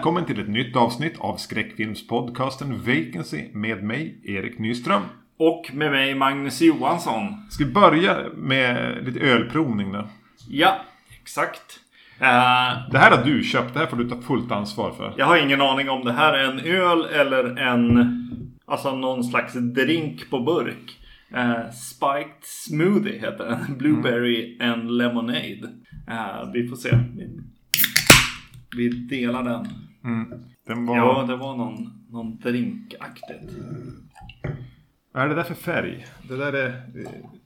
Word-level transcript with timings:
Välkommen 0.00 0.24
till 0.24 0.40
ett 0.40 0.48
nytt 0.48 0.76
avsnitt 0.76 1.18
av 1.18 1.36
skräckfilmspodcasten 1.36 2.78
Vacancy 2.78 3.44
med 3.52 3.82
mig, 3.84 4.20
Erik 4.24 4.58
Nyström. 4.58 5.02
Och 5.36 5.70
med 5.72 5.90
mig 5.90 6.14
Magnus 6.14 6.60
Johansson. 6.60 7.46
Ska 7.50 7.64
vi 7.64 7.72
börja 7.72 8.18
med 8.36 8.98
lite 9.04 9.20
ölprovning 9.20 9.92
då? 9.92 10.08
Ja, 10.48 10.80
exakt. 11.22 11.80
Uh, 12.20 12.90
det 12.90 12.98
här 12.98 13.16
har 13.16 13.24
du 13.24 13.42
köpt, 13.42 13.74
det 13.74 13.80
här 13.80 13.86
får 13.86 13.96
du 13.96 14.08
ta 14.08 14.20
fullt 14.20 14.52
ansvar 14.52 14.92
för. 14.92 15.14
Jag 15.18 15.26
har 15.26 15.36
ingen 15.36 15.60
aning 15.60 15.90
om 15.90 16.04
det 16.04 16.12
här 16.12 16.32
är 16.32 16.44
en 16.44 16.60
öl 16.60 17.04
eller 17.04 17.58
en... 17.58 18.16
Alltså 18.66 18.96
någon 18.96 19.24
slags 19.24 19.54
drink 19.54 20.30
på 20.30 20.40
burk. 20.40 20.98
Uh, 21.36 21.70
spiked 21.70 22.42
Smoothie 22.42 23.18
heter 23.18 23.44
den. 23.44 23.78
Blueberry 23.78 24.56
mm. 24.60 24.72
and 24.72 24.90
Lemonade. 24.90 25.68
Uh, 26.10 26.52
vi 26.52 26.68
får 26.68 26.76
se. 26.76 26.98
Vi 28.76 28.88
delar 28.88 29.42
den. 29.42 29.66
Mm. 30.04 30.44
den 30.66 30.86
var... 30.86 30.96
Ja, 30.96 31.24
det 31.28 31.36
var 31.36 31.56
någon, 31.56 31.92
någon 32.10 32.38
drinkaktigt. 32.38 33.56
Vad 35.12 35.22
är 35.22 35.28
det 35.28 35.34
där 35.34 35.42
för 35.42 35.54
färg? 35.54 36.06
Det 36.28 36.36
där 36.36 36.52
är... 36.52 36.82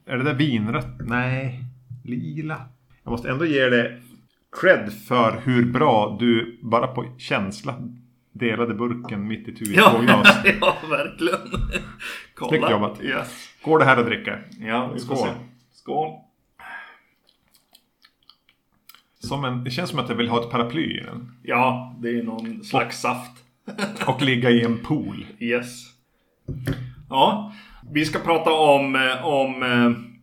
Är 0.05 0.17
det 0.17 0.23
där 0.23 0.33
vinrött? 0.33 0.99
Nej. 0.99 1.59
Lila. 2.03 2.61
Jag 3.03 3.11
måste 3.11 3.29
ändå 3.29 3.45
ge 3.45 3.69
dig 3.69 4.01
cred 4.61 4.93
för 4.93 5.41
hur 5.43 5.65
bra 5.65 6.17
du 6.19 6.59
bara 6.63 6.87
på 6.87 7.05
känsla 7.17 7.75
delade 8.31 8.73
burken 8.73 9.27
mitt 9.27 9.47
i 9.47 9.55
tu 9.55 9.65
i 9.65 9.75
ja, 9.75 9.99
glas. 10.01 10.37
ja, 10.61 10.75
verkligen. 10.89 11.39
Kolla. 12.35 12.49
Snyggt 12.49 12.71
jobbat. 12.71 13.03
Yes. 13.03 13.49
Går 13.63 13.79
det 13.79 13.85
här 13.85 13.97
att 13.97 14.05
dricka? 14.05 14.39
Ja, 14.59 14.91
vi 14.93 14.99
får 14.99 15.15
Skål. 15.15 15.27
se. 15.27 15.33
Skål. 15.71 16.11
Som 19.25 19.45
en, 19.45 19.63
det 19.63 19.71
känns 19.71 19.89
som 19.89 19.99
att 19.99 20.09
jag 20.09 20.15
vill 20.15 20.29
ha 20.29 20.41
ett 20.41 20.49
paraply 20.49 20.99
i 20.99 21.03
den. 21.03 21.31
Ja, 21.43 21.95
det 21.99 22.19
är 22.19 22.23
någon 22.23 22.63
slags 22.63 23.01
saft. 23.01 23.31
och 24.07 24.21
ligga 24.21 24.49
i 24.49 24.61
en 24.61 24.77
pool. 24.77 25.25
Yes. 25.39 25.85
Ja, 27.09 27.53
vi 27.91 28.05
ska 28.05 28.19
prata 28.19 28.53
om, 28.53 28.95
eh, 28.95 29.25
om 29.25 29.63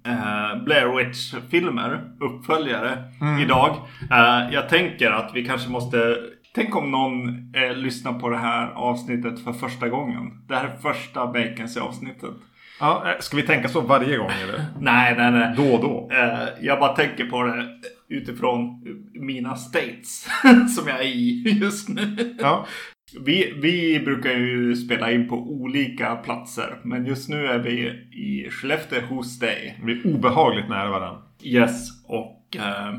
äh, 0.06 0.64
Blair 0.64 0.96
Witch-filmer, 0.96 2.04
uppföljare, 2.20 3.04
mm. 3.20 3.38
idag. 3.38 3.76
Äh, 4.10 4.54
jag 4.54 4.68
tänker 4.68 5.10
att 5.10 5.30
vi 5.34 5.44
kanske 5.44 5.70
måste 5.70 6.16
Tänk 6.54 6.76
om 6.76 6.90
någon 6.90 7.28
eh, 7.54 7.76
lyssnar 7.76 8.12
på 8.12 8.28
det 8.28 8.36
här 8.36 8.70
avsnittet 8.70 9.44
för 9.44 9.52
första 9.52 9.88
gången. 9.88 10.44
Det 10.48 10.54
här 10.54 10.64
är 10.64 10.76
första 10.76 11.26
Vacancy-avsnittet. 11.26 12.34
Ja, 12.82 13.16
ska 13.20 13.36
vi 13.36 13.42
tänka 13.42 13.68
så 13.68 13.80
varje 13.80 14.16
gång 14.16 14.30
eller? 14.42 14.64
nej, 14.80 15.14
nej, 15.16 15.32
nej. 15.32 15.54
Då 15.56 15.74
och 15.74 15.80
då? 15.80 16.08
Eh, 16.12 16.48
jag 16.60 16.80
bara 16.80 16.94
tänker 16.94 17.24
på 17.24 17.42
det 17.42 17.68
utifrån 18.08 18.84
mina 19.14 19.56
states 19.56 20.28
som 20.76 20.88
jag 20.88 21.00
är 21.00 21.04
i 21.04 21.58
just 21.62 21.88
nu. 21.88 22.36
Ja. 22.38 22.66
Vi, 23.24 23.52
vi 23.62 24.00
brukar 24.04 24.30
ju 24.30 24.76
spela 24.76 25.12
in 25.12 25.28
på 25.28 25.36
olika 25.36 26.16
platser. 26.16 26.78
Men 26.82 27.06
just 27.06 27.28
nu 27.28 27.46
är 27.46 27.58
vi 27.58 27.86
i 28.12 28.50
Skellefteå 28.50 29.00
hos 29.00 29.38
dig. 29.38 29.80
Vi 29.84 29.92
är 29.92 30.14
obehagligt 30.14 30.68
nära 30.68 30.90
varandra. 30.90 31.22
Yes, 31.42 32.04
och 32.06 32.56
eh, 32.56 32.94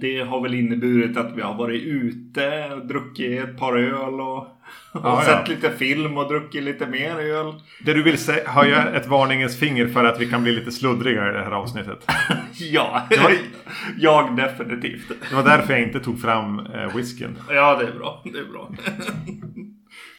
det 0.00 0.20
har 0.20 0.40
väl 0.42 0.54
inneburit 0.54 1.16
att 1.16 1.36
vi 1.36 1.42
har 1.42 1.54
varit 1.54 1.82
ute, 1.82 2.76
druckit 2.76 3.44
ett 3.44 3.58
par 3.58 3.78
öl 3.78 4.20
och, 4.20 4.57
och 4.92 5.00
ja, 5.04 5.22
sett 5.24 5.48
ja. 5.48 5.54
lite 5.54 5.70
film 5.70 6.16
och 6.16 6.28
druckit 6.28 6.62
lite 6.62 6.86
mer 6.86 7.16
öl. 7.18 7.54
Det 7.84 7.94
du 7.94 8.02
vill 8.02 8.18
säga, 8.18 8.50
höja 8.50 8.90
ett 8.90 9.06
varningens 9.06 9.58
finger 9.58 9.88
för 9.88 10.04
att 10.04 10.20
vi 10.20 10.30
kan 10.30 10.42
bli 10.42 10.52
lite 10.52 10.72
sluddriga 10.72 11.30
i 11.30 11.32
det 11.32 11.44
här 11.44 11.50
avsnittet? 11.50 12.10
ja, 12.52 13.06
var, 13.10 13.32
jag 13.98 14.36
definitivt. 14.36 15.08
Det 15.30 15.36
var 15.36 15.42
därför 15.42 15.72
jag 15.72 15.82
inte 15.82 16.00
tog 16.00 16.20
fram 16.20 16.58
eh, 16.58 16.96
whiskyn. 16.96 17.38
Ja, 17.48 17.76
det 17.76 17.86
är 17.86 17.92
bra. 17.92 18.22
Det 18.24 18.38
är 18.38 18.52
bra. 18.52 18.70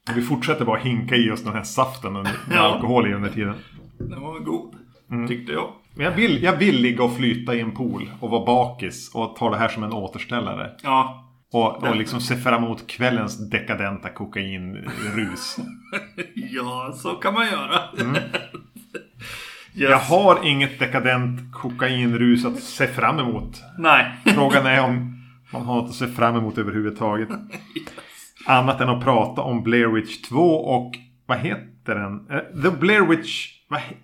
vi 0.15 0.21
fortsätter 0.21 0.65
bara 0.65 0.79
hinka 0.79 1.15
i 1.15 1.31
oss 1.31 1.43
den 1.43 1.53
här 1.53 1.63
saften 1.63 2.13
med 2.13 2.27
ja. 2.51 2.59
alkohol 2.59 3.07
i 3.07 3.13
under 3.13 3.29
tiden. 3.29 3.53
Den 3.99 4.21
var 4.21 4.39
god, 4.39 4.75
mm. 5.11 5.27
tyckte 5.27 5.51
jag. 5.51 5.69
Jag 5.97 6.11
vill, 6.11 6.43
jag 6.43 6.57
vill 6.57 6.81
ligga 6.81 7.03
och 7.03 7.15
flyta 7.15 7.55
i 7.55 7.59
en 7.59 7.71
pool 7.71 8.09
och 8.19 8.29
vara 8.29 8.45
bakis 8.45 9.11
och 9.13 9.35
ta 9.35 9.49
det 9.49 9.57
här 9.57 9.67
som 9.67 9.83
en 9.83 9.93
återställare. 9.93 10.71
Ja. 10.83 11.28
Och, 11.51 11.83
och 11.83 11.95
liksom 11.95 12.21
se 12.21 12.35
fram 12.35 12.63
emot 12.63 12.87
kvällens 12.87 13.49
dekadenta 13.49 14.09
kokainrus. 14.09 15.57
ja, 16.35 16.93
så 16.95 17.09
kan 17.09 17.33
man 17.33 17.47
göra. 17.47 17.81
Mm. 17.99 18.15
yes. 18.15 18.23
Jag 19.73 19.99
har 19.99 20.45
inget 20.47 20.79
dekadent 20.79 21.53
kokainrus 21.53 22.45
att 22.45 22.59
se 22.59 22.88
fram 22.88 23.19
emot. 23.19 23.61
Nej. 23.77 24.15
Frågan 24.25 24.65
är 24.65 24.83
om 24.83 25.23
man 25.51 25.61
har 25.61 25.75
något 25.75 25.89
att 25.89 25.95
se 25.95 26.07
fram 26.07 26.35
emot 26.35 26.57
överhuvudtaget. 26.57 27.29
yes. 27.29 27.89
Annat 28.45 28.81
än 28.81 28.89
att 28.89 29.03
prata 29.03 29.41
om 29.41 29.63
Blair 29.63 29.88
Witch 29.88 30.21
2 30.21 30.39
och 30.55 30.95
vad 31.25 31.38
heter 31.38 31.95
den? 31.95 32.31
Uh, 32.31 32.61
The 32.63 32.77
Blair 32.77 33.05
Witch 33.05 33.59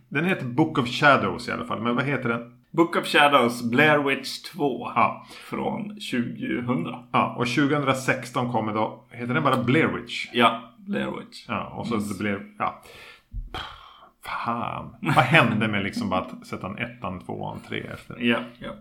den 0.09 0.25
heter 0.25 0.45
Book 0.45 0.77
of 0.77 0.87
Shadows 0.87 1.47
i 1.47 1.51
alla 1.51 1.65
fall. 1.65 1.81
Men 1.81 1.95
vad 1.95 2.05
heter 2.05 2.29
den? 2.29 2.41
Book 2.75 2.95
of 2.95 3.05
Shadows 3.07 3.63
Blair 3.63 3.97
Witch 3.97 4.41
2. 4.41 4.91
Ja. 4.95 5.25
Från 5.49 5.89
2000. 5.89 6.87
Ja, 7.11 7.35
och 7.37 7.47
2016 7.47 8.51
kommer 8.51 8.73
då. 8.73 9.03
Heter 9.11 9.33
den 9.33 9.43
bara 9.43 9.63
Blair 9.63 9.87
Witch? 9.87 10.27
Ja, 10.33 10.73
Blair 10.77 11.11
Witch. 11.19 11.45
Ja, 11.47 11.65
och 11.65 11.87
så 11.87 11.95
yes. 11.95 12.19
Blair... 12.19 12.45
Ja. 12.59 12.81
Fan. 14.21 14.95
Vad 15.01 15.25
hände 15.25 15.67
med 15.67 15.83
liksom 15.83 16.09
bara 16.09 16.21
att 16.21 16.47
sätta 16.47 16.67
en 16.67 16.77
ettan, 16.77 17.19
tvåan, 17.19 17.59
tre 17.67 17.79
efter? 17.79 18.17
Ja, 18.19 18.39
ja. 18.59 18.71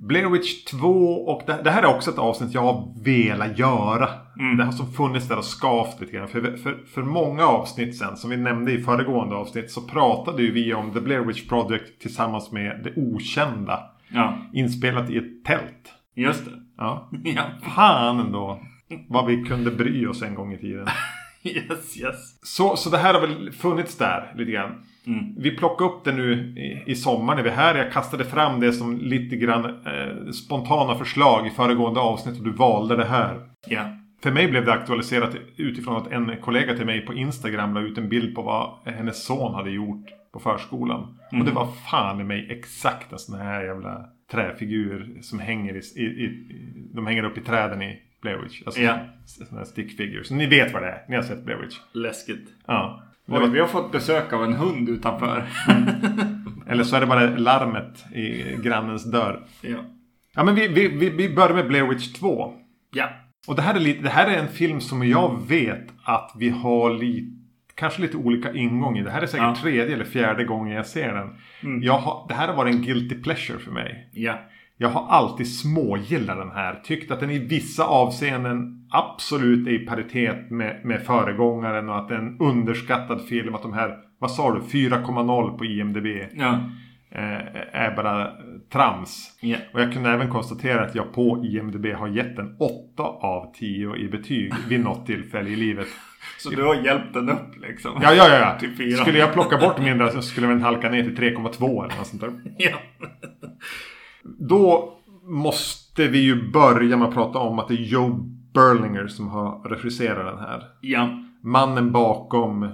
Blair 0.00 0.28
Witch 0.28 0.64
2 0.64 0.88
och 1.26 1.42
det, 1.46 1.60
det, 1.64 1.70
här 1.70 1.82
är 1.82 1.86
också 1.86 2.10
ett 2.10 2.18
avsnitt 2.18 2.54
jag 2.54 2.60
har 2.60 3.04
velat 3.04 3.58
göra. 3.58 4.08
Mm. 4.38 4.56
Det 4.56 4.64
har 4.64 4.72
som 4.72 4.92
funnits 4.92 5.28
där 5.28 5.38
och 5.38 5.44
skavt 5.44 6.00
lite 6.00 6.12
grann. 6.12 6.28
För, 6.28 6.56
för, 6.56 6.84
för 6.94 7.02
många 7.02 7.46
avsnitt 7.46 7.98
sen, 7.98 8.16
som 8.16 8.30
vi 8.30 8.36
nämnde 8.36 8.72
i 8.72 8.82
föregående 8.82 9.36
avsnitt, 9.36 9.70
så 9.70 9.80
pratade 9.80 10.42
ju 10.42 10.52
vi 10.52 10.74
om 10.74 10.92
The 10.92 11.00
Blair 11.00 11.20
Witch 11.20 11.48
Project 11.48 12.00
tillsammans 12.00 12.52
med 12.52 12.80
Det 12.84 13.00
Okända. 13.00 13.90
Ja. 14.08 14.38
Inspelat 14.52 15.10
i 15.10 15.16
ett 15.16 15.44
tält. 15.44 15.92
Just 16.14 16.44
det. 16.44 16.50
Ja. 16.76 17.10
ja. 17.24 17.42
Fan 17.74 18.20
ändå. 18.20 18.60
Vad 19.08 19.26
vi 19.26 19.44
kunde 19.44 19.70
bry 19.70 20.06
oss 20.06 20.22
en 20.22 20.34
gång 20.34 20.52
i 20.52 20.58
tiden. 20.58 20.86
yes, 21.42 22.00
yes. 22.00 22.38
Så, 22.42 22.76
så 22.76 22.90
det 22.90 22.98
här 22.98 23.14
har 23.14 23.20
väl 23.20 23.52
funnits 23.52 23.98
där 23.98 24.32
lite 24.36 24.50
grann. 24.50 24.72
Mm. 25.06 25.34
Vi 25.36 25.56
plockade 25.56 25.90
upp 25.90 26.04
det 26.04 26.12
nu 26.12 26.32
i, 26.32 26.90
i 26.90 26.94
sommar 26.94 27.36
när 27.36 27.42
vi 27.42 27.48
är 27.48 27.54
här. 27.54 27.74
Jag 27.74 27.92
kastade 27.92 28.24
fram 28.24 28.60
det 28.60 28.72
som 28.72 28.98
lite 28.98 29.36
grann 29.36 29.64
eh, 29.64 30.30
spontana 30.30 30.94
förslag 30.94 31.46
i 31.46 31.50
föregående 31.50 32.00
avsnitt 32.00 32.38
och 32.38 32.44
du 32.44 32.52
valde 32.52 32.96
det 32.96 33.04
här. 33.04 33.48
Ja. 33.66 33.96
För 34.22 34.30
mig 34.30 34.48
blev 34.48 34.64
det 34.64 34.72
aktualiserat 34.72 35.36
utifrån 35.56 35.96
att 35.96 36.12
en 36.12 36.36
kollega 36.40 36.76
till 36.76 36.86
mig 36.86 37.00
på 37.06 37.14
Instagram 37.14 37.74
la 37.74 37.80
ut 37.80 37.98
en 37.98 38.08
bild 38.08 38.34
på 38.34 38.42
vad 38.42 38.94
hennes 38.94 39.24
son 39.24 39.54
hade 39.54 39.70
gjort 39.70 40.06
på 40.32 40.40
förskolan. 40.40 41.16
Mm. 41.32 41.40
Och 41.40 41.48
det 41.48 41.54
var 41.54 41.66
fan 41.90 42.20
i 42.20 42.24
mig 42.24 42.46
exakt 42.50 43.12
en 43.12 43.18
sån 43.18 43.38
här 43.38 43.64
jävla 43.64 44.04
träfigur 44.30 45.18
som 45.22 45.38
hänger, 45.38 45.74
i, 45.74 46.00
i, 46.00 46.04
i 46.04 46.44
de 46.94 47.06
hänger 47.06 47.24
upp 47.24 47.38
i 47.38 47.40
träden 47.40 47.82
i 47.82 48.02
Blair 48.22 48.38
Witch. 48.38 48.62
Alltså 48.66 48.80
ja. 48.80 48.98
sådana 49.26 49.58
här 49.58 49.64
stick 49.64 49.96
figures. 49.96 50.30
Ni 50.30 50.46
vet 50.46 50.72
vad 50.72 50.82
det 50.82 50.88
är. 50.88 51.04
Ni 51.08 51.16
har 51.16 51.22
sett 51.22 51.44
Blair 51.44 51.58
Witch. 51.58 51.76
Läskigt. 51.92 52.48
Ja. 52.66 53.02
Oj, 53.28 53.50
vi 53.50 53.60
har 53.60 53.66
fått 53.66 53.92
besök 53.92 54.32
av 54.32 54.44
en 54.44 54.54
hund 54.54 54.88
utanför. 54.88 55.46
Mm. 55.68 55.86
Eller 56.66 56.84
så 56.84 56.96
är 56.96 57.00
det 57.00 57.06
bara 57.06 57.26
larmet 57.26 58.04
i 58.14 58.56
grannens 58.62 59.04
dörr. 59.04 59.46
Ja. 59.60 59.78
Ja 60.34 60.44
men 60.44 60.54
vi, 60.54 60.68
vi, 60.68 60.88
vi, 60.88 61.10
vi 61.10 61.34
börjar 61.34 61.54
med 61.54 61.68
Blair 61.68 61.86
Witch 61.86 62.12
2. 62.12 62.52
Ja. 62.94 63.08
Och 63.48 63.56
det 63.56 63.62
här, 63.62 63.74
är 63.74 63.80
lite, 63.80 64.02
det 64.02 64.08
här 64.08 64.26
är 64.26 64.38
en 64.38 64.48
film 64.48 64.80
som 64.80 65.08
jag 65.08 65.48
vet 65.48 65.86
att 66.04 66.32
vi 66.38 66.48
har 66.48 66.90
lite 66.90 67.36
Kanske 67.76 68.02
lite 68.02 68.16
olika 68.16 68.52
ingång 68.52 68.98
i. 68.98 69.02
Det 69.02 69.10
här 69.10 69.22
är 69.22 69.26
säkert 69.26 69.46
ja. 69.46 69.56
tredje 69.62 69.94
eller 69.94 70.04
fjärde 70.04 70.44
gången 70.44 70.76
jag 70.76 70.86
ser 70.86 71.14
den. 71.14 71.36
Mm. 71.62 71.82
Jag 71.82 71.98
har, 71.98 72.28
det 72.28 72.34
här 72.34 72.48
har 72.48 72.54
varit 72.54 72.74
en 72.74 72.82
guilty 72.82 73.22
pleasure 73.22 73.58
för 73.58 73.70
mig. 73.70 74.10
Ja. 74.12 74.38
Jag 74.76 74.88
har 74.88 75.06
alltid 75.08 75.56
smågillat 75.56 76.36
den 76.36 76.50
här. 76.50 76.80
Tyckt 76.84 77.10
att 77.10 77.20
den 77.20 77.30
i 77.30 77.38
vissa 77.38 77.84
avseenden 77.84 78.85
absolut 78.96 79.66
är 79.66 79.70
i 79.70 79.78
paritet 79.78 80.50
med, 80.50 80.80
med 80.84 81.02
föregångaren 81.02 81.88
och 81.88 81.98
att 81.98 82.08
det 82.08 82.14
är 82.14 82.18
en 82.18 82.40
underskattad 82.40 83.24
film. 83.28 83.54
Att 83.54 83.62
de 83.62 83.72
här, 83.72 83.96
vad 84.18 84.30
sa 84.30 84.54
du, 84.54 84.60
4,0 84.60 85.58
på 85.58 85.64
IMDB. 85.64 86.06
Ja. 86.34 86.60
Eh, 87.10 87.80
är 87.82 87.96
bara 87.96 88.32
trams. 88.72 89.38
Yeah. 89.42 89.60
Och 89.74 89.80
jag 89.80 89.92
kunde 89.92 90.10
även 90.10 90.30
konstatera 90.30 90.84
att 90.84 90.94
jag 90.94 91.12
på 91.12 91.44
IMDB 91.44 91.86
har 91.86 92.08
gett 92.08 92.38
en 92.38 92.56
8 92.58 93.02
av 93.02 93.52
10 93.54 93.96
i 93.96 94.08
betyg 94.08 94.52
vid 94.68 94.80
något 94.80 95.06
tillfälle 95.06 95.50
i 95.50 95.56
livet. 95.56 95.86
Så 96.38 96.50
du 96.50 96.62
har 96.62 96.74
hjälpt 96.74 97.14
den 97.14 97.28
upp 97.28 97.60
liksom? 97.62 98.00
Ja, 98.02 98.14
ja, 98.14 98.28
ja. 98.28 98.58
Till 98.58 98.96
Skulle 98.96 99.18
jag 99.18 99.32
plocka 99.32 99.58
bort 99.58 99.78
mindre 99.78 100.10
så 100.10 100.22
skulle 100.22 100.46
den 100.46 100.62
halka 100.62 100.90
ner 100.90 101.02
till 101.02 101.16
3,2 101.16 101.84
eller 101.84 101.96
något 101.96 102.06
sånt 102.06 102.22
där. 102.22 102.30
Ja. 102.58 102.76
Då 104.38 104.92
måste 105.24 106.08
vi 106.08 106.18
ju 106.18 106.50
börja 106.50 106.96
med 106.96 107.08
att 107.08 107.14
prata 107.14 107.38
om 107.38 107.58
att 107.58 107.68
det 107.68 107.74
är 107.74 107.82
Joe 107.82 108.36
Berlinger 108.56 109.06
som 109.06 109.28
har 109.28 109.68
regisserat 109.68 110.36
den 110.36 110.38
här. 110.38 110.62
Ja. 110.80 111.22
Mannen 111.42 111.92
bakom 111.92 112.68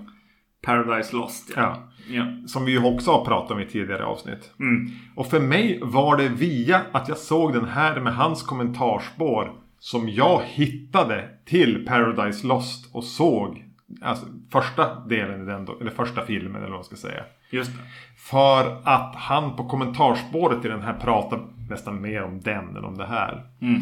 Paradise 0.62 1.17
Lost. 1.17 1.52
Ja. 1.56 1.76
ja. 2.11 2.25
Som 2.46 2.64
vi 2.64 2.73
ju 2.73 2.84
också 2.84 3.11
har 3.11 3.25
pratat 3.25 3.50
om 3.50 3.61
i 3.61 3.67
tidigare 3.67 4.05
avsnitt. 4.05 4.52
Mm. 4.61 4.90
Och 5.17 5.26
för 5.26 5.40
mig 5.40 5.81
var 5.82 6.17
det 6.17 6.29
via 6.29 6.81
att 6.93 7.08
jag 7.08 7.19
såg 7.19 7.52
den 7.52 7.64
här 7.64 8.00
med 8.00 8.14
hans 8.14 8.43
kommentarspår 8.43 9.52
som 9.79 10.08
jag 10.08 10.43
hittade 10.44 11.29
till 11.44 11.87
Paradise 11.87 12.46
Lost 12.46 12.94
och 12.94 13.05
såg 13.05 13.64
Alltså 14.00 14.26
första 14.52 15.00
delen 15.00 15.43
i 15.43 15.44
den, 15.44 15.69
eller 15.81 15.90
första 15.90 16.23
filmen 16.23 16.56
eller 16.56 16.70
vad 16.70 16.78
man 16.78 16.85
ska 16.85 16.96
säga. 16.96 17.25
Just 17.50 17.70
det. 17.73 17.82
För 18.17 18.81
att 18.85 19.14
han 19.17 19.56
på 19.56 19.64
kommentarspåret 19.64 20.64
i 20.64 20.69
den 20.69 20.82
här 20.82 20.94
pratar 20.94 21.40
nästan 21.70 22.00
mer 22.00 22.23
om 22.23 22.40
den 22.40 22.76
än 22.76 22.85
om 22.85 22.99
det 22.99 23.06
här. 23.06 23.46
Mm. 23.61 23.81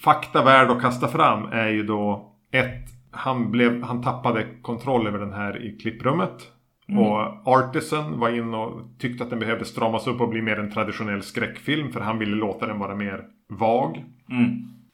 Fakta 0.00 0.44
värd 0.44 0.70
att 0.70 0.82
kasta 0.82 1.08
fram 1.08 1.44
är 1.52 1.68
ju 1.68 1.82
då 1.82 2.32
ett, 2.52 2.84
han, 3.10 3.50
blev, 3.50 3.82
han 3.82 4.02
tappade 4.02 4.46
kontroll 4.62 5.06
över 5.06 5.18
den 5.18 5.32
här 5.32 5.62
i 5.62 5.78
klipprummet. 5.78 6.50
Och 6.88 7.48
Artisan 7.48 8.18
var 8.18 8.30
in 8.30 8.54
och 8.54 8.98
tyckte 8.98 9.24
att 9.24 9.30
den 9.30 9.38
behövde 9.38 9.64
stramas 9.64 10.06
upp 10.06 10.20
och 10.20 10.28
bli 10.28 10.42
mer 10.42 10.58
en 10.58 10.70
traditionell 10.70 11.22
skräckfilm. 11.22 11.92
För 11.92 12.00
han 12.00 12.18
ville 12.18 12.36
låta 12.36 12.66
den 12.66 12.78
vara 12.78 12.94
mer 12.94 13.24
vag. 13.48 14.04
Mm. 14.30 14.50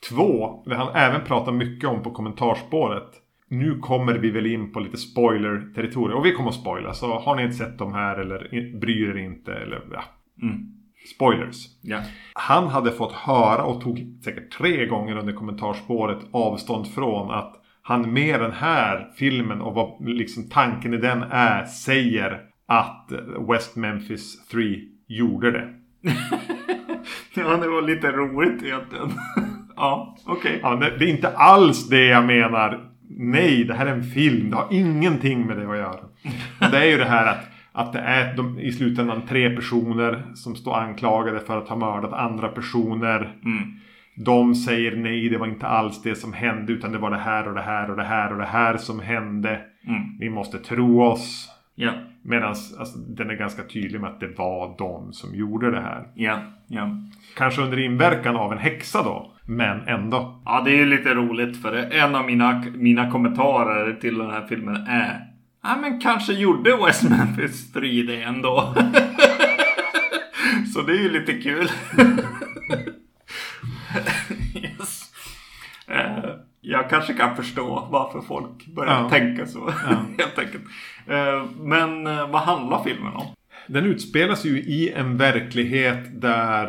Två, 0.08 0.62
det 0.66 0.76
han 0.76 0.94
även 0.94 1.24
pratar 1.24 1.52
mycket 1.52 1.90
om 1.90 2.02
på 2.02 2.10
kommentarspåret. 2.10 3.08
Nu 3.48 3.78
kommer 3.78 4.14
vi 4.14 4.30
väl 4.30 4.46
in 4.46 4.72
på 4.72 4.80
lite 4.80 4.96
spoiler-territorium. 4.96 6.18
Och 6.18 6.26
vi 6.26 6.32
kommer 6.32 6.48
att 6.48 6.54
spoila. 6.54 6.92
Så 6.92 7.18
har 7.18 7.36
ni 7.36 7.42
inte 7.42 7.54
sett 7.54 7.78
de 7.78 7.92
här 7.92 8.16
eller 8.16 8.78
bryr 8.80 9.10
er 9.10 9.16
inte 9.16 9.54
eller 9.54 9.82
ja. 9.92 10.02
Mm. 10.42 10.79
Spoilers. 11.14 11.66
Ja. 11.82 12.00
Han 12.32 12.68
hade 12.68 12.92
fått 12.92 13.12
höra 13.12 13.62
och 13.62 13.80
tog 13.80 14.18
säkert 14.24 14.52
tre 14.52 14.86
gånger 14.86 15.16
under 15.16 15.32
kommentarspåret 15.32 16.18
avstånd 16.32 16.94
från 16.94 17.30
att 17.30 17.56
han 17.82 18.12
med 18.12 18.40
den 18.40 18.52
här 18.52 19.10
filmen 19.16 19.60
och 19.60 19.74
vad 19.74 20.08
liksom 20.08 20.48
tanken 20.48 20.94
i 20.94 20.96
den 20.96 21.22
är 21.30 21.64
säger 21.64 22.40
att 22.68 23.12
West 23.48 23.76
Memphis 23.76 24.48
3 24.48 24.62
gjorde 25.08 25.50
det. 25.50 25.68
ja, 27.34 27.56
det 27.56 27.68
var 27.68 27.82
lite 27.82 28.12
roligt 28.12 28.62
egentligen. 28.62 29.10
ja, 29.76 30.16
okej. 30.26 30.60
Ja, 30.62 30.76
det, 30.76 30.98
det 30.98 31.04
är 31.04 31.08
inte 31.08 31.28
alls 31.28 31.88
det 31.88 32.04
jag 32.04 32.26
menar. 32.26 32.90
Nej, 33.08 33.64
det 33.64 33.74
här 33.74 33.86
är 33.86 33.92
en 33.92 34.02
film. 34.02 34.50
Det 34.50 34.56
har 34.56 34.68
ingenting 34.70 35.46
med 35.46 35.56
det 35.56 35.70
att 35.70 35.76
göra. 35.76 36.00
Det 36.70 36.78
är 36.78 36.84
ju 36.84 36.98
det 36.98 37.04
här 37.04 37.26
att, 37.26 37.44
att 37.72 37.92
det 37.92 37.98
är 37.98 38.36
de, 38.36 38.58
i 38.58 38.72
slutändan 38.72 39.22
tre 39.28 39.56
personer 39.56 40.22
som 40.34 40.56
står 40.56 40.76
anklagade 40.76 41.40
för 41.40 41.58
att 41.58 41.68
ha 41.68 41.76
mördat 41.76 42.12
andra 42.12 42.48
personer. 42.48 43.36
Mm. 43.44 43.62
De 44.16 44.54
säger 44.54 44.96
nej, 44.96 45.28
det 45.28 45.38
var 45.38 45.46
inte 45.46 45.66
alls 45.66 46.02
det 46.02 46.14
som 46.14 46.32
hände 46.32 46.72
utan 46.72 46.92
det 46.92 46.98
var 46.98 47.10
det 47.10 47.18
här 47.18 47.48
och 47.48 47.54
det 47.54 47.62
här 47.62 47.90
och 47.90 47.96
det 47.96 48.04
här 48.04 48.32
och 48.32 48.38
det 48.38 48.44
här 48.44 48.76
som 48.76 49.00
hände. 49.00 49.60
Mm. 49.86 50.18
Vi 50.18 50.30
måste 50.30 50.58
tro 50.58 51.02
oss. 51.02 51.48
Ja, 51.74 51.92
Medan 52.22 52.48
alltså, 52.48 52.98
den 52.98 53.30
är 53.30 53.34
ganska 53.34 53.62
tydlig 53.62 54.00
med 54.00 54.10
att 54.10 54.20
det 54.20 54.38
var 54.38 54.74
de 54.78 55.12
som 55.12 55.34
gjorde 55.34 55.70
det 55.70 55.80
här. 55.80 56.06
ja, 56.14 56.38
ja. 56.66 56.96
Kanske 57.36 57.62
under 57.62 57.78
inverkan 57.78 58.36
av 58.36 58.52
en 58.52 58.58
häxa 58.58 59.02
då. 59.02 59.32
Men 59.46 59.80
ändå. 59.80 60.42
Ja, 60.44 60.62
det 60.64 60.80
är 60.80 60.86
lite 60.86 61.14
roligt 61.14 61.62
för 61.62 61.76
en 61.92 62.14
av 62.14 62.26
mina, 62.26 62.64
mina 62.74 63.10
kommentarer 63.10 63.92
till 63.92 64.18
den 64.18 64.30
här 64.30 64.46
filmen 64.46 64.76
är 64.76 65.29
Ja, 65.62 65.76
men 65.80 66.00
kanske 66.00 66.32
gjorde 66.32 66.76
West 66.86 67.02
Memphis 67.10 67.72
3 67.72 68.02
det 68.02 68.22
ändå. 68.22 68.74
Så 70.74 70.82
det 70.82 70.92
är 70.92 71.02
ju 71.02 71.10
lite 71.10 71.32
kul. 71.32 71.68
yes. 74.54 75.12
Eh, 75.86 76.30
jag 76.60 76.90
kanske 76.90 77.12
kan 77.14 77.36
förstå 77.36 77.88
varför 77.90 78.20
folk 78.20 78.66
börjar 78.66 78.92
Ja. 79.02 79.08
tänka 79.10 79.46
så. 79.46 79.70
Helt 80.18 80.38
enkelt. 80.38 80.64
Eh, 81.06 81.44
men 81.60 82.06
eh, 82.06 82.30
vad 82.30 82.40
handlar 82.42 82.84
filmen 82.84 83.12
om? 83.12 83.26
Den 83.66 83.84
utspelas 83.84 84.44
ju 84.44 84.58
i 84.58 84.92
en 84.96 85.16
verklighet 85.16 86.20
där 86.20 86.66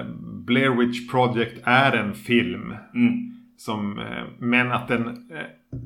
eh, 0.00 0.04
Blair 0.46 0.70
Witch 0.70 1.10
Project 1.10 1.60
är 1.64 1.92
en 1.92 2.14
film. 2.14 2.74
Mm. 2.94 3.30
Som, 3.56 4.00
men 4.38 4.72
att 4.72 4.88
den 4.88 5.16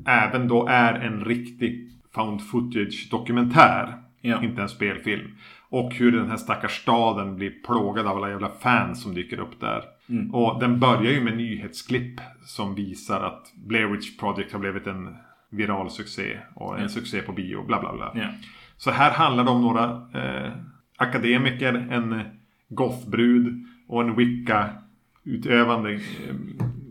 även 0.07 0.47
då 0.47 0.67
är 0.67 0.93
en 0.93 1.25
riktig 1.25 1.91
found 2.19 2.41
footage 2.41 3.07
dokumentär. 3.11 3.93
Ja. 4.21 4.43
Inte 4.43 4.61
en 4.61 4.69
spelfilm. 4.69 5.35
Och 5.69 5.93
hur 5.93 6.11
den 6.11 6.29
här 6.29 6.37
stackars 6.37 6.81
staden 6.81 7.35
blir 7.35 7.51
plågad 7.65 8.07
av 8.07 8.17
alla 8.17 8.29
jävla 8.29 8.49
fans 8.49 9.03
som 9.03 9.13
dyker 9.13 9.39
upp 9.39 9.59
där. 9.59 9.83
Mm. 10.09 10.35
Och 10.35 10.59
den 10.59 10.79
börjar 10.79 11.11
ju 11.11 11.21
med 11.23 11.37
nyhetsklipp 11.37 12.21
som 12.45 12.75
visar 12.75 13.21
att 13.21 13.53
Blair 13.55 13.85
Witch 13.87 14.17
Project 14.19 14.51
har 14.53 14.59
blivit 14.59 14.87
en 14.87 15.15
viral 15.49 15.91
succé. 15.91 16.37
Och 16.55 16.79
en 16.79 16.89
succé 16.89 17.21
på 17.21 17.31
bio, 17.31 17.65
bla 17.65 17.79
bla 17.79 17.93
bla. 17.93 18.11
Ja. 18.15 18.27
Så 18.77 18.91
här 18.91 19.11
handlar 19.11 19.43
det 19.43 19.49
om 19.49 19.61
några 19.61 19.83
eh, 20.13 20.51
akademiker, 20.97 21.73
en 21.73 22.21
gothbrud 22.69 23.65
och 23.87 24.01
en 24.01 24.15
wicca-utövande 24.15 25.93
eh, 25.93 25.99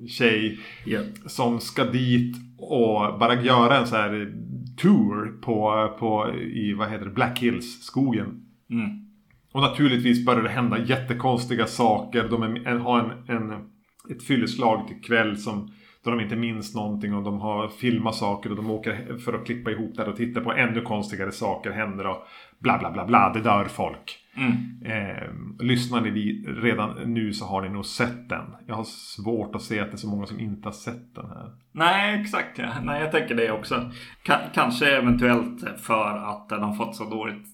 tjej 0.09 0.59
Ja. 0.85 1.01
som 1.27 1.61
ska 1.61 1.85
dit 1.85 2.37
och 2.59 3.19
bara 3.19 3.35
göra 3.35 3.77
en 3.77 3.87
så 3.87 3.97
här 3.97 4.33
tour 4.79 5.41
på, 5.43 5.89
på 5.99 6.35
i, 6.35 6.73
vad 6.73 6.91
heter 6.91 7.05
det, 7.05 7.11
Black 7.11 7.39
Hills-skogen. 7.39 8.47
Mm. 8.71 9.09
Och 9.53 9.61
naturligtvis 9.61 10.27
börjar 10.27 10.43
det 10.43 10.49
hända 10.49 10.79
jättekonstiga 10.79 11.67
saker. 11.67 12.29
De 12.29 12.43
är, 12.43 12.69
en, 12.69 12.81
har 12.81 12.99
en, 13.01 13.37
en, 13.37 13.69
ett 14.11 14.23
fylleslag 14.23 14.89
till 14.89 15.01
kväll 15.01 15.37
som 15.37 15.71
då 16.05 16.11
de 16.11 16.21
inte 16.21 16.37
minns 16.37 16.75
någonting 16.75 17.15
och 17.15 17.23
de 17.23 17.41
har 17.41 17.69
filmat 17.69 18.15
saker 18.15 18.51
och 18.51 18.57
de 18.57 18.71
åker 18.71 19.19
för 19.19 19.33
att 19.33 19.47
klippa 19.47 19.71
ihop 19.71 19.97
det 19.97 20.05
och 20.05 20.17
titta 20.17 20.41
på 20.41 20.53
ännu 20.53 20.81
konstigare 20.81 21.33
saker 21.33 21.71
händer 21.71 22.07
och 22.07 22.27
bla 22.59 22.79
bla 22.79 22.91
bla 22.91 23.07
bla. 23.07 23.33
Det 23.33 23.41
dör 23.41 23.65
folk. 23.65 24.19
Mm. 24.37 24.53
Eh, 24.85 25.31
lyssnar 25.65 26.01
ni 26.01 26.11
vi 26.11 26.45
redan 26.47 27.13
nu 27.15 27.33
så 27.33 27.45
har 27.45 27.63
ni 27.63 27.69
nog 27.69 27.87
sett 27.87 28.29
den. 28.29 28.45
Jag 28.67 28.75
har 28.75 28.85
svårt 28.85 29.55
att 29.55 29.63
se 29.63 29.81
att 29.81 29.91
det 29.91 29.95
är 29.95 29.99
så 29.99 30.09
många 30.09 30.27
som 30.27 30.41
inte 30.41 30.69
har 30.69 30.73
sett 30.73 31.15
den 31.15 31.27
här. 31.27 31.51
Nej, 31.79 32.21
exakt. 32.21 32.59
Ja. 32.59 32.69
Nej, 32.83 33.01
jag 33.01 33.13
tänker 33.13 33.35
det 33.35 33.51
också. 33.51 33.91
Ka- 34.27 34.51
kanske 34.55 34.97
eventuellt 34.97 35.65
för 35.81 36.17
att 36.31 36.49
den 36.49 36.63
har 36.63 36.75
fått 36.75 36.97
så 36.97 37.05
dåligt 37.05 37.47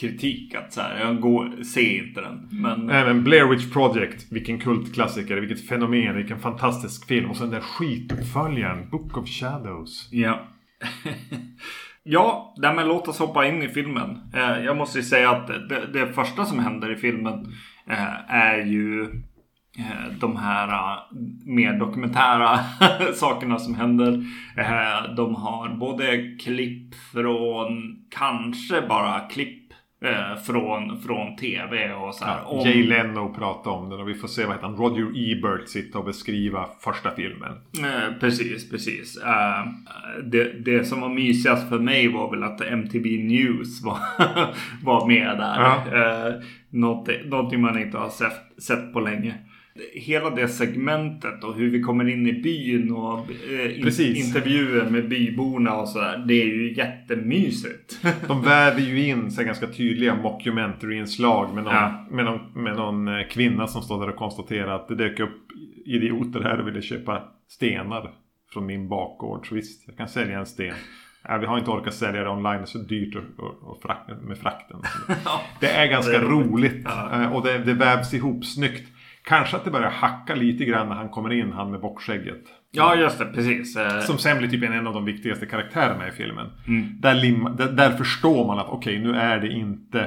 kritik 0.00 0.54
att 0.54 0.72
så 0.72 0.80
här, 0.80 1.00
jag 1.00 1.20
går, 1.20 1.62
se 1.62 1.98
inte 1.98 2.20
den. 2.20 2.48
Men 2.50 2.90
Även 2.90 3.24
Blair 3.24 3.46
Witch 3.48 3.72
Project, 3.72 4.32
vilken 4.32 4.58
kultklassiker, 4.58 5.36
vilket 5.36 5.68
fenomen, 5.68 6.16
vilken 6.16 6.38
fantastisk 6.38 7.06
film. 7.08 7.30
Och 7.30 7.36
sen 7.36 7.50
den 7.50 7.60
där 7.60 7.66
skituppföljaren, 7.66 8.90
Book 8.90 9.16
of 9.16 9.28
Shadows. 9.28 10.08
ja. 10.12 10.48
ja, 12.02 12.54
nej, 12.58 12.74
men 12.74 12.88
låt 12.88 13.08
oss 13.08 13.18
hoppa 13.18 13.46
in 13.46 13.62
i 13.62 13.68
filmen. 13.68 14.18
Eh, 14.34 14.64
jag 14.64 14.76
måste 14.76 14.98
ju 14.98 15.04
säga 15.04 15.30
att 15.30 15.46
det, 15.46 15.86
det 15.92 16.12
första 16.12 16.44
som 16.44 16.58
händer 16.58 16.92
i 16.92 16.96
filmen 16.96 17.52
eh, 17.86 18.34
är 18.34 18.58
ju 18.58 19.10
de 20.20 20.36
här 20.36 20.68
eh, 20.68 20.98
mer 21.44 21.72
dokumentära 21.78 22.58
sakerna 23.14 23.58
som 23.58 23.74
händer. 23.74 24.12
Eh, 24.56 25.14
de 25.16 25.34
har 25.34 25.68
både 25.68 26.36
klipp 26.44 26.94
från, 27.12 27.96
kanske 28.10 28.80
bara 28.88 29.20
klipp 29.20 29.62
eh, 30.04 30.42
från, 30.42 31.00
från 31.00 31.36
tv 31.36 31.92
och 31.92 32.14
så 32.14 32.24
här. 32.24 32.38
om- 32.46 32.58
Jay 32.66 32.86
Leno 32.86 33.34
pratade 33.34 33.76
om 33.76 33.90
den 33.90 34.00
och 34.00 34.08
vi 34.08 34.14
får 34.14 34.28
se 34.28 34.44
vad 34.44 34.54
heter 34.54 34.66
han, 34.66 34.76
Roger 34.76 35.06
Ebert 35.32 35.68
sitta 35.68 35.98
och 35.98 36.04
beskriva 36.04 36.66
första 36.80 37.10
filmen. 37.10 37.52
Eh, 37.84 38.18
precis, 38.20 38.70
precis. 38.70 39.16
Eh, 39.24 39.66
det, 40.24 40.64
det 40.64 40.84
som 40.84 41.00
var 41.00 41.08
mysigast 41.08 41.68
för 41.68 41.78
mig 41.78 42.08
var 42.08 42.30
väl 42.30 42.42
att 42.42 42.60
MTV 42.60 43.08
News 43.24 43.82
var, 43.84 43.98
var 44.84 45.06
med 45.06 45.38
där. 45.38 45.60
Ja. 45.60 45.82
Eh, 46.28 46.34
någonting, 46.70 47.28
någonting 47.28 47.60
man 47.60 47.78
inte 47.78 47.98
har 47.98 48.08
sett, 48.08 48.62
sett 48.62 48.92
på 48.92 49.00
länge. 49.00 49.34
Hela 49.94 50.30
det 50.30 50.48
segmentet 50.48 51.44
och 51.44 51.54
hur 51.54 51.70
vi 51.70 51.82
kommer 51.82 52.08
in 52.08 52.26
i 52.26 52.32
byn 52.32 52.92
och 52.92 53.18
eh, 53.52 53.78
in, 53.80 54.16
intervjuer 54.16 54.90
med 54.90 55.08
byborna 55.08 55.76
och 55.76 55.88
sådär. 55.88 56.24
Det 56.28 56.42
är 56.42 56.46
ju 56.46 56.74
jättemysigt. 56.74 57.98
De 58.28 58.42
väver 58.42 58.80
ju 58.80 59.06
in 59.06 59.30
så 59.30 59.40
här 59.40 59.46
ganska 59.46 59.66
tydliga 59.66 60.14
mockumentary-inslag 60.14 61.54
med 61.54 61.64
någon, 61.64 61.74
Ja. 61.74 62.06
med, 62.10 62.24
någon, 62.24 62.62
med 62.62 62.76
någon 62.76 63.08
eh, 63.08 63.26
kvinna 63.30 63.66
som 63.66 63.82
står 63.82 64.00
där 64.00 64.08
och 64.08 64.16
konstaterar 64.16 64.74
att 64.74 64.88
det 64.88 64.94
dök 64.94 65.20
upp 65.20 65.36
idioter 65.86 66.40
här 66.40 66.60
och 66.60 66.66
ville 66.68 66.82
köpa 66.82 67.22
stenar 67.48 68.10
från 68.52 68.66
min 68.66 68.88
bakgård. 68.88 69.48
Så 69.48 69.54
visst, 69.54 69.84
jag 69.88 69.96
kan 69.96 70.08
sälja 70.08 70.38
en 70.38 70.46
sten. 70.46 70.74
Ja, 71.28 71.36
vi 71.38 71.46
har 71.46 71.58
inte 71.58 71.70
orkat 71.70 71.94
sälja 71.94 72.22
det 72.24 72.30
online, 72.30 72.56
det 72.56 72.62
är 72.62 72.66
så 72.66 72.78
dyrt 72.78 73.16
och, 73.16 73.70
och, 73.70 73.82
frakt, 73.82 74.10
med 74.22 74.38
frakten. 74.38 74.76
Det 75.60 75.66
är 75.66 75.86
ganska 75.86 76.22
roligt. 76.22 76.86
eh, 76.86 77.32
och 77.34 77.42
det, 77.46 77.58
det 77.58 77.74
vävs 77.74 78.14
ihop 78.14 78.44
snyggt. 78.44 78.88
Kanske 79.28 79.56
att 79.56 79.64
det 79.64 79.70
börjar 79.70 79.90
hacka 79.90 80.34
lite 80.34 80.64
grann 80.64 80.88
när 80.88 80.94
han 80.96 81.08
kommer 81.08 81.32
in, 81.32 81.52
han 81.52 81.70
med 81.70 81.80
bockskägget. 81.80 82.42
ja, 82.70 82.94
just 82.94 83.18
det. 83.18 83.24
Precis. 83.24 83.76
Eh, 83.76 84.00
Som 84.00 84.18
sen 84.18 84.38
blir 84.38 84.48
typ 84.48 84.62
en 84.62 84.86
av 84.86 84.94
de 84.94 85.04
viktigaste 85.04 85.46
karaktärerna 85.46 86.08
i 86.08 86.10
filmen. 86.10 86.46
Mm. 86.68 87.00
Där, 87.00 87.14
lim, 87.14 87.48
där, 87.58 87.72
där 87.72 87.90
förstår 87.90 88.46
man 88.46 88.58
att 88.58 88.68
okej, 88.68 88.98
nu 88.98 89.14
är 89.16 89.40
det 89.40 89.48
inte 89.52 90.00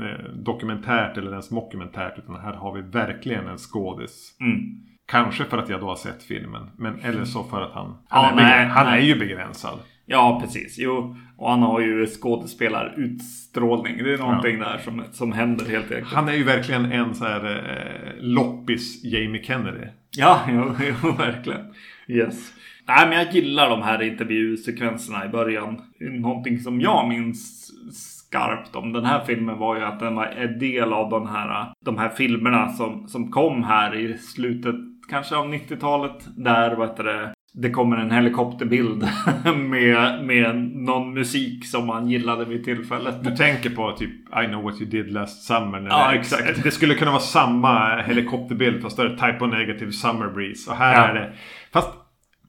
eh, 0.00 0.24
dokumentärt 0.34 1.16
eller 1.16 1.30
ens 1.30 1.50
mockumentärt. 1.50 2.18
Utan 2.18 2.40
här 2.40 2.52
har 2.52 2.72
vi 2.74 2.82
verkligen 2.82 3.46
en 3.48 3.58
skådis. 3.58 4.36
mm. 4.40 4.58
Kanske 5.06 5.44
för 5.44 5.58
att 5.58 5.68
jag 5.68 5.80
då 5.80 5.86
har 5.86 5.96
sett 5.96 6.22
filmen. 6.22 6.70
Men 6.78 7.00
eller 7.00 7.24
så 7.24 7.44
för 7.44 7.60
att 7.62 7.72
han... 7.72 7.86
Ja, 8.10 8.16
Han, 8.30 8.38
är, 8.38 8.42
nej, 8.42 8.66
han 8.66 8.86
nej. 8.86 9.00
är 9.02 9.06
ju 9.06 9.18
begränsad. 9.18 9.78
Ja, 10.06 10.38
precis. 10.42 10.78
Jo, 10.78 11.16
och 11.42 11.50
han 11.50 11.62
har 11.62 11.80
ju 11.80 12.06
skådespelarutstrålning. 12.06 13.98
Det 14.04 14.12
är 14.12 14.18
någonting 14.18 14.58
där 14.58 14.78
som, 14.84 15.02
som 15.12 15.32
händer 15.32 15.64
helt 15.64 15.92
enkelt. 15.92 16.12
Han 16.12 16.28
är 16.28 16.32
ju 16.32 16.44
verkligen 16.44 16.92
en 16.92 17.14
så 17.14 17.24
här 17.24 17.44
eh, 17.44 18.24
loppis 18.24 19.04
Jamie 19.04 19.42
Kennedy. 19.42 19.86
Ja, 20.16 20.40
jo, 20.48 20.74
jo, 21.02 21.12
verkligen. 21.12 21.74
Yes. 22.08 22.52
Nej, 22.86 23.08
men 23.08 23.18
jag 23.18 23.32
gillar 23.34 23.70
de 23.70 23.82
här 23.82 24.02
intervjusekvenserna 24.02 25.24
i 25.24 25.28
början. 25.28 25.82
Någonting 26.00 26.58
som 26.58 26.80
jag 26.80 27.08
minns 27.08 27.70
skarpt 27.92 28.76
om 28.76 28.92
den 28.92 29.04
här 29.04 29.24
filmen 29.24 29.58
var 29.58 29.76
ju 29.76 29.82
att 29.82 30.00
den 30.00 30.14
var 30.14 30.26
en 30.26 30.58
del 30.58 30.92
av 30.92 31.10
de 31.10 31.26
här, 31.26 31.72
de 31.84 31.98
här 31.98 32.08
filmerna 32.08 32.68
som, 32.68 33.08
som 33.08 33.30
kom 33.30 33.64
här 33.64 33.94
i 33.94 34.18
slutet 34.18 34.74
kanske 35.08 35.36
av 35.36 35.46
90-talet. 35.54 36.28
Där 36.36 36.76
vad 36.76 36.88
heter 36.88 37.04
det, 37.04 37.34
det 37.54 37.70
kommer 37.70 37.96
en 37.96 38.10
helikopterbild 38.10 39.08
med, 39.56 40.24
med 40.24 40.56
någon 40.74 41.14
musik 41.14 41.66
som 41.66 41.86
man 41.86 42.08
gillade 42.10 42.44
vid 42.44 42.64
tillfället. 42.64 43.24
Du 43.24 43.36
tänker 43.36 43.70
på 43.70 43.92
typ 43.92 44.10
I 44.44 44.46
know 44.46 44.62
what 44.62 44.80
you 44.80 44.90
did 44.90 45.12
last 45.12 45.42
summer. 45.46 45.80
När 45.80 45.90
Ja, 45.90 46.10
det, 46.10 46.18
exakt. 46.18 46.62
Det 46.62 46.70
skulle 46.70 46.94
kunna 46.94 47.10
vara 47.10 47.20
samma 47.20 47.96
helikopterbild 48.02 48.82
fast 48.82 48.96
då 48.96 49.02
är 49.02 49.08
det 49.08 49.16
Type 49.16 49.38
O 49.44 49.46
Negative 49.46 49.92
Summer 49.92 50.28
Breeze. 50.28 50.70
Och 50.70 50.76
här 50.76 50.92
Ja. 50.94 51.08
är 51.08 51.14
det... 51.14 51.32
Fast 51.72 51.88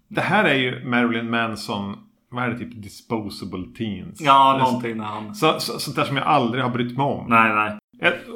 det 0.07 0.21
här 0.21 0.43
är 0.43 0.55
ju 0.55 0.85
Marilyn 0.85 1.29
Manson. 1.29 1.95
Vad 2.31 2.43
är 2.43 2.49
det? 2.49 2.57
Typ 2.57 2.83
Disposable 2.83 3.63
Teens. 3.77 4.21
Ja, 4.21 4.57
någonting 4.59 4.99
han... 4.99 5.35
Så, 5.35 5.59
så, 5.59 5.79
sånt 5.79 5.95
där 5.95 6.03
som 6.03 6.17
jag 6.17 6.25
aldrig 6.25 6.63
har 6.63 6.69
brytt 6.69 6.97
mig 6.97 7.05
om. 7.05 7.25
Nej, 7.29 7.53
nej. 7.55 7.79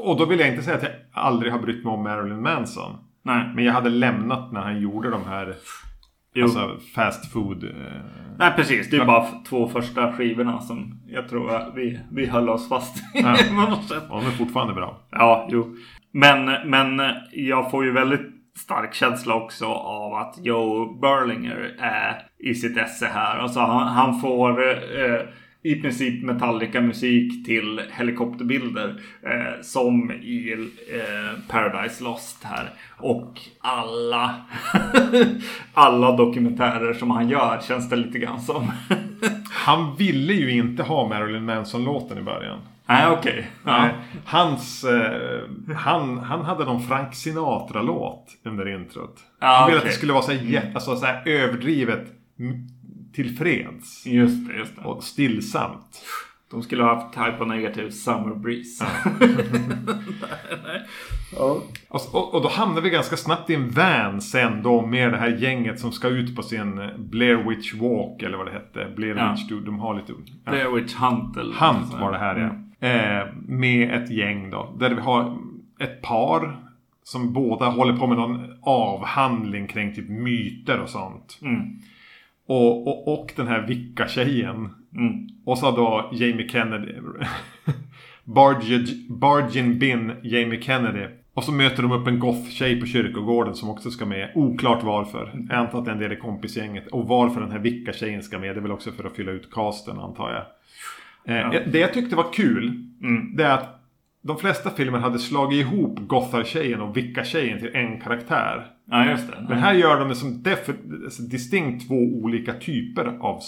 Och 0.03 0.17
då 0.17 0.25
vill 0.25 0.39
jag 0.39 0.49
inte 0.49 0.63
säga 0.63 0.77
att 0.77 0.83
jag 0.83 0.91
aldrig 1.11 1.51
har 1.51 1.59
brytt 1.59 1.83
mig 1.85 1.93
om 1.93 2.03
Marilyn 2.03 2.41
Manson. 2.41 2.91
Nej. 3.23 3.51
Men 3.55 3.63
jag 3.65 3.73
hade 3.73 3.89
lämnat 3.89 4.51
när 4.51 4.61
han 4.61 4.81
gjorde 4.81 5.09
de 5.09 5.21
här 5.25 5.55
Jo. 6.37 6.43
alltså 6.43 6.77
fast 6.95 7.31
food. 7.31 7.63
Eh, 7.63 7.69
Nej, 8.39 8.51
precis. 8.55 8.89
Det 8.89 8.97
är 8.97 9.05
bara 9.05 9.23
f- 9.23 9.33
två 9.49 9.67
första 9.67 10.13
skivorna 10.13 10.59
som 10.61 10.99
jag 11.07 11.29
tror 11.29 11.55
att 11.55 11.71
vi, 11.75 11.99
vi 12.11 12.25
höll 12.25 12.49
oss 12.49 12.69
fast 12.69 12.97
i. 12.97 13.01
Ja. 13.21 13.35
på 13.49 13.69
något 13.69 13.87
sätt. 13.87 14.03
de 14.09 14.17
är 14.25 14.31
fortfarande 14.31 14.73
bra. 14.73 14.97
Ja, 15.11 15.47
jo. 15.51 15.75
Men, 16.11 16.45
men 16.69 17.01
jag 17.31 17.71
får 17.71 17.85
ju 17.85 17.91
väldigt 17.91 18.21
stark 18.57 18.93
känsla 18.93 19.33
också 19.35 19.65
av 19.65 20.13
att 20.13 20.35
Joe 20.45 20.99
Berlinger 21.01 21.75
är 21.79 22.21
i 22.39 22.53
sitt 22.55 22.77
esse 22.77 23.05
här. 23.13 23.37
Alltså 23.37 23.59
han, 23.59 23.87
han 23.87 24.19
får 24.19 24.49
eh, 24.63 25.21
i 25.67 25.81
princip 25.81 26.23
Metallica-musik 26.23 27.45
till 27.45 27.81
helikopterbilder. 27.91 29.01
Eh, 29.21 29.61
som 29.61 30.11
i 30.11 30.69
eh, 30.91 31.39
Paradise 31.47 32.03
Lost 32.03 32.43
här. 32.43 32.69
Och 32.97 33.39
alla, 33.59 34.35
alla 35.73 36.11
dokumentärer 36.11 36.93
som 36.93 37.11
han 37.11 37.29
gör 37.29 37.61
känns 37.67 37.89
det 37.89 37.95
lite 37.95 38.19
grann 38.19 38.41
som. 38.41 38.71
Han 39.51 39.95
ville 39.95 40.33
ju 40.33 40.51
inte 40.51 40.83
ha 40.83 41.07
Marilyn 41.07 41.45
Manson-låten 41.45 42.17
i 42.17 42.21
början. 42.21 42.59
Nej, 42.85 43.07
okej. 43.07 43.47
Ja. 43.65 43.81
Nej, 43.81 43.93
Hans, 44.25 44.83
eh, 44.83 45.41
han, 45.75 46.17
han 46.17 46.45
hade 46.45 46.65
någon 46.65 46.87
Frank 46.87 47.15
Sinatra-låt 47.15 48.27
under 48.45 48.75
introt. 48.75 49.15
Ja, 49.39 49.47
han 49.47 49.67
ville 49.67 49.77
att 49.77 49.83
okej. 49.83 49.91
det 49.91 49.97
skulle 49.97 50.13
vara 50.13 50.23
så 50.23 50.31
här, 50.31 50.71
alltså, 50.73 50.95
så 50.95 51.05
här 51.05 51.27
överdrivet 51.27 52.07
tillfreds. 53.17 54.05
Just 54.05 54.47
det, 54.47 54.53
just 54.53 54.75
det. 54.75 54.81
Och 54.81 55.03
stillsamt. 55.03 56.05
De 56.51 56.63
skulle 56.63 56.83
ha 56.83 56.95
haft 56.95 57.39
Negative 57.47 57.91
Summer 57.91 58.35
Breeze. 58.35 58.85
ja. 61.35 61.61
Och, 61.89 62.01
och, 62.13 62.33
och 62.33 62.41
då 62.41 62.49
hamnar 62.49 62.81
vi 62.81 62.89
ganska 62.89 63.17
snabbt 63.17 63.49
i 63.49 63.55
en 63.55 63.69
van 63.69 64.21
sen 64.21 64.63
då 64.63 64.85
med 64.85 65.11
det 65.11 65.17
här 65.17 65.29
gänget 65.29 65.79
som 65.79 65.91
ska 65.91 66.07
ut 66.07 66.35
på 66.35 66.43
sin 66.43 66.79
eh, 66.79 66.97
Blair 66.97 67.49
Witch 67.49 67.73
Walk 67.73 68.21
eller 68.21 68.37
vad 68.37 68.47
det 68.47 68.51
hette. 68.51 68.93
Blair 68.95 69.15
Ja. 69.15 69.31
Witch, 69.31 69.43
du, 69.49 69.61
de 69.61 69.79
har 69.79 69.95
lite... 69.95 70.13
Ja. 70.45 70.51
Blair 70.51 70.69
Witch 70.69 70.95
Hunt 70.95 71.37
eller 71.37 71.55
Hunt 71.55 71.93
var 71.93 72.11
det 72.11 72.17
här 72.17 72.59
ja. 72.79 72.87
Eh, 72.87 73.27
med 73.47 74.03
ett 74.03 74.11
gäng 74.11 74.49
då. 74.49 74.75
Där 74.79 74.89
vi 74.89 75.01
har 75.01 75.37
ett 75.79 76.01
par 76.01 76.57
som 77.03 77.33
båda 77.33 77.69
håller 77.69 77.97
på 77.97 78.07
med 78.07 78.17
någon 78.17 78.59
avhandling 78.61 79.67
kring 79.67 79.95
typ 79.95 80.09
myter 80.09 80.79
och 80.79 80.89
sånt. 80.89 81.39
Mm. 81.41 81.79
Och, 82.47 82.87
och, 82.87 83.19
och 83.19 83.33
den 83.35 83.47
här 83.47 83.67
vicka-tjejen. 83.67 84.69
Mm. 84.95 85.27
Och 85.45 85.57
så 85.57 85.71
då 85.71 86.09
Jamie 86.13 86.49
Kennedy. 86.49 86.93
Bargin, 89.09 89.79
Bin 89.79 90.11
Jamie 90.23 90.61
Kennedy. 90.61 91.05
Och 91.33 91.43
så 91.43 91.51
möter 91.51 91.83
de 91.83 91.91
upp 91.91 92.07
en 92.07 92.19
goth-tjej 92.19 92.79
på 92.79 92.85
kyrkogården 92.85 93.55
som 93.55 93.69
också 93.69 93.91
ska 93.91 94.05
med. 94.05 94.31
Oklart 94.35 94.83
varför. 94.83 95.45
Jag 95.49 95.57
antar 95.57 95.79
att 95.79 95.85
det 95.85 95.91
är 95.91 95.95
en 95.95 96.01
del 96.01 96.13
i 96.13 96.15
kompisgänget. 96.15 96.87
Och 96.87 97.07
varför 97.07 97.41
den 97.41 97.51
här 97.51 97.59
vicka-tjejen 97.59 98.23
ska 98.23 98.39
med. 98.39 98.55
Det 98.55 98.59
är 98.59 98.61
väl 98.61 98.71
också 98.71 98.91
för 98.91 99.03
att 99.03 99.15
fylla 99.15 99.31
ut 99.31 99.51
casten 99.51 99.99
antar 99.99 100.31
jag. 100.31 100.43
Eh, 101.37 101.61
Det 101.71 101.79
jag 101.79 101.93
tyckte 101.93 102.15
var 102.15 102.33
kul. 102.33 102.83
Mm. 103.03 103.35
Det 103.35 103.43
är 103.43 103.53
att 103.53 103.76
de 104.27 104.37
flesta 104.37 104.69
filmer 104.69 104.99
hade 104.99 105.19
slagit 105.19 105.59
ihop 105.65 105.99
gothartjejen 105.99 106.81
och 106.81 106.97
vicka-tjejen 106.97 107.59
till 107.59 107.75
en 107.75 108.01
karaktär. 108.01 108.67
Ja, 108.85 109.05
just 109.05 109.31
det. 109.31 109.45
Men 109.49 109.57
här 109.57 109.73
gör 109.73 109.99
de 109.99 110.09
det 110.09 110.15
som 110.15 110.43
alltså 111.05 111.21
distinkt 111.21 111.87
två 111.87 111.95
olika 111.95 112.53
typer 112.53 113.17
av 113.21 113.39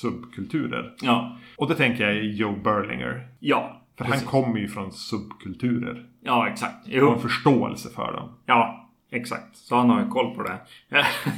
subkulturer. 0.00 0.92
Ja. 1.02 1.36
Och 1.56 1.68
det 1.68 1.74
tänker 1.74 2.04
jag 2.04 2.16
är 2.16 2.22
Joe 2.22 2.56
Berlinger. 2.64 3.28
Ja. 3.40 3.82
För 3.98 4.04
precis. 4.04 4.22
han 4.22 4.30
kommer 4.42 4.58
ju 4.58 4.68
från 4.68 4.92
subkulturer. 4.92 6.06
Ja, 6.24 6.48
exakt. 6.48 6.86
Och 6.86 6.92
Jo. 6.92 7.12
en 7.12 7.18
förståelse 7.18 7.88
för 7.94 8.12
dem. 8.12 8.28
Ja, 8.46 8.87
exakt. 9.10 9.56
Så 9.56 9.76
han 9.76 9.90
har 9.90 10.00
ju 10.00 10.08
koll 10.08 10.34
på 10.34 10.42
det. 10.42 10.58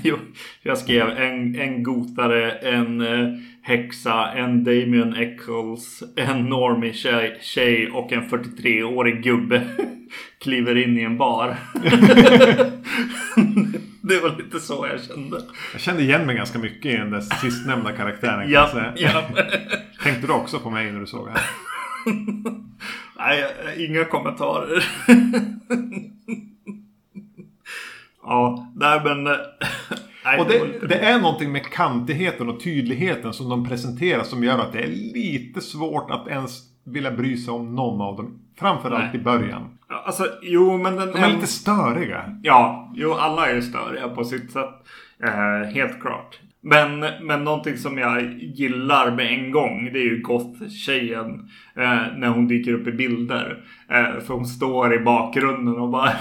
jag 0.63 0.79
skrev 0.79 1.09
en, 1.09 1.61
en 1.61 1.83
gotare, 1.83 2.51
en 2.53 3.01
eh, 3.01 3.29
häxa, 3.63 4.33
en 4.33 4.65
Damien 4.65 5.15
Eccles, 5.15 6.03
en 6.17 6.45
normie 6.45 6.93
tjej, 6.93 7.39
tjej 7.41 7.91
och 7.91 8.13
en 8.13 8.29
43-årig 8.29 9.23
gubbe 9.23 9.63
kliver 10.39 10.77
in 10.77 10.99
i 10.99 11.03
en 11.03 11.19
bar. 11.19 11.57
det 14.01 14.21
var 14.21 14.37
lite 14.39 14.61
så 14.61 14.87
jag 14.91 15.05
kände. 15.05 15.43
Jag 15.73 15.81
kände 15.81 16.03
igen 16.03 16.27
mig 16.27 16.37
ganska 16.37 16.59
mycket 16.59 16.95
i 16.95 16.97
den 16.97 17.11
där 17.11 17.21
sistnämnda 17.21 17.93
karaktären 17.93 18.51
Ja, 18.51 18.93
ja. 18.97 19.25
Tänkte 20.03 20.27
du 20.27 20.33
också 20.33 20.59
på 20.59 20.71
mig 20.71 20.93
när 20.93 21.01
du 21.01 21.07
såg 21.07 21.27
det 21.27 21.33
här? 21.33 21.43
Nej, 23.19 23.45
inga 23.87 24.05
kommentarer. 24.05 24.85
Ja, 28.23 28.73
nej 28.77 29.01
men... 29.05 29.27
eh, 29.27 29.33
Nej, 30.25 30.41
Och 30.41 30.47
det, 30.49 30.89
det 30.89 30.99
är 30.99 31.21
någonting 31.21 31.53
med 31.53 31.65
kantigheten 31.65 32.49
och 32.49 32.61
tydligheten 32.61 33.33
som 33.33 33.49
de 33.49 33.69
presenterar 33.69 34.23
som 34.23 34.45
gör 34.45 34.59
att 34.59 34.73
det 34.73 34.83
är 34.83 34.89
lite 35.15 35.61
svårt 35.61 36.11
att 36.11 36.29
ens 36.29 36.61
vilja 36.85 37.11
bry 37.11 37.37
sig 37.37 37.55
om 37.55 37.75
någon 37.75 38.01
av 38.01 38.17
dem. 38.17 38.41
Framförallt 38.59 39.13
Nej. 39.13 39.21
i 39.21 39.25
början. 39.25 39.79
Alltså, 40.05 40.27
jo 40.43 40.79
men 40.79 40.97
den... 40.97 41.13
De 41.13 41.19
är 41.19 41.33
lite 41.35 41.47
störiga. 41.47 42.39
Ja, 42.43 42.93
jo 42.95 43.13
alla 43.13 43.51
är 43.51 43.55
ju 43.55 43.63
störiga 43.63 44.09
på 44.09 44.25
sitt 44.25 44.51
sätt. 44.51 44.75
Eh, 45.25 45.73
helt 45.75 46.01
klart. 46.01 46.41
Men, 46.63 47.01
men 47.23 47.45
någonting 47.45 47.77
som 47.77 47.99
jag 47.99 48.23
gillar 48.33 49.11
med 49.11 49.27
en 49.27 49.51
gång 49.51 49.91
det 49.93 49.99
är 49.99 50.05
ju 50.05 50.23
goth-tjejen. 50.23 51.49
Eh, 51.77 52.17
när 52.17 52.29
hon 52.29 52.49
dyker 52.49 52.73
upp 52.73 52.87
i 52.87 52.93
bilder. 52.93 53.65
Eh, 53.89 54.21
för 54.21 54.35
hon 54.35 54.47
står 54.47 54.95
i 54.95 54.99
bakgrunden 54.99 55.77
och 55.77 55.89
bara... 55.89 56.11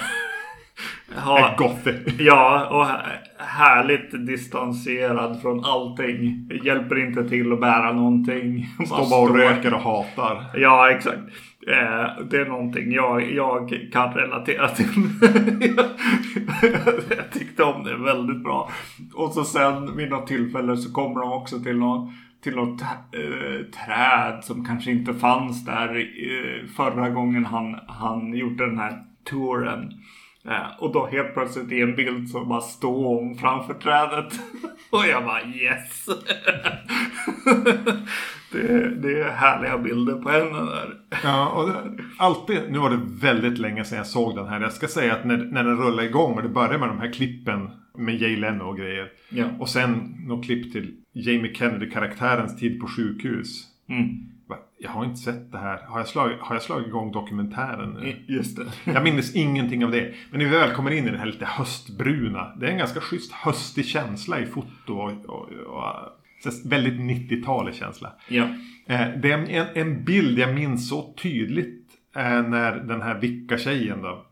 Gothy. 1.57 1.93
Ja, 2.19 2.67
och 2.71 2.85
här- 2.85 3.21
härligt 3.37 4.27
distanserad 4.27 5.41
från 5.41 5.65
allting. 5.65 6.49
Hjälper 6.63 7.07
inte 7.07 7.29
till 7.29 7.53
att 7.53 7.59
bära 7.61 7.93
någonting. 7.93 8.67
Står 8.85 9.09
bara 9.09 9.21
och 9.21 9.35
röker 9.37 9.73
och 9.73 9.81
hatar. 9.81 10.45
Ja, 10.55 10.89
exakt. 10.91 11.19
Eh, 11.67 12.25
det 12.31 12.37
är 12.37 12.45
någonting 12.49 12.91
jag, 12.91 13.31
jag 13.33 13.73
kan 13.93 14.13
relatera 14.13 14.67
till. 14.67 14.85
jag 17.17 17.31
tyckte 17.31 17.63
om 17.63 17.83
det 17.83 17.97
väldigt 17.97 18.43
bra. 18.43 18.69
Och 19.13 19.31
så 19.33 19.43
sen 19.43 19.97
vid 19.97 20.09
något 20.09 20.27
tillfälle 20.27 20.77
så 20.77 20.93
kommer 20.93 21.19
de 21.21 21.31
också 21.33 21.59
till 21.59 21.77
någon 21.77 22.13
till 22.43 22.55
något 22.55 22.81
eh, 22.81 23.65
träd 23.85 24.43
som 24.43 24.65
kanske 24.65 24.91
inte 24.91 25.13
fanns 25.13 25.65
där 25.65 25.95
eh, 25.97 26.67
förra 26.75 27.09
gången 27.09 27.45
han, 27.45 27.79
han 27.87 28.33
gjorde 28.33 28.65
den 28.65 28.79
här 28.79 29.03
touren. 29.29 29.91
Eh, 30.45 30.83
och 30.83 30.93
då 30.93 31.05
helt 31.05 31.33
plötsligt 31.33 31.71
i 31.71 31.81
en 31.81 31.95
bild 31.95 32.29
så 32.29 32.45
bara 32.45 32.61
står 32.61 33.07
hon 33.07 33.35
framför 33.35 33.73
trädet. 33.73 34.33
och 34.89 35.05
jag 35.07 35.25
bara 35.25 35.41
yes! 35.43 36.05
det, 38.51 38.95
det 38.95 39.21
är 39.21 39.31
härliga 39.31 39.77
bilder 39.77 40.13
på 40.13 40.29
henne 40.29 40.59
där. 40.59 40.97
Ja, 41.23 41.49
och 41.49 41.67
det, 41.67 42.03
alltid, 42.17 42.59
nu 42.69 42.79
var 42.79 42.89
det 42.89 42.99
väldigt 43.21 43.57
länge 43.57 43.83
sedan 43.83 43.97
jag 43.97 44.07
såg 44.07 44.35
den 44.35 44.47
här. 44.47 44.61
Jag 44.61 44.73
ska 44.73 44.87
säga 44.87 45.13
att 45.13 45.25
när, 45.25 45.37
när 45.37 45.63
den 45.63 45.77
rullar 45.77 46.03
igång 46.03 46.35
och 46.35 46.43
det 46.43 46.49
börjar 46.49 46.79
med 46.79 46.89
de 46.89 46.99
här 46.99 47.13
klippen 47.13 47.69
med 47.97 48.21
Jay 48.21 48.35
Leno 48.35 48.63
och 48.63 48.77
grejer. 48.77 49.11
Ja. 49.29 49.45
Och 49.59 49.69
sen 49.69 50.15
något 50.27 50.45
klipp 50.45 50.71
till 50.71 50.95
Jamie 51.13 51.53
Kennedy-karaktärens 51.53 52.59
tid 52.59 52.79
på 52.81 52.87
sjukhus. 52.87 53.63
Mm. 53.89 54.07
Va, 54.47 54.55
Jag 54.81 54.89
har 54.89 55.05
inte 55.05 55.19
sett 55.19 55.51
det 55.51 55.57
här. 55.57 55.77
Har 55.87 55.99
jag 55.99 56.07
slagit, 56.07 56.39
har 56.39 56.55
jag 56.55 56.61
slagit 56.61 56.87
igång 56.87 57.11
dokumentären? 57.11 57.89
nu? 57.89 58.15
Just 58.27 58.57
det. 58.57 58.65
Jag 58.91 59.03
minns 59.03 59.35
ingenting 59.35 59.85
av 59.85 59.91
det. 59.91 60.13
Men 60.31 60.39
när 60.39 60.45
vi 60.45 60.51
väl 60.51 60.71
kommer 60.71 60.91
in 60.91 61.03
i 61.03 61.09
den 61.09 61.19
här 61.19 61.25
lite 61.25 61.45
höstbruna. 61.45 62.55
Det 62.59 62.65
är 62.67 62.71
en 62.71 62.77
ganska 62.77 62.99
schysst 62.99 63.31
höstig 63.31 63.85
känsla 63.85 64.39
i 64.39 64.45
foto 64.45 64.93
och, 64.93 65.25
och, 65.25 65.49
och 65.49 65.83
väldigt 66.65 66.93
90-talig 66.93 67.75
känsla. 67.75 68.13
Ja. 68.29 68.43
Eh, 68.85 69.07
det 69.21 69.31
är 69.31 69.49
en, 69.49 69.67
en 69.73 70.03
bild 70.03 70.39
jag 70.39 70.55
minns 70.55 70.89
så 70.89 71.13
tydligt 71.13 71.85
är 72.13 72.41
när 72.41 72.75
den 72.75 73.01
här 73.01 73.19
vicka-tjejen 73.19 74.01
då 74.01 74.25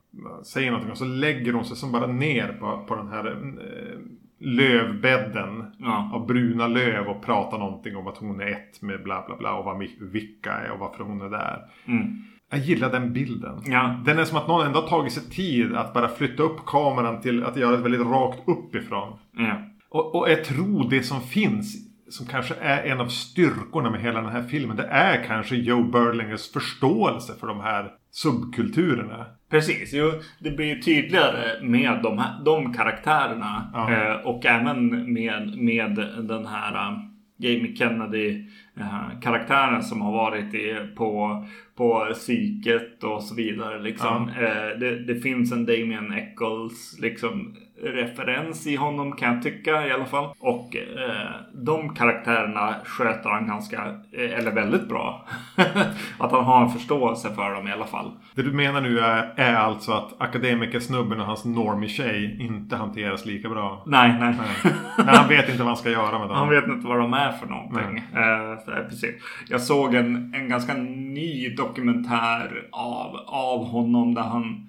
säger 0.43 0.71
någonting 0.71 0.91
och 0.91 0.97
så 0.97 1.05
lägger 1.05 1.53
hon 1.53 1.65
sig 1.65 1.77
som 1.77 1.91
bara 1.91 2.07
ner 2.07 2.47
på, 2.59 2.85
på 2.87 2.95
den 2.95 3.07
här 3.07 3.25
eh, 3.27 3.99
lövbädden 4.39 5.65
Ja. 5.79 6.11
av 6.13 6.27
bruna 6.27 6.67
löv 6.67 7.07
och 7.07 7.25
pratar 7.25 7.57
någonting 7.57 7.95
om 7.95 8.07
att 8.07 8.17
hon 8.17 8.41
är 8.41 8.47
ett 8.51 8.81
med 8.81 9.03
bla 9.03 9.23
bla 9.27 9.37
bla 9.37 9.53
och 9.53 9.65
vad 9.65 9.87
vicka 10.11 10.51
är 10.51 10.71
och 10.71 10.79
varför 10.79 11.03
hon 11.03 11.21
är 11.21 11.29
där. 11.29 11.59
Mm. 11.85 12.07
Jag 12.51 12.59
gillar 12.59 12.91
den 12.91 13.13
bilden. 13.13 13.61
Ja. 13.65 13.95
Den 14.05 14.19
är 14.19 14.25
som 14.25 14.37
att 14.37 14.47
någon 14.47 14.65
ändå 14.65 14.79
har 14.79 14.87
tagit 14.87 15.13
sig 15.13 15.23
tid 15.23 15.75
att 15.75 15.93
bara 15.93 16.07
flytta 16.07 16.43
upp 16.43 16.65
kameran 16.65 17.21
till 17.21 17.43
att 17.43 17.57
göra 17.57 17.71
det 17.77 17.83
väldigt 17.83 18.07
rakt 18.07 18.39
uppifrån. 18.47 19.13
Ja. 19.37 19.61
Och, 19.89 20.15
och 20.15 20.29
jag 20.29 20.43
tror 20.43 20.89
det 20.89 21.03
som 21.03 21.21
finns, 21.21 21.86
som 22.09 22.25
kanske 22.25 22.55
är 22.61 22.83
en 22.83 22.99
av 22.99 23.07
styrkorna 23.07 23.89
med 23.89 24.01
hela 24.01 24.21
den 24.21 24.31
här 24.31 24.43
filmen, 24.43 24.77
det 24.77 24.87
är 24.87 25.23
kanske 25.23 25.55
Joe 25.55 25.83
Berlingers 25.83 26.51
förståelse 26.53 27.33
för 27.39 27.47
de 27.47 27.59
här 27.59 27.91
subkulturerna. 28.11 29.25
Precis, 29.49 29.93
jo, 29.93 30.11
det 30.39 30.51
blir 30.51 30.75
tydligare 30.75 31.61
med 31.61 31.99
de, 32.03 32.17
här, 32.17 32.43
de 32.45 32.73
karaktärerna. 32.73 33.69
Ja. 33.73 33.91
Eh, 33.93 34.15
och 34.15 34.45
även 34.45 35.13
med, 35.13 35.57
med 35.57 35.95
den 36.27 36.45
här 36.45 36.73
eh, 36.73 36.97
Jamie 37.37 37.75
Kennedy 37.75 38.45
eh, 38.77 39.19
karaktären 39.21 39.83
som 39.83 40.01
har 40.01 40.11
varit 40.11 40.53
i, 40.53 40.75
på, 40.95 41.45
på 41.75 42.07
psyket 42.13 43.03
och 43.03 43.23
så 43.23 43.35
vidare. 43.35 43.81
Liksom. 43.81 44.29
Eh, 44.29 44.79
det, 44.79 44.99
det 45.05 45.15
finns 45.15 45.51
en 45.51 45.65
Damien 45.65 46.13
Eccles 46.13 46.99
liksom, 46.99 47.55
referens 47.83 48.67
i 48.67 48.75
honom 48.75 49.11
kan 49.11 49.33
jag 49.33 49.43
tycka 49.43 49.87
i 49.87 49.91
alla 49.91 50.05
fall. 50.05 50.29
Och 50.39 50.75
eh, 50.75 51.31
de 51.53 51.95
karaktärerna 51.95 52.75
sköter 52.83 53.29
han 53.29 53.47
ganska, 53.47 53.77
eh, 54.11 54.39
eller 54.39 54.51
väldigt 54.51 54.89
bra. 54.89 55.25
att 56.19 56.31
han 56.31 56.43
har 56.43 56.63
en 56.63 56.69
förståelse 56.69 57.29
för 57.35 57.53
dem 57.53 57.67
i 57.67 57.71
alla 57.71 57.85
fall. 57.85 58.11
Det 58.35 58.41
du 58.41 58.51
menar 58.51 58.81
nu 58.81 58.99
är, 58.99 59.33
är 59.35 59.55
alltså 59.55 59.91
att 59.91 60.21
akademikersnubben 60.21 61.19
och 61.19 61.25
hans 61.25 61.45
normie-tjej 61.45 62.37
inte 62.39 62.75
hanteras 62.75 63.25
lika 63.25 63.49
bra? 63.49 63.83
Nej, 63.85 64.15
nej. 64.19 64.35
Nej. 64.37 64.73
Nej, 64.97 65.15
han 65.15 65.29
vet 65.29 65.49
inte 65.49 65.59
vad 65.59 65.67
han 65.67 65.77
ska 65.77 65.89
göra 65.89 66.19
med 66.19 66.27
dem. 66.27 66.37
Han 66.47 66.49
vet 66.49 66.67
inte 66.67 66.87
vad 66.87 66.99
de 66.99 67.13
är 67.13 67.31
för 67.31 67.47
någonting. 67.47 68.03
Eh, 68.15 68.51
eh, 68.51 68.87
precis. 68.89 69.15
Jag 69.49 69.61
såg 69.61 69.93
en, 69.95 70.33
en 70.35 70.49
ganska 70.49 70.73
ny 70.73 71.55
dokumentär 71.55 72.67
av, 72.71 73.15
av 73.27 73.65
honom 73.65 74.13
där 74.13 74.21
han 74.21 74.67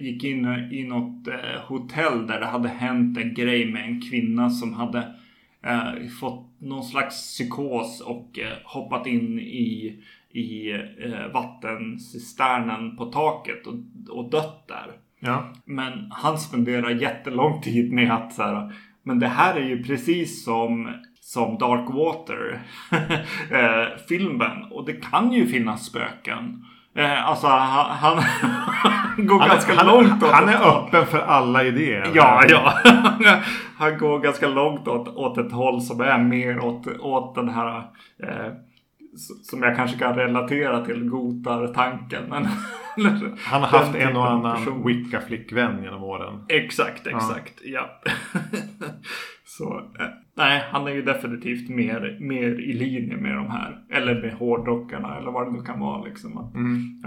gick 0.00 0.24
in 0.24 0.46
i 0.72 0.84
något 0.84 1.28
eh, 1.28 1.60
hotell 1.66 2.26
där 2.26 2.40
det 2.40 2.46
hade 2.46 2.68
hänt 2.68 3.18
en 3.18 3.34
grej 3.34 3.72
med 3.72 3.84
en 3.84 4.00
kvinna 4.00 4.50
som 4.50 4.74
hade 4.74 5.14
eh, 5.62 6.08
fått 6.20 6.60
någon 6.60 6.84
slags 6.84 7.14
psykos 7.14 8.00
och 8.00 8.38
eh, 8.38 8.56
hoppat 8.64 9.06
in 9.06 9.38
i, 9.38 10.02
i 10.30 10.70
eh, 10.72 11.32
vattencisternen 11.32 12.96
på 12.96 13.04
taket 13.04 13.66
och, 13.66 13.74
och 14.10 14.30
dött 14.30 14.68
där. 14.68 14.92
Ja. 15.20 15.52
Men 15.64 16.10
han 16.10 16.38
spenderar 16.38 16.90
jättelång 16.90 17.60
tid 17.60 17.92
med 17.92 18.12
att 18.12 18.32
så 18.32 18.42
här, 18.42 18.72
men 19.02 19.18
det 19.18 19.28
här 19.28 19.54
är 19.54 19.68
ju 19.68 19.82
precis 19.82 20.44
som 20.44 20.88
som 21.26 21.58
Dark 21.58 21.94
Water 21.94 22.62
eh, 23.50 23.98
filmen 24.08 24.64
och 24.70 24.86
det 24.86 24.92
kan 24.92 25.32
ju 25.32 25.46
finnas 25.46 25.86
spöken. 25.86 26.64
Eh, 26.96 27.28
alltså 27.28 27.46
han, 27.46 27.90
han, 27.90 28.16
går 29.26 29.40
Han, 29.40 29.48
ganska 29.48 29.74
han, 29.74 29.86
långt 29.86 30.22
åt 30.22 30.30
han 30.30 30.48
är 30.48 30.68
öppen 30.68 31.06
för 31.06 31.18
alla 31.18 31.64
idéer. 31.64 32.10
Ja, 32.14 32.42
ja. 32.48 32.72
han 33.78 33.98
går 33.98 34.18
ganska 34.18 34.48
långt 34.48 34.88
åt, 34.88 35.08
åt 35.08 35.38
ett 35.38 35.52
håll 35.52 35.80
som 35.80 36.00
är 36.00 36.18
mer 36.18 36.64
åt, 36.64 36.86
åt 37.00 37.34
den 37.34 37.48
här 37.48 37.78
eh, 38.22 38.52
som 39.42 39.62
jag 39.62 39.76
kanske 39.76 39.98
kan 39.98 40.14
relatera 40.14 40.84
till 40.84 41.08
gotar-tanken. 41.08 42.22
Men 42.28 42.48
Han 43.44 43.62
har 43.62 43.68
haft 43.68 43.94
en 43.94 44.16
och 44.16 44.30
annan 44.30 44.84
wicca-flickvän 44.84 45.82
genom 45.82 46.04
åren. 46.04 46.44
Exakt, 46.48 47.06
exakt. 47.06 47.60
Ja. 47.64 48.00
Så, 49.44 49.78
eh, 49.98 50.06
nej, 50.36 50.64
han 50.70 50.86
är 50.86 50.90
ju 50.90 51.02
definitivt 51.02 51.68
mer, 51.68 52.18
mer 52.20 52.60
i 52.60 52.72
linje 52.72 53.16
med 53.16 53.36
de 53.36 53.50
här. 53.50 53.84
Eller 53.90 54.22
med 54.22 54.32
hårdrockarna 54.32 55.18
eller 55.18 55.30
vad 55.30 55.46
det 55.46 55.52
nu 55.52 55.62
kan 55.62 55.80
vara. 55.80 56.04
Liksom. 56.04 56.38
Att, 56.38 56.52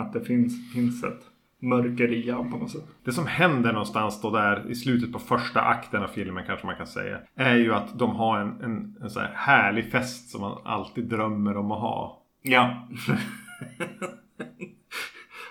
att 0.06 0.14
det 0.14 0.22
finns, 0.22 0.74
finns 0.74 1.04
ett 1.04 1.22
mörker 1.62 2.14
i 2.14 2.32
han 2.32 2.52
på 2.52 2.58
något 2.58 2.72
sätt. 2.72 2.88
Det 3.06 3.12
som 3.12 3.28
händer 3.28 3.74
någonstans 3.74 4.22
då 4.22 4.32
där 4.32 4.72
i 4.72 4.76
slutet 4.76 5.14
på 5.14 5.20
första 5.20 5.62
akten 5.62 6.04
av 6.04 6.08
filmen 6.08 6.44
kanske 6.48 6.66
man 6.66 6.76
kan 6.76 6.88
säga. 6.88 7.20
Är 7.36 7.56
ju 7.56 7.74
att 7.74 8.00
de 8.00 8.16
har 8.16 8.40
en, 8.40 8.62
en, 8.62 8.98
en 9.02 9.10
så 9.10 9.20
här 9.20 9.32
härlig 9.36 9.92
fest 9.92 10.30
som 10.30 10.42
man 10.42 10.58
alltid 10.66 11.06
drömmer 11.06 11.58
om 11.58 11.72
att 11.72 11.82
ha. 11.82 12.24
Ja. 12.42 12.88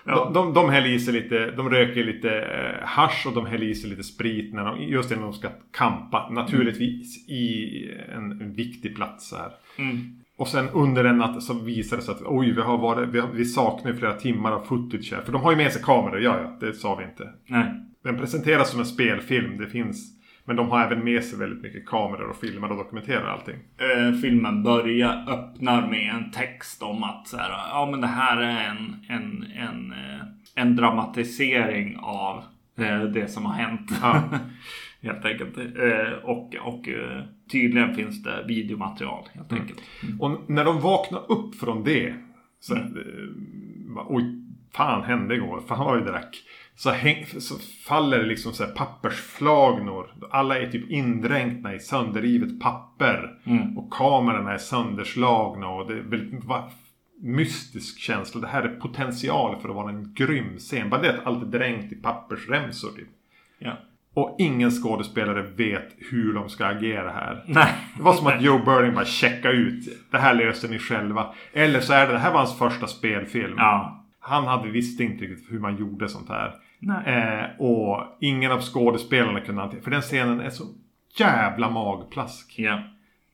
De, 0.05 0.33
de, 0.33 0.53
de 0.53 0.69
häller 0.69 0.89
i 0.89 0.99
sig 0.99 1.13
lite, 1.13 1.51
de 1.51 1.69
röker 1.69 2.03
lite 2.03 2.41
eh, 2.41 2.87
hasch 2.87 3.27
och 3.27 3.33
de 3.33 3.45
häller 3.45 3.65
i 3.65 3.75
sig 3.75 3.89
lite 3.89 4.03
sprit 4.03 4.53
när 4.53 4.65
de, 4.65 4.81
just 4.81 5.11
innan 5.11 5.23
de 5.23 5.33
ska 5.33 5.49
kampa. 5.71 6.29
Naturligtvis 6.29 7.29
i 7.29 7.69
en, 8.15 8.53
viktig 8.53 8.95
plats 8.95 9.33
här. 9.33 9.51
Mm. 9.77 10.19
Och 10.37 10.47
sen 10.47 10.69
under 10.69 11.03
en 11.03 11.17
natt 11.17 11.43
så 11.43 11.53
visar 11.53 11.97
det 11.97 12.03
sig 12.03 12.11
att 12.11 12.21
oj, 12.25 12.51
vi, 12.51 12.61
har 12.61 12.77
varit, 12.77 13.09
vi, 13.09 13.19
har, 13.19 13.29
vi 13.33 13.45
saknar 13.45 13.93
flera 13.93 14.13
timmar 14.13 14.51
av 14.51 14.61
footage 14.61 15.13
här. 15.13 15.21
För 15.21 15.31
de 15.31 15.41
har 15.41 15.51
ju 15.51 15.57
med 15.57 15.71
sig 15.71 15.81
kameror, 15.81 16.21
ja 16.21 16.39
ja, 16.41 16.67
det 16.67 16.73
sa 16.73 16.95
vi 16.95 17.03
inte. 17.03 17.29
Nej. 17.47 17.65
Den 18.03 18.17
presenteras 18.17 18.71
som 18.71 18.79
en 18.79 18.85
spelfilm, 18.85 19.57
det 19.57 19.67
finns. 19.67 20.18
Men 20.49 20.55
de 20.55 20.69
har 20.71 20.83
även 20.85 21.03
med 21.03 21.23
sig 21.23 21.39
väldigt 21.39 21.61
mycket 21.63 21.85
kameror 21.85 22.29
och 22.29 22.35
filmar 22.37 22.69
och 22.69 22.77
dokumenterar 22.77 23.25
allting. 23.27 23.55
Eh, 23.77 24.13
filmen 24.21 24.63
börjar, 24.63 25.25
öppnar 25.29 25.87
med 25.89 26.13
en 26.15 26.31
text 26.31 26.83
om 26.83 27.03
att 27.03 27.27
så 27.27 27.37
här, 27.37 27.49
ja 27.49 27.87
men 27.91 28.01
det 28.01 28.07
här 28.07 28.37
är 28.37 28.63
en, 28.69 28.95
en, 29.09 29.43
en, 29.55 29.91
eh, 29.91 30.21
en 30.55 30.75
dramatisering 30.75 31.97
av 32.01 32.43
eh, 32.79 33.01
det 33.03 33.27
som 33.27 33.45
har 33.45 33.53
hänt. 33.53 33.91
Ja. 34.01 34.23
helt 35.01 35.25
enkelt. 35.25 35.57
Eh, 35.57 36.13
och 36.23 36.55
och 36.61 36.89
eh, 36.89 37.23
tydligen 37.51 37.95
finns 37.95 38.23
det 38.23 38.43
videomaterial 38.47 39.23
helt 39.33 39.53
enkelt. 39.53 39.81
Och 40.19 40.49
när 40.49 40.65
de 40.65 40.81
vaknar 40.81 41.31
upp 41.31 41.55
från 41.55 41.83
det. 41.83 42.13
Så, 42.59 42.75
Mm. 42.75 42.97
eh, 43.97 44.05
oj, 44.07 44.23
fan 44.75 45.03
hände 45.03 45.35
igår. 45.35 45.61
Fan 45.67 45.85
vad 45.85 45.99
vi 46.03 46.11
drack. 46.11 46.35
Så, 46.79 46.89
häng, 46.89 47.25
så 47.25 47.55
faller 47.87 48.19
det 48.19 48.25
liksom 48.25 48.53
så 48.53 48.65
pappersflagnor. 48.65 50.13
Alla 50.31 50.59
är 50.59 50.67
typ 50.67 50.89
indränkta 50.89 51.75
i 51.75 51.79
sönderrivet 51.79 52.59
papper. 52.59 53.37
Mm. 53.43 53.77
Och 53.77 53.93
kamerorna 53.93 54.53
är 54.53 54.57
sönderslagna. 54.57 55.67
Och 55.67 55.87
det 55.87 55.93
är 55.93 56.01
väldigt 56.01 56.43
mystisk 57.21 57.99
känsla. 57.99 58.41
Det 58.41 58.47
här 58.47 58.63
är 58.63 58.79
potential 58.79 59.61
för 59.61 59.69
att 59.69 59.75
vara 59.75 59.89
en 59.89 60.13
grym 60.13 60.57
scen. 60.57 60.89
Bara 60.89 61.01
det 61.01 61.09
att 61.09 61.25
allt 61.25 61.43
är 61.43 61.59
dränkt 61.59 61.93
i 61.93 61.95
pappersremsor. 61.95 62.91
Typ. 62.91 63.09
Ja. 63.59 63.77
Och 64.13 64.35
ingen 64.39 64.71
skådespelare 64.71 65.41
vet 65.41 65.95
hur 66.11 66.33
de 66.33 66.49
ska 66.49 66.65
agera 66.65 67.11
här. 67.11 67.43
Nej. 67.47 67.73
Det 67.97 68.03
var 68.03 68.13
som 68.13 68.27
att 68.27 68.41
Joe 68.41 68.59
Burning 68.65 68.93
bara 68.93 69.05
checka 69.05 69.51
ut. 69.51 69.85
Det 70.11 70.17
här 70.17 70.33
löser 70.33 70.69
ni 70.69 70.79
själva. 70.79 71.33
Eller 71.53 71.79
så 71.79 71.93
är 71.93 72.07
det, 72.07 72.13
det 72.13 72.19
här 72.19 72.31
var 72.31 72.39
hans 72.39 72.57
första 72.57 72.87
spelfilm. 72.87 73.55
Ja. 73.57 74.05
Han 74.19 74.47
hade 74.47 74.69
visste 74.69 75.03
inte 75.03 75.25
riktigt 75.25 75.51
hur 75.51 75.59
man 75.59 75.77
gjorde 75.77 76.09
sånt 76.09 76.29
här. 76.29 76.53
Eh, 76.87 77.61
och 77.61 78.17
ingen 78.19 78.51
av 78.51 78.61
skådespelarna 78.61 79.41
kunde 79.41 79.61
hantera. 79.61 79.81
För 79.81 79.91
den 79.91 80.01
scenen 80.01 80.39
är 80.39 80.49
så 80.49 80.63
jävla 81.19 81.69
magplask. 81.69 82.53
Ja. 82.57 82.83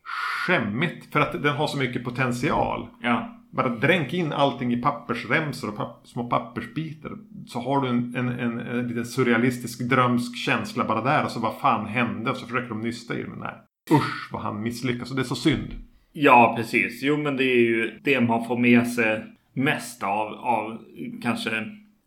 Skämmigt. 0.04 1.14
För 1.14 1.20
att 1.20 1.44
den 1.44 1.56
har 1.56 1.68
så 1.68 1.78
mycket 1.78 2.04
potential. 2.04 2.88
Ja. 3.02 3.32
Bara 3.52 3.70
dränk 3.70 4.14
in 4.14 4.34
allting 4.34 4.74
i 4.74 4.82
pappersremsor 4.82 5.70
och 5.70 5.78
papp 5.78 6.08
små 6.08 6.30
pappersbitar. 6.30 7.12
Så 7.48 7.60
har 7.60 7.82
du 7.82 7.88
en, 7.88 8.16
en, 8.16 8.30
en, 8.30 8.60
en 8.60 8.88
lite 8.88 9.06
surrealistisk 9.06 9.90
drömsk 9.90 10.38
känsla 10.38 10.84
bara 10.84 11.02
där. 11.02 11.24
Och 11.24 11.32
så 11.32 11.40
vad 11.40 11.60
fan 11.60 11.86
hände? 11.86 12.32
Och 12.32 12.38
så 12.38 12.46
försöker 12.46 12.70
de 12.70 12.82
nysta 12.82 13.14
i 13.14 13.24
det. 13.24 13.30
Men 13.30 13.40
nej. 13.40 13.54
Usch 13.92 14.30
vad 14.32 14.42
han 14.42 14.62
misslyckas. 14.62 15.10
Och 15.10 15.16
det 15.16 15.22
är 15.22 15.24
så 15.24 15.36
synd. 15.36 15.74
Ja, 16.12 16.54
precis. 16.58 17.04
Jo, 17.04 17.18
men 17.18 17.38
det 17.38 17.44
är 17.44 17.60
ju 17.60 18.00
det 18.04 18.22
man 18.22 18.46
får 18.46 18.58
med 18.58 18.88
sig 18.88 19.24
mest 19.54 20.04
av, 20.04 20.34
av 20.34 20.82
kanske 21.22 21.50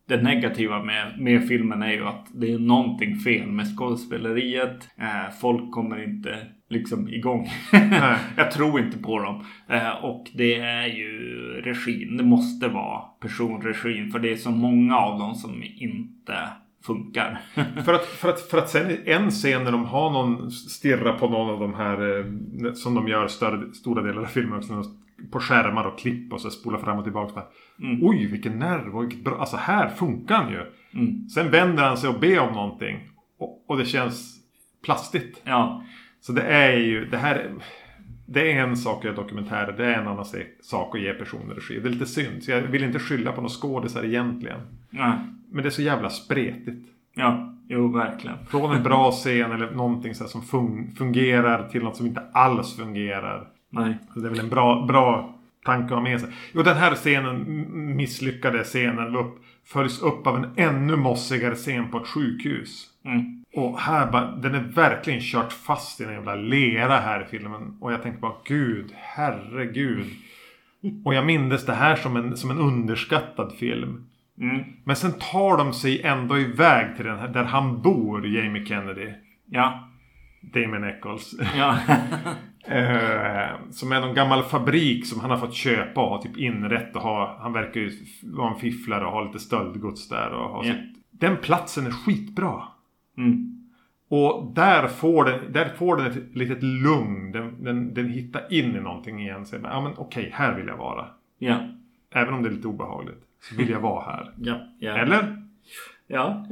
det 0.09 0.21
negativa 0.21 0.83
med, 0.83 1.19
med 1.19 1.47
filmen 1.47 1.83
är 1.83 1.91
ju 1.91 2.05
att 2.05 2.27
det 2.33 2.53
är 2.53 2.59
någonting 2.59 3.15
fel 3.15 3.47
med 3.47 3.77
skådespeleriet. 3.77 4.89
Eh, 4.97 5.33
folk 5.41 5.71
kommer 5.71 6.03
inte 6.03 6.37
liksom 6.69 7.07
igång. 7.07 7.49
Jag 8.35 8.51
tror 8.51 8.79
inte 8.79 8.97
på 8.97 9.19
dem. 9.19 9.45
Eh, 9.67 10.05
och 10.05 10.27
det 10.33 10.55
är 10.55 10.87
ju 10.87 11.11
regin. 11.65 12.17
Det 12.17 12.23
måste 12.23 12.67
vara 12.67 12.99
personregin. 12.99 14.11
För 14.11 14.19
det 14.19 14.31
är 14.31 14.35
så 14.35 14.51
många 14.51 14.97
av 14.97 15.19
dem 15.19 15.35
som 15.35 15.63
inte 15.75 16.49
funkar. 16.83 17.41
För 17.85 17.93
att, 17.93 18.05
för, 18.05 18.29
att, 18.29 18.41
för 18.41 18.57
att 18.57 18.69
sen 18.69 18.97
en 19.05 19.31
scen 19.31 19.63
när 19.63 19.71
de 19.71 19.85
har 19.85 20.11
någon 20.11 20.51
stirra 20.51 21.13
på 21.13 21.29
någon 21.29 21.49
av 21.49 21.59
de 21.59 21.73
här 21.73 22.19
eh, 22.19 22.73
som 22.73 22.95
de 22.95 23.07
gör 23.07 23.27
större, 23.27 23.73
stora 23.73 24.01
delar 24.01 24.21
av 24.21 24.25
filmen 24.25 24.57
också. 24.57 24.83
På 25.31 25.39
skärmar 25.39 25.83
och 25.83 25.99
klipp 25.99 26.33
och 26.33 26.41
så 26.41 26.49
spolar 26.49 26.79
fram 26.79 26.97
och 26.97 27.03
tillbaka. 27.03 27.43
Bara, 27.79 28.09
Oj 28.09 28.25
vilken 28.25 28.59
nerv 28.59 28.95
och 28.97 29.03
vilket 29.03 29.23
bra. 29.23 29.37
Alltså 29.39 29.57
här 29.57 29.89
funkar 29.89 30.35
han 30.35 30.51
ju. 30.51 30.61
Mm. 30.93 31.29
Sen 31.29 31.51
vänder 31.51 31.83
han 31.83 31.97
sig 31.97 32.09
och 32.09 32.19
ber 32.19 32.39
om 32.39 32.53
någonting. 32.53 32.99
Och, 33.37 33.63
och 33.67 33.77
det 33.77 33.85
känns 33.85 34.35
plastigt. 34.85 35.41
Ja, 35.43 35.83
Så 36.21 36.31
det 36.31 36.41
är 36.41 36.77
ju 36.77 37.05
det 37.05 37.17
här. 37.17 37.35
är- 37.35 37.53
det 38.31 38.51
är 38.51 38.63
en 38.63 38.77
sak 38.77 38.97
att 38.97 39.03
göra 39.03 39.15
dokumentärer. 39.15 39.73
Det 39.77 39.85
är 39.85 39.93
en 40.01 40.07
annan 40.07 40.25
sak 40.61 40.95
att 40.95 41.01
ge 41.01 41.13
personer 41.13 41.55
regi. 41.55 41.79
Det 41.79 41.87
är 41.89 41.91
lite 41.91 42.05
synd. 42.05 42.43
Så 42.43 42.51
jag 42.51 42.61
vill 42.61 42.83
inte 42.83 42.99
skylla 42.99 43.31
på 43.31 43.37
några 43.41 43.49
skådisar 43.49 44.03
egentligen. 44.05 44.59
Nej. 44.89 45.13
Men 45.51 45.63
det 45.63 45.69
är 45.69 45.71
så 45.71 45.81
jävla 45.81 46.09
spretigt. 46.09 46.89
Ja, 47.15 47.53
jo 47.67 47.87
verkligen. 47.91 48.37
Från 48.45 48.75
en 48.75 48.83
bra 48.83 49.11
scen 49.23 49.51
eller 49.51 49.71
någonting 49.71 50.15
så 50.15 50.25
som 50.27 50.41
fun 50.41 50.91
fungerar 50.97 51.67
till 51.69 51.83
något 51.83 51.95
som 51.97 52.05
inte 52.05 52.21
alls 52.33 52.75
fungerar. 52.77 53.47
Nej. 53.69 53.97
Så 54.13 54.19
det 54.19 54.27
är 54.27 54.29
väl 54.29 54.39
en 54.39 54.49
bra, 54.49 54.85
bra 54.87 55.35
tanke 55.65 55.85
att 55.85 55.99
ha 55.99 56.01
med 56.01 56.21
sig. 56.21 56.29
Jo, 56.53 56.63
den 56.63 56.77
här 56.77 56.95
scenen, 56.95 57.65
misslyckade 57.95 58.63
scenen, 58.63 59.15
upp, 59.15 59.43
följs 59.65 60.01
upp 60.01 60.27
av 60.27 60.35
en 60.35 60.49
ännu 60.55 60.95
mossigare 60.95 61.55
scen 61.55 61.91
på 61.91 61.97
ett 61.97 62.07
sjukhus. 62.07 62.85
Mm. 63.05 63.43
Och 63.53 63.79
här 63.79 64.11
bara, 64.11 64.31
den 64.35 64.55
är 64.55 64.59
verkligen 64.59 65.19
kört 65.21 65.53
fast 65.53 66.01
i 66.01 66.03
en 66.03 66.13
jävla 66.13 66.35
lera 66.35 66.97
här 66.97 67.21
i 67.21 67.25
filmen. 67.25 67.77
Och 67.81 67.93
jag 67.93 68.03
tänkte 68.03 68.21
bara, 68.21 68.35
gud, 68.45 68.91
herregud. 68.95 70.05
Och 71.05 71.13
jag 71.13 71.25
mindes 71.25 71.65
det 71.65 71.73
här 71.73 71.95
som 71.95 72.17
en, 72.17 72.37
som 72.37 72.51
en 72.51 72.57
underskattad 72.57 73.53
film. 73.59 74.05
Mm. 74.41 74.63
Men 74.83 74.95
sen 74.95 75.11
tar 75.11 75.57
de 75.57 75.73
sig 75.73 76.01
ändå 76.01 76.39
iväg 76.39 76.95
till 76.95 77.05
den 77.05 77.19
här, 77.19 77.27
där 77.27 77.43
han 77.43 77.81
bor, 77.81 78.27
Jamie 78.27 78.65
Kennedy. 78.65 79.13
Ja. 79.45 79.89
Damon 80.41 80.83
Eccles. 80.83 81.33
Ja. 81.57 81.77
Eh, 82.65 83.49
som 83.71 83.91
är 83.91 84.01
någon 84.01 84.15
gammal 84.15 84.43
fabrik 84.43 85.05
som 85.05 85.19
han 85.19 85.29
har 85.29 85.37
fått 85.37 85.53
köpa 85.53 86.01
och 86.01 86.09
ha 86.09 86.21
typ 86.21 86.37
inrätt 86.37 86.95
och 86.95 87.01
ha. 87.01 87.37
Han 87.41 87.53
verkar 87.53 87.81
ju 87.81 87.91
vara 88.23 88.53
en 88.53 88.59
fifflare 88.59 89.05
och 89.05 89.11
ha 89.11 89.23
lite 89.23 89.39
stöldgods 89.39 90.09
där 90.09 90.33
och 90.33 90.49
ha 90.49 90.65
Ja. 90.65 90.73
sitt. 90.73 90.81
Den 91.11 91.37
platsen 91.37 91.85
är 91.87 91.91
skitbra. 91.91 92.63
Mm. 93.17 93.55
Och 94.09 94.51
där 94.55 94.87
får 94.87 95.25
den, 95.25 95.51
där 95.53 95.69
får 95.69 95.97
den 95.97 96.05
ett 96.05 96.35
litet 96.35 96.63
lugn. 96.63 97.31
Den, 97.31 97.63
den, 97.63 97.93
den 97.93 98.09
hittar 98.09 98.53
in 98.53 98.75
i 98.75 98.79
någonting 98.79 99.21
igen. 99.21 99.45
Så, 99.45 99.55
ja 99.63 99.81
men 99.81 99.91
okej, 99.97 100.29
här 100.33 100.53
vill 100.55 100.67
jag 100.67 100.77
vara. 100.77 101.05
Ja. 101.39 101.57
Även 102.13 102.33
om 102.33 102.43
det 102.43 102.49
är 102.49 102.53
lite 102.53 102.67
obehagligt. 102.67 103.23
Så 103.41 103.55
vill 103.55 103.69
jag 103.69 103.79
vara 103.79 104.03
här. 104.11 104.31
Ja. 104.37 104.55
ja. 104.79 104.97
Eller? 104.97 105.43
Ja. 106.07 106.45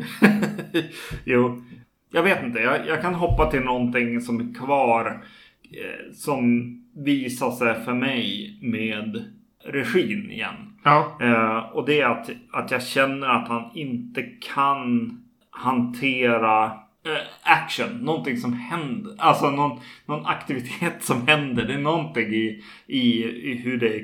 jo. 1.25 1.63
Jag 2.11 2.23
vet 2.23 2.43
inte. 2.43 2.59
Jag, 2.59 2.87
jag 2.87 3.01
kan 3.01 3.13
hoppa 3.13 3.51
till 3.51 3.61
någonting 3.61 4.21
som 4.21 4.39
är 4.49 4.53
kvar. 4.53 5.23
Eh, 5.71 6.13
som 6.13 6.73
visar 6.95 7.51
sig 7.51 7.83
för 7.85 7.93
mig 7.93 8.57
med 8.61 9.33
regin 9.63 10.31
igen. 10.31 10.73
Ja. 10.83 11.17
Eh, 11.21 11.57
och 11.57 11.85
det 11.85 12.01
är 12.01 12.05
att, 12.05 12.29
att 12.51 12.71
jag 12.71 12.83
känner 12.83 13.27
att 13.27 13.47
han 13.47 13.71
inte 13.73 14.23
kan 14.23 15.11
hantera 15.49 16.65
eh, 17.05 17.27
action. 17.43 17.97
Någonting 18.01 18.37
som 18.37 18.53
händer. 18.53 19.15
Alltså 19.17 19.51
någon, 19.51 19.79
någon 20.05 20.25
aktivitet 20.25 21.03
som 21.03 21.27
händer. 21.27 21.63
Det 21.63 21.73
är 21.73 21.79
någonting 21.79 22.33
i, 22.33 22.63
i, 22.87 23.23
i 23.23 23.61
hur 23.63 23.77
det 23.77 23.95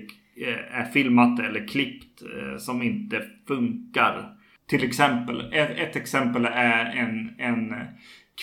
eh, 0.48 0.80
är 0.80 0.86
filmat 0.86 1.40
eller 1.40 1.68
klippt 1.68 2.22
eh, 2.22 2.58
som 2.58 2.82
inte 2.82 3.22
funkar. 3.48 4.30
Till 4.68 4.84
exempel, 4.84 5.54
ett, 5.54 5.78
ett 5.78 5.96
exempel 5.96 6.46
är 6.46 6.86
en, 6.86 7.36
en 7.38 7.76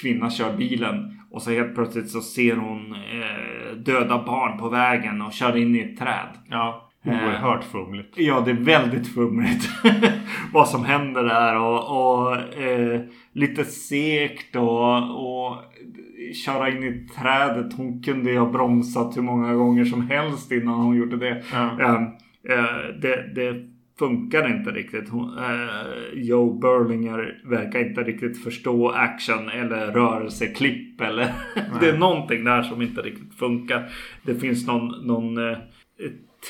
kvinna 0.00 0.30
kör 0.30 0.56
bilen 0.56 1.19
och 1.30 1.42
så 1.42 1.50
helt 1.50 1.74
plötsligt 1.74 2.10
så 2.10 2.20
ser 2.20 2.56
hon 2.56 2.92
eh, 2.92 3.76
döda 3.76 4.22
barn 4.26 4.58
på 4.58 4.68
vägen 4.68 5.22
och 5.22 5.32
kör 5.32 5.56
in 5.56 5.76
i 5.76 5.80
ett 5.80 5.98
träd. 5.98 6.28
Ja. 6.48 6.86
Oerhört 7.04 7.64
fumligt. 7.64 8.14
Ja, 8.16 8.40
det 8.40 8.50
är 8.50 8.54
väldigt 8.54 9.14
fumligt 9.14 9.68
vad 10.52 10.68
som 10.68 10.84
händer 10.84 11.24
där 11.24 11.58
och, 11.58 12.00
och 12.00 12.36
eh, 12.62 13.00
lite 13.32 13.64
segt 13.64 14.56
och, 14.56 14.96
och 14.96 15.56
köra 16.44 16.68
in 16.68 16.84
i 16.84 17.08
trädet. 17.08 17.76
Hon 17.76 18.02
kunde 18.02 18.30
ju 18.30 18.38
ha 18.38 18.50
bromsat 18.50 19.16
hur 19.16 19.22
många 19.22 19.54
gånger 19.54 19.84
som 19.84 20.10
helst 20.10 20.52
innan 20.52 20.80
hon 20.80 20.96
gjorde 20.96 21.16
det. 21.16 21.42
Ja. 21.52 21.80
Eh, 21.80 21.94
eh, 22.58 23.00
det, 23.02 23.34
det 23.34 23.69
funkar 24.00 24.56
inte 24.56 24.70
riktigt. 24.70 25.08
Hon, 25.08 25.38
eh, 25.38 26.12
Joe 26.14 26.52
Berlinger 26.52 27.40
verkar 27.44 27.88
inte 27.88 28.02
riktigt 28.02 28.44
förstå 28.44 28.88
action 28.88 29.48
eller 29.48 29.92
rörelseklipp 29.92 31.00
eller 31.00 31.32
det 31.80 31.88
är 31.88 31.98
någonting 31.98 32.44
där 32.44 32.62
som 32.62 32.82
inte 32.82 33.00
riktigt 33.00 33.34
funkar. 33.34 33.88
Det 34.22 34.34
finns 34.34 34.66
någon, 34.66 35.06
någon 35.06 35.50
eh, 35.50 35.58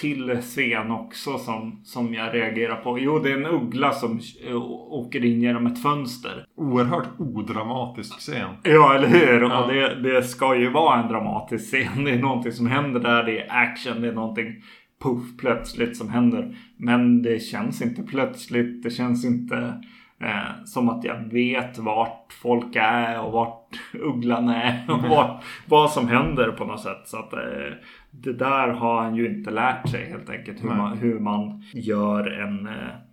till 0.00 0.38
scen 0.40 0.90
också 0.90 1.38
som, 1.38 1.80
som 1.84 2.14
jag 2.14 2.34
reagerar 2.34 2.76
på. 2.76 2.98
Jo, 2.98 3.18
det 3.18 3.30
är 3.30 3.36
en 3.36 3.46
uggla 3.46 3.92
som 3.92 4.20
eh, 4.48 4.56
åker 4.92 5.24
in 5.24 5.42
genom 5.42 5.66
ett 5.66 5.82
fönster. 5.82 6.44
Oerhört 6.56 7.08
odramatisk 7.18 8.18
scen. 8.18 8.48
Ja, 8.62 8.94
eller 8.94 9.08
hur? 9.08 9.40
Ja. 9.40 9.64
Och 9.64 9.72
det, 9.72 9.94
det 9.94 10.22
ska 10.22 10.56
ju 10.56 10.70
vara 10.70 11.02
en 11.02 11.08
dramatisk 11.08 11.66
scen. 11.66 12.04
Det 12.04 12.10
är 12.10 12.18
någonting 12.18 12.52
som 12.52 12.66
händer 12.66 13.00
där. 13.00 13.24
Det 13.24 13.40
är 13.40 13.62
action. 13.62 14.02
Det 14.02 14.08
är 14.08 14.12
någonting 14.12 14.62
puff 15.00 15.36
plötsligt 15.38 15.96
som 15.96 16.08
händer. 16.08 16.56
Men 16.76 17.22
det 17.22 17.42
känns 17.42 17.82
inte 17.82 18.02
plötsligt. 18.02 18.82
Det 18.82 18.90
känns 18.90 19.24
inte 19.24 19.82
eh, 20.20 20.64
som 20.64 20.88
att 20.88 21.04
jag 21.04 21.32
vet 21.32 21.78
vart 21.78 22.32
folk 22.32 22.76
är 22.76 23.20
och 23.20 23.32
vart 23.32 23.80
ugglan 23.92 24.48
är 24.48 24.90
och 24.90 25.02
vad, 25.02 25.40
vad 25.66 25.90
som 25.90 26.08
händer 26.08 26.52
på 26.52 26.64
något 26.64 26.80
sätt. 26.80 27.02
Så 27.04 27.16
att 27.16 27.32
eh, 27.32 27.74
det 28.10 28.32
där 28.32 28.68
har 28.68 29.02
han 29.02 29.16
ju 29.16 29.26
inte 29.26 29.50
lärt 29.50 29.88
sig 29.88 30.10
helt 30.10 30.30
enkelt. 30.30 30.64
Hur, 30.64 30.68
man, 30.68 30.98
hur 30.98 31.18
man 31.18 31.64
gör 31.72 32.30
en 32.30 32.66
eh, 32.66 33.10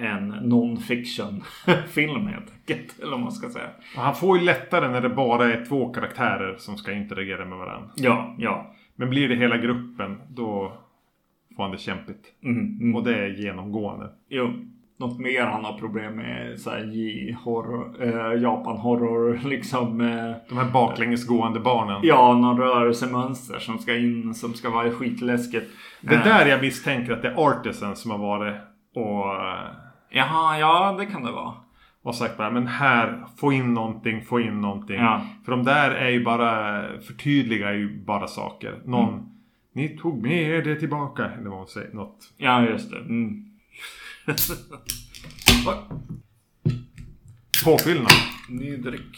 en 0.00 0.32
non-fiction 0.32 1.42
film 1.88 2.26
helt 2.26 2.52
enkelt. 2.52 2.98
Eller 2.98 3.10
vad 3.10 3.20
man 3.20 3.32
ska 3.32 3.48
säga. 3.48 3.68
Och 3.96 4.02
han 4.02 4.14
får 4.14 4.38
ju 4.38 4.44
lättare 4.44 4.88
när 4.88 5.00
det 5.00 5.08
bara 5.08 5.52
är 5.52 5.64
två 5.64 5.92
karaktärer 5.92 6.56
som 6.58 6.76
ska 6.76 6.92
interagera 6.92 7.44
med 7.44 7.58
varandra. 7.58 7.90
Ja, 7.94 8.34
ja. 8.38 8.74
Men 8.96 9.10
blir 9.10 9.28
det 9.28 9.36
hela 9.36 9.56
gruppen 9.56 10.20
då 10.28 10.72
det 11.70 11.78
kämpigt. 11.78 12.24
Mm, 12.44 12.78
mm. 12.80 12.96
Och 12.96 13.04
det 13.04 13.14
är 13.24 13.28
genomgående. 13.28 14.10
Jo. 14.28 14.50
Något 15.00 15.18
mer 15.18 15.42
han 15.46 15.64
har 15.64 15.78
problem 15.78 16.14
med 16.16 16.58
så 16.60 16.70
här 16.70 16.84
J-horror, 16.84 18.02
eh, 18.02 18.42
Japan-horror 18.42 19.40
liksom. 19.48 20.00
Eh, 20.00 20.34
De 20.48 20.58
här 20.58 20.70
baklängesgående 20.72 21.60
barnen. 21.60 22.00
ja, 22.02 22.34
någon 22.34 22.58
rörelsemönster 22.58 23.58
som 23.58 23.78
ska 23.78 23.96
in 23.96 24.34
som 24.34 24.54
ska 24.54 24.70
vara 24.70 24.90
skitläskigt. 24.90 25.70
Det 26.00 26.14
Eh, 26.14 26.24
där 26.24 26.46
jag 26.46 26.60
misstänker 26.60 27.12
att 27.12 27.22
det 27.22 27.28
är 27.28 27.48
Artisan 27.48 27.96
som 27.96 28.10
har 28.10 28.18
varit 28.18 28.54
och, 28.94 29.24
Jaha, 30.10 30.58
ja 30.58 30.96
det 30.98 31.06
kan 31.06 31.24
det 31.24 31.32
vara. 31.32 31.52
och 32.02 32.14
sagt 32.14 32.36
bara 32.36 32.50
men 32.50 32.66
här, 32.66 33.24
få 33.36 33.52
in 33.52 33.74
någonting, 33.74 34.22
få 34.22 34.40
in 34.40 34.60
någonting. 34.60 34.96
Ja. 34.96 35.20
För 35.44 35.52
de 35.52 35.64
där 35.64 35.90
är 35.90 36.08
ju 36.10 36.24
bara, 36.24 36.82
förtydligar 37.06 37.72
ju 37.72 38.04
bara 38.04 38.26
saker. 38.26 38.74
Någon, 38.84 39.08
Mm. 39.08 39.24
Ni 39.78 39.98
tog 39.98 40.22
med 40.22 40.42
er 40.42 40.62
det 40.62 40.76
tillbaka. 40.76 41.24
Eller 41.24 41.50
vad 41.50 41.58
man 41.58 41.66
säger, 41.66 41.92
något. 41.92 42.32
Ja, 42.36 42.68
just 42.68 42.90
det. 42.90 42.98
Mm. 42.98 43.44
Påfyllnad. 47.64 48.12
Ny 48.48 48.76
dryck. 48.76 49.16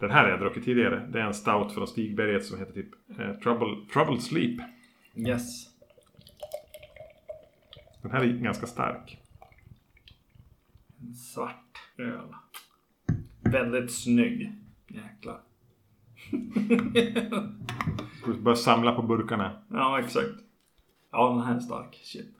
Den 0.00 0.10
här 0.10 0.22
har 0.22 0.30
jag 0.30 0.40
druckit 0.40 0.64
tidigare. 0.64 1.08
Det 1.12 1.20
är 1.20 1.26
en 1.26 1.34
stout 1.34 1.72
från 1.72 1.86
Stigberget 1.86 2.44
som 2.44 2.58
heter 2.58 2.72
typ 2.72 2.88
eh, 3.18 3.32
Trouble, 3.32 3.86
Troubled 3.92 4.22
Sleep. 4.22 4.60
Yes. 5.16 5.66
Den 8.02 8.10
här 8.10 8.20
är 8.20 8.28
ganska 8.28 8.66
stark. 8.66 9.18
Svart 11.34 11.78
öl. 11.98 12.34
Väldigt 13.40 13.92
snygg. 13.92 14.52
Jäklar. 14.88 15.40
Börja 18.42 18.56
samla 18.56 18.92
på 18.92 19.02
burkarna. 19.02 19.50
Ja, 19.70 19.98
exakt. 20.00 20.26
Ja, 21.12 21.28
den 21.30 21.40
här 21.46 21.54
är 21.54 21.60
stark. 21.60 22.00
Shit. 22.04 22.30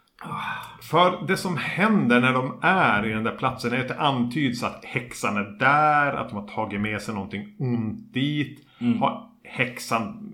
För 0.83 1.27
det 1.27 1.37
som 1.37 1.57
händer 1.57 2.21
när 2.21 2.33
de 2.33 2.59
är 2.63 3.07
i 3.07 3.13
den 3.13 3.25
där 3.25 3.37
platsen 3.37 3.73
är 3.73 3.81
att 3.81 3.89
det 3.89 4.01
antyds 4.01 4.63
att 4.63 4.85
häxan 4.85 5.37
är 5.37 5.59
där, 5.59 6.13
att 6.13 6.29
de 6.29 6.39
har 6.39 6.47
tagit 6.49 6.81
med 6.81 7.03
sig 7.03 7.15
någonting 7.15 7.57
ont 7.59 8.13
dit. 8.15 8.67
Har 9.01 9.31
häxan 9.45 10.33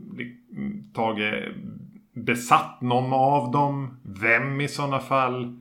mm, 0.56 0.92
tagit 0.94 1.34
besatt 2.14 2.80
någon 2.80 3.12
av 3.12 3.50
dem? 3.52 4.00
Vem 4.20 4.60
i 4.60 4.68
sådana 4.68 4.98
fall? 4.98 5.56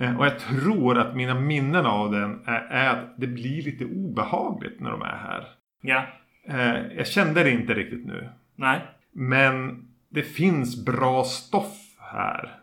Eh, 0.00 0.16
Och 0.18 0.26
jag 0.26 0.38
tror 0.38 0.98
att 0.98 1.16
mina 1.16 1.34
minnen 1.40 1.86
av 1.86 2.12
den 2.12 2.40
är, 2.46 2.60
är 2.60 2.90
att 2.90 3.14
det 3.20 3.26
blir 3.26 3.62
lite 3.62 3.84
obehagligt 3.84 4.80
när 4.80 4.90
de 4.90 5.02
är 5.02 5.16
här. 5.16 5.44
Ja. 5.80 6.02
Eh, 6.46 6.96
Jag 6.96 7.06
kände 7.06 7.42
det 7.44 7.50
inte 7.50 7.74
riktigt 7.74 8.06
nu. 8.06 8.28
Nej. 8.56 8.80
Men 9.12 9.84
det 10.08 10.22
finns 10.22 10.84
bra 10.84 11.24
stoff 11.24 11.96
här. 11.98 12.56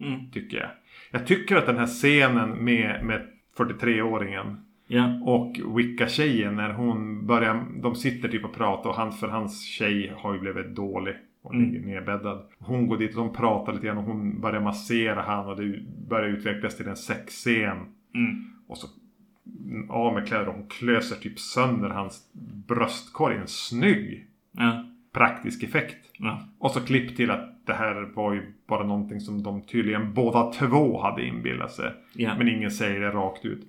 Mm. 0.00 0.30
Tycker 0.30 0.56
jag. 0.56 0.70
Jag 1.10 1.26
tycker 1.26 1.56
att 1.56 1.66
den 1.66 1.78
här 1.78 1.86
scenen 1.86 2.64
med, 2.64 3.04
med 3.04 3.26
43-åringen 3.58 4.56
Ja. 4.88 5.20
och 5.24 5.56
Wicca-tjejen 5.78 6.54
när 6.56 6.72
hon 6.72 7.26
börjar, 7.26 7.64
de 7.82 7.94
sitter 7.94 8.28
typ 8.28 8.44
och 8.44 8.54
pratar 8.54 8.90
och 8.90 8.96
han, 8.96 9.12
för 9.12 9.28
hans 9.28 9.64
tjej 9.64 10.12
har 10.16 10.34
ju 10.34 10.40
blivit 10.40 10.74
dålig 10.76 11.14
och 11.42 11.54
Mm. 11.54 11.72
ligger 11.72 11.86
nedbäddad. 11.86 12.42
Hon 12.58 12.86
går 12.86 12.98
dit 12.98 13.16
och 13.16 13.24
de 13.24 13.32
pratar 13.34 13.72
lite 13.72 13.86
grann 13.86 13.98
och 13.98 14.04
hon 14.04 14.40
börjar 14.40 14.60
massera 14.60 15.22
han 15.22 15.46
och 15.46 15.56
det 15.56 15.80
börjar 16.08 16.28
utvecklas 16.28 16.76
till 16.76 16.88
en 16.88 16.96
sexscen. 16.96 17.76
Mm. 18.14 18.44
Och 18.68 18.78
så 18.78 18.86
av 19.88 20.14
med 20.14 20.28
kläder 20.28 20.48
och 20.48 20.54
hon 20.54 20.68
klöser 20.68 21.16
typ 21.16 21.38
sönder 21.38 21.88
hans 21.88 22.30
bröstkorg. 22.68 23.36
En 23.36 23.46
snygg 23.48 24.26
Ja. 24.58 24.84
praktisk 25.12 25.62
effekt. 25.62 25.96
Ja. 26.18 26.40
Och 26.58 26.70
så 26.70 26.80
klipp 26.80 27.16
till 27.16 27.30
att 27.30 27.66
det 27.66 27.72
här 27.74 28.12
var 28.14 28.34
ju 28.34 28.52
bara 28.68 28.86
någonting 28.86 29.20
som 29.20 29.42
de 29.42 29.62
tydligen 29.62 30.14
båda 30.14 30.52
två 30.52 31.00
hade 31.02 31.26
inbillat 31.26 31.72
sig. 31.72 31.92
Ja. 32.14 32.34
Men 32.38 32.48
ingen 32.48 32.70
säger 32.70 33.00
det 33.00 33.10
rakt 33.10 33.44
ut. 33.44 33.62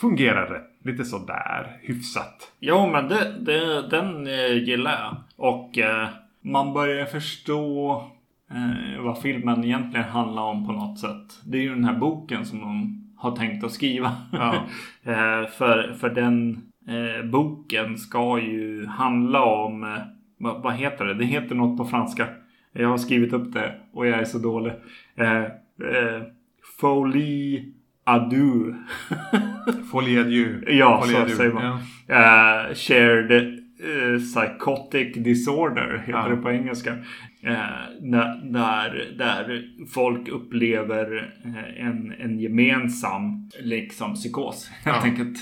Fungerar 0.00 0.46
rätt. 0.46 0.68
Lite 0.84 1.04
sådär. 1.04 1.78
Hyfsat. 1.82 2.52
Jo, 2.60 2.86
men 2.90 3.08
det, 3.08 3.36
det, 3.40 3.88
den 3.88 4.26
eh, 4.26 4.62
gillar 4.68 4.92
jag. 5.00 5.16
Och 5.36 5.78
eh, 5.78 6.08
man 6.40 6.72
börjar 6.72 7.06
förstå 7.06 7.92
eh, 8.50 9.02
vad 9.02 9.18
filmen 9.22 9.64
egentligen 9.64 10.08
handlar 10.08 10.42
om 10.42 10.66
på 10.66 10.72
något 10.72 10.98
sätt. 10.98 11.40
Det 11.44 11.58
är 11.58 11.62
ju 11.62 11.74
den 11.74 11.84
här 11.84 11.98
boken 11.98 12.46
som 12.46 12.60
de 12.60 12.98
har 13.22 13.36
tänkt 13.36 13.64
att 13.64 13.72
skriva. 13.72 14.16
Ja. 14.32 14.54
eh, 15.04 15.48
för, 15.48 15.94
för 16.00 16.10
den 16.10 16.62
eh, 16.88 17.30
boken 17.30 17.98
ska 17.98 18.38
ju 18.38 18.86
handla 18.86 19.44
om, 19.44 19.84
eh, 19.84 19.98
vad, 20.38 20.62
vad 20.62 20.74
heter 20.74 21.04
det? 21.04 21.14
Det 21.14 21.24
heter 21.24 21.54
något 21.54 21.78
på 21.78 21.84
franska. 21.84 22.28
Jag 22.72 22.88
har 22.88 22.98
skrivit 22.98 23.32
upp 23.32 23.52
det 23.52 23.74
och 23.92 24.06
jag 24.06 24.18
är 24.18 24.24
så 24.24 24.38
dålig. 24.38 24.72
Eh, 25.16 25.42
eh, 25.42 26.22
Folie 26.80 27.64
Adu. 28.04 28.74
Folie 29.90 30.20
adieu. 30.20 30.64
Ja, 30.66 31.00
Folie 31.00 31.16
så 31.16 31.22
adieu. 31.22 31.36
säger 31.36 31.52
man. 31.52 31.78
Ja. 32.06 32.68
Eh, 32.68 32.74
shared 32.74 33.61
eh, 33.82 34.18
Psychotic 34.18 35.14
Disorder 35.24 35.98
heter 35.98 36.12
Ja. 36.12 36.28
det 36.28 36.36
på 36.36 36.50
engelska. 36.50 36.90
Eh, 37.42 37.56
när, 38.00 38.52
där, 38.52 39.14
där 39.18 39.62
folk 39.94 40.28
upplever 40.28 41.32
eh, 41.44 41.86
en, 41.86 42.12
en 42.18 42.38
gemensam 42.40 43.50
liksom, 43.60 44.14
psykos. 44.14 44.68
Helt 44.84 44.96
Ja. 44.96 45.02
enkelt. 45.10 45.38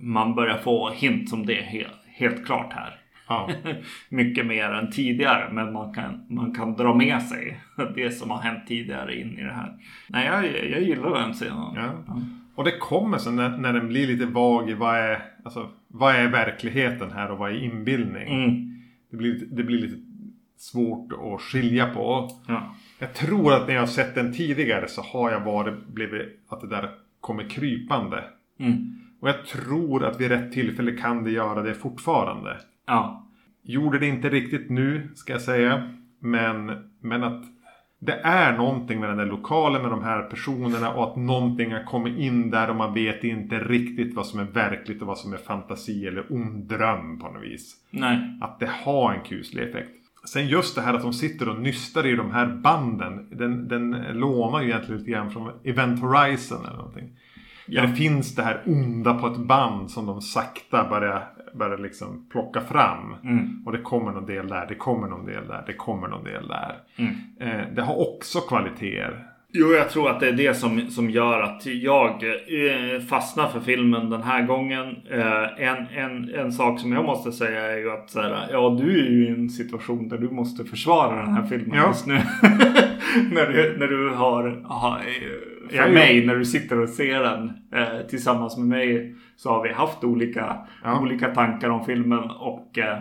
Man 0.00 0.34
börjar 0.34 0.58
få 0.58 0.90
hint 0.90 1.32
om 1.32 1.46
det 1.46 1.54
helt, 1.62 1.88
helt 2.06 2.46
klart 2.46 2.72
här. 2.72 2.94
Ja. 3.28 3.50
Mycket 4.08 4.46
mer 4.46 4.70
än 4.70 4.90
tidigare. 4.90 5.52
Men 5.52 5.72
man 5.72 5.94
kan, 5.94 6.26
man 6.28 6.54
kan 6.54 6.74
dra 6.76 6.94
med 6.94 7.22
sig 7.22 7.60
det 7.94 8.10
som 8.10 8.30
har 8.30 8.38
hänt 8.38 8.66
tidigare 8.66 9.20
in 9.20 9.38
i 9.38 9.42
det 9.42 9.52
här. 9.52 9.72
Nej, 10.08 10.26
jag, 10.26 10.70
jag 10.70 10.82
gillar 10.82 11.20
den 11.20 11.32
scenen. 11.32 11.74
Ja. 11.74 12.04
Och 12.54 12.64
det 12.64 12.78
kommer 12.78 13.18
sen 13.18 13.36
när, 13.36 13.58
när 13.58 13.72
den 13.72 13.88
blir 13.88 14.06
lite 14.06 14.26
vag 14.26 14.70
i 14.70 14.74
vad 14.74 14.96
är, 14.96 15.22
alltså, 15.44 15.70
vad 15.88 16.14
är 16.14 16.28
verkligheten 16.28 17.12
här 17.12 17.30
och 17.30 17.38
vad 17.38 17.50
är 17.50 17.64
inbildning. 17.64 18.44
Mm. 18.44 18.82
Det, 19.10 19.16
blir, 19.16 19.46
det 19.50 19.62
blir 19.62 19.78
lite 19.78 19.96
svårt 20.56 21.12
att 21.12 21.40
skilja 21.40 21.86
på. 21.86 22.30
Ja. 22.48 22.74
Jag 22.98 23.14
tror 23.14 23.52
att 23.52 23.66
när 23.66 23.74
jag 23.74 23.82
har 23.82 23.86
sett 23.86 24.14
den 24.14 24.32
tidigare 24.32 24.88
så 24.88 25.02
har 25.02 25.30
jag 25.30 25.40
varit, 25.40 25.86
blivit 25.86 26.40
att 26.48 26.60
det 26.60 26.68
där 26.68 26.90
kommer 27.20 27.50
krypande. 27.50 28.24
Mm. 28.58 28.98
Och 29.20 29.28
jag 29.28 29.46
tror 29.46 30.04
att 30.04 30.20
vid 30.20 30.28
rätt 30.28 30.52
tillfälle 30.52 30.92
kan 30.92 31.24
det 31.24 31.30
göra 31.30 31.62
det 31.62 31.74
fortfarande. 31.74 32.56
Ja. 32.86 33.28
Gjorde 33.62 33.98
det 33.98 34.06
inte 34.06 34.28
riktigt 34.28 34.70
nu 34.70 35.08
ska 35.14 35.32
jag 35.32 35.42
säga. 35.42 35.94
Men, 36.18 36.90
men 37.00 37.24
att 37.24 37.44
det 38.04 38.20
är 38.22 38.56
någonting 38.56 39.00
med 39.00 39.08
den 39.08 39.18
där 39.18 39.26
lokalen 39.26 39.82
med 39.82 39.90
de 39.90 40.04
här 40.04 40.22
personerna 40.22 40.92
och 40.92 41.10
att 41.10 41.16
någonting 41.16 41.72
har 41.72 41.84
kommit 41.84 42.18
in 42.18 42.50
där 42.50 42.70
och 42.70 42.76
man 42.76 42.94
vet 42.94 43.24
inte 43.24 43.58
riktigt 43.58 44.14
vad 44.14 44.26
som 44.26 44.40
är 44.40 44.44
verkligt 44.44 45.02
och 45.02 45.08
vad 45.08 45.18
som 45.18 45.32
är 45.32 45.36
fantasi 45.36 46.06
eller 46.06 46.32
ond 46.32 46.64
dröm 46.64 47.18
på 47.18 47.28
något 47.28 47.42
vis. 47.42 47.76
Nej. 47.90 48.38
Att 48.40 48.60
det 48.60 48.70
har 48.84 49.12
en 49.12 49.20
kuslig 49.24 49.62
effekt. 49.62 49.90
Sen 50.24 50.48
just 50.48 50.74
det 50.74 50.82
här 50.82 50.94
att 50.94 51.02
de 51.02 51.12
sitter 51.12 51.48
och 51.48 51.60
nystar 51.60 52.06
i 52.06 52.16
de 52.16 52.30
här 52.30 52.46
banden. 52.46 53.28
Den, 53.30 53.68
den 53.68 53.90
lånar 54.12 54.62
ju 54.62 54.68
egentligen 54.68 54.98
lite 54.98 55.10
grann 55.10 55.30
från 55.30 55.52
Event 55.64 56.00
Horizon 56.00 56.64
eller 56.66 56.76
någonting. 56.76 57.10
Ja. 57.66 57.82
Där 57.82 57.88
det 57.88 57.94
finns 57.96 58.34
det 58.34 58.42
här 58.42 58.62
onda 58.66 59.14
på 59.14 59.26
ett 59.26 59.38
band 59.38 59.90
som 59.90 60.06
de 60.06 60.20
sakta 60.20 60.88
börjar, 60.88 61.31
börjar 61.58 61.78
liksom 61.78 62.26
plocka 62.30 62.60
fram. 62.60 63.14
Mm. 63.24 63.62
Och 63.66 63.72
det 63.72 63.78
kommer 63.78 64.12
någon 64.12 64.26
del 64.26 64.48
där, 64.48 64.66
det 64.68 64.74
kommer 64.74 65.08
någon 65.08 65.26
del 65.26 65.48
där, 65.48 65.62
det 65.66 65.72
kommer 65.72 66.08
någon 66.08 66.24
del 66.24 66.48
där. 66.48 66.74
Mm. 66.96 67.12
Eh, 67.40 67.66
det 67.74 67.82
har 67.82 68.00
också 68.00 68.40
kvaliteter. 68.40 69.26
Jo, 69.54 69.72
jag 69.72 69.90
tror 69.90 70.10
att 70.10 70.20
det 70.20 70.28
är 70.28 70.32
det 70.32 70.54
som, 70.54 70.90
som 70.90 71.10
gör 71.10 71.40
att 71.40 71.66
jag 71.66 72.10
eh, 72.10 73.00
fastnar 73.00 73.48
för 73.48 73.60
filmen 73.60 74.10
den 74.10 74.22
här 74.22 74.42
gången. 74.46 74.96
Eh, 75.10 75.62
en, 75.68 75.86
en, 75.86 76.34
en 76.34 76.52
sak 76.52 76.80
som 76.80 76.92
jag 76.92 77.04
måste 77.04 77.32
säga 77.32 77.72
är 77.72 77.76
ju 77.76 77.90
att 77.90 78.10
så 78.10 78.20
här, 78.20 78.46
ja, 78.50 78.76
du 78.80 79.06
är 79.06 79.10
ju 79.10 79.26
i 79.26 79.28
en 79.28 79.50
situation 79.50 80.08
där 80.08 80.18
du 80.18 80.30
måste 80.30 80.64
försvara 80.64 81.16
den 81.22 81.34
här 81.34 81.42
filmen 81.46 81.76
Ja. 81.78 81.86
just 81.88 82.06
nu. 82.06 82.14
när, 83.32 83.46
du, 83.52 83.76
när 83.78 83.86
du 83.86 84.08
har, 84.10 84.62
har 84.64 84.98
eh, 84.98 85.04
för 85.70 85.76
Ja, 85.76 85.84
jo. 85.86 85.94
mig, 85.94 86.26
när 86.26 86.36
du 86.36 86.44
sitter 86.44 86.80
och 86.80 86.88
ser 86.88 87.22
den 87.22 87.52
eh, 87.74 88.06
tillsammans 88.08 88.56
med 88.58 88.66
mig 88.66 89.14
så 89.42 89.50
har 89.50 89.62
vi 89.62 89.72
haft 89.72 90.04
olika, 90.04 90.56
Ja. 90.84 91.00
olika 91.00 91.34
tankar 91.34 91.68
om 91.70 91.84
filmen 91.84 92.30
och 92.30 92.78
eh, 92.78 92.98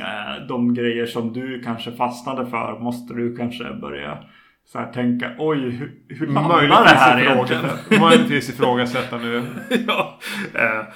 eh, 0.00 0.46
de 0.48 0.74
grejer 0.74 1.06
som 1.06 1.32
du 1.32 1.62
kanske 1.62 1.92
fastnade 1.92 2.46
för 2.46 2.78
måste 2.80 3.14
du 3.14 3.36
kanske 3.36 3.64
börja 3.80 4.18
så 4.64 4.78
här 4.78 4.92
tänka 4.92 5.30
oj 5.38 5.58
hur, 5.70 5.94
hur 6.08 6.26
landar 6.26 6.84
det 6.84 6.88
här 6.90 7.20
egentligen? 7.20 7.64
möjligtvis 8.00 8.48
ifrågasätta 8.48 9.16
nu. 9.18 9.42
ja. 9.86 10.18
eh, 10.54 10.86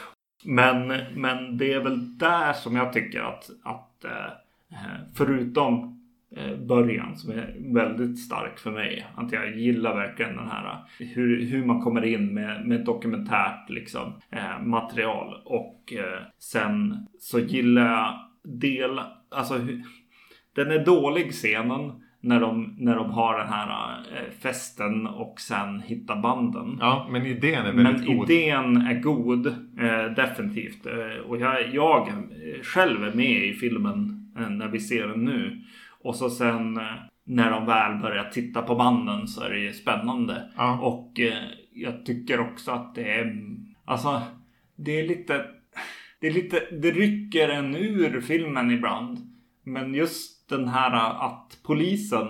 men, 0.44 0.86
men 1.14 1.56
det 1.56 1.72
är 1.72 1.80
väl 1.80 2.18
där 2.18 2.52
som 2.52 2.76
jag 2.76 2.92
tycker 2.92 3.20
att, 3.20 3.50
att 3.64 4.04
eh, 4.04 4.32
förutom 5.16 5.74
eh, 5.84 5.88
början 6.68 7.16
som 7.16 7.30
är 7.32 7.74
väldigt 7.74 8.18
stark 8.18 8.58
för 8.58 8.70
mig. 8.70 9.06
Att 9.14 9.32
jag 9.32 9.58
gillar 9.58 9.96
verkligen 9.96 10.36
den 10.36 10.48
här 10.48 10.78
hur, 10.98 11.46
hur 11.46 11.64
man 11.64 11.80
kommer 11.80 12.04
in 12.04 12.34
med, 12.34 12.66
med 12.66 12.84
dokumentärt 12.84 13.70
liksom, 13.70 14.12
eh, 14.30 14.62
material. 14.66 15.34
Och 15.44 15.92
eh, 15.92 16.22
sen 16.38 17.06
så 17.18 17.38
gillar 17.38 17.92
jag 17.92 18.14
del, 18.60 19.00
alltså 19.30 19.54
hur, 19.54 19.82
den 20.54 20.70
är 20.70 20.84
dålig 20.84 21.32
scenen 21.32 21.92
när 22.22 22.40
de, 22.40 22.76
när 22.78 22.96
de 22.96 23.10
har 23.10 23.38
den 23.38 23.48
här 23.48 23.98
eh, 23.98 24.30
festen 24.42 25.06
och 25.06 25.40
sen 25.40 25.80
hittar 25.80 26.22
banden. 26.22 26.76
Ja, 26.80 27.08
men 27.10 27.26
idén 27.26 27.66
är 27.66 27.72
väldigt 27.72 28.06
Men 28.06 28.16
god. 28.16 28.30
idén 28.30 28.76
är 28.76 29.00
god, 29.00 29.46
eh, 29.78 30.14
definitivt. 30.16 30.86
Eh, 30.86 31.24
och 31.26 31.40
jag, 31.40 31.74
jag 31.74 32.08
eh, 32.08 32.62
själv 32.62 33.04
är 33.04 33.12
med 33.12 33.44
i 33.44 33.52
filmen 33.52 34.30
eh, 34.38 34.50
när 34.50 34.68
vi 34.68 34.80
ser 34.80 35.06
den 35.06 35.24
nu. 35.24 35.60
Och 36.02 36.16
så 36.16 36.30
sen 36.30 36.76
eh, 36.76 36.82
när 37.24 37.50
de 37.50 37.66
väl 37.66 37.98
börjar 38.02 38.24
titta 38.24 38.62
på 38.62 38.74
banden 38.74 39.28
så 39.28 39.42
är 39.42 39.50
det 39.50 39.58
ju 39.58 39.72
spännande. 39.72 40.50
Ja. 40.56 40.78
Och 40.78 41.20
eh, 41.20 41.44
jag 41.72 42.06
tycker 42.06 42.40
också 42.40 42.70
att 42.70 42.94
det 42.94 43.12
är, 43.12 43.34
alltså, 43.84 44.22
det 44.76 45.00
är 45.00 45.08
lite, 45.08 45.44
det 46.20 46.26
är 46.26 46.32
lite, 46.32 46.60
det 46.72 46.90
rycker 46.90 47.48
en 47.48 47.76
ur 47.76 48.20
filmen 48.20 48.70
ibland. 48.70 49.18
Men 49.64 49.94
just 49.94 50.48
den 50.48 50.68
här 50.68 50.92
att 51.26 51.58
polisen, 51.66 52.26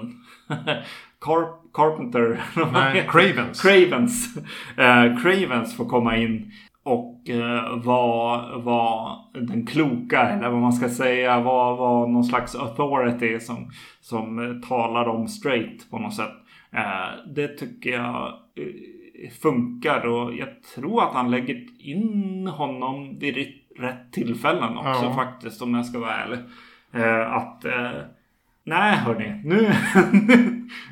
Carp, 1.20 1.72
Carpenter, 1.72 2.40
Nej, 2.72 3.08
Cravens. 3.10 3.62
Cravens. 3.62 4.36
Eh, 4.76 5.22
Cravens 5.22 5.76
får 5.76 5.88
komma 5.88 6.16
in 6.16 6.52
och 6.90 7.30
eh, 7.30 7.76
vara 7.84 8.58
var 8.58 9.18
den 9.34 9.66
kloka, 9.66 10.20
eller 10.20 10.50
vad 10.50 10.60
man 10.60 10.72
ska 10.72 10.88
säga, 10.88 11.40
vara 11.40 11.76
var 11.76 12.06
någon 12.08 12.24
slags 12.24 12.54
authority 12.56 13.40
som, 13.40 13.70
som 14.00 14.38
eh, 14.38 14.68
talar 14.68 15.08
om 15.08 15.28
straight 15.28 15.90
på 15.90 15.98
något 15.98 16.14
sätt. 16.14 16.32
Eh, 16.72 17.32
det 17.34 17.48
tycker 17.48 17.90
jag 17.90 18.26
eh, 18.26 19.30
funkar 19.42 20.06
och 20.06 20.34
jag 20.34 20.48
tror 20.74 21.02
att 21.02 21.14
han 21.14 21.30
lägger 21.30 21.66
in 21.78 22.46
honom 22.46 23.18
vid 23.18 23.36
rätt- 23.78 24.12
tillfällen 24.12 24.76
också 24.76 25.04
Ja. 25.04 25.12
faktiskt 25.14 25.62
om 25.62 25.74
jag 25.74 25.86
ska 25.86 25.98
vara 25.98 26.14
ärlig. 26.14 26.38
Eh, 26.94 27.32
att 27.36 27.64
eh, 27.64 27.90
Nej 28.64 28.96
hörni, 28.96 29.40
nu... 29.44 29.72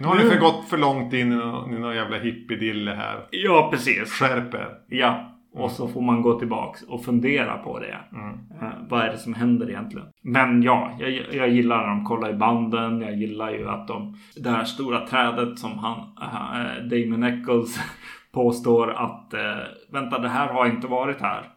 Nu 0.01 0.07
har 0.07 0.15
ni 0.15 0.21
för 0.23 0.41
gått 0.41 0.69
för 0.69 0.79
långt 0.79 1.13
in 1.13 1.33
i 1.33 1.37
någon, 1.37 1.75
i 1.75 1.79
någon 1.79 1.97
jävla 1.97 2.19
hippiedille 2.19 2.91
här. 2.95 3.27
ja 3.31 3.69
precis. 3.73 4.13
Skärp 4.13 4.55
er. 4.55 4.69
Ja, 4.89 5.33
och 5.59 5.71
så 5.71 5.89
får 5.89 6.03
man 6.03 6.23
gå 6.23 6.39
tillbaks 6.39 6.83
och 6.83 7.05
fundera 7.05 7.59
på 7.59 7.79
det. 7.79 7.99
Mm. 8.13 8.35
Eh, 8.61 8.79
vad 8.89 9.05
är 9.05 9.11
det 9.11 9.19
som 9.19 9.35
händer 9.35 9.71
egentligen? 9.71 10.07
Men 10.23 10.63
ja, 10.63 10.97
jag, 10.99 11.35
jag 11.35 11.49
gillar 11.49 11.87
när 11.87 11.89
de 11.89 12.05
kollar 12.05 12.31
i 12.31 12.35
banden. 12.35 13.01
Jag 13.01 13.17
gillar 13.17 13.51
ju 13.51 13.69
att 13.69 13.89
de... 13.89 14.17
Det 14.37 14.51
här 14.51 14.65
stora 14.65 15.07
trädet 15.07 15.59
som 15.59 15.79
han, 15.79 15.99
eh, 15.99 16.85
Damon 16.85 17.23
Eccles 17.23 17.81
påstår 18.33 18.91
att 18.91 19.35
eh, 19.35 19.41
vänta, 19.93 20.19
det 20.19 20.29
här 20.29 20.49
har 20.49 20.67
inte 20.67 20.87
varit 20.87 21.21
här. 21.21 21.49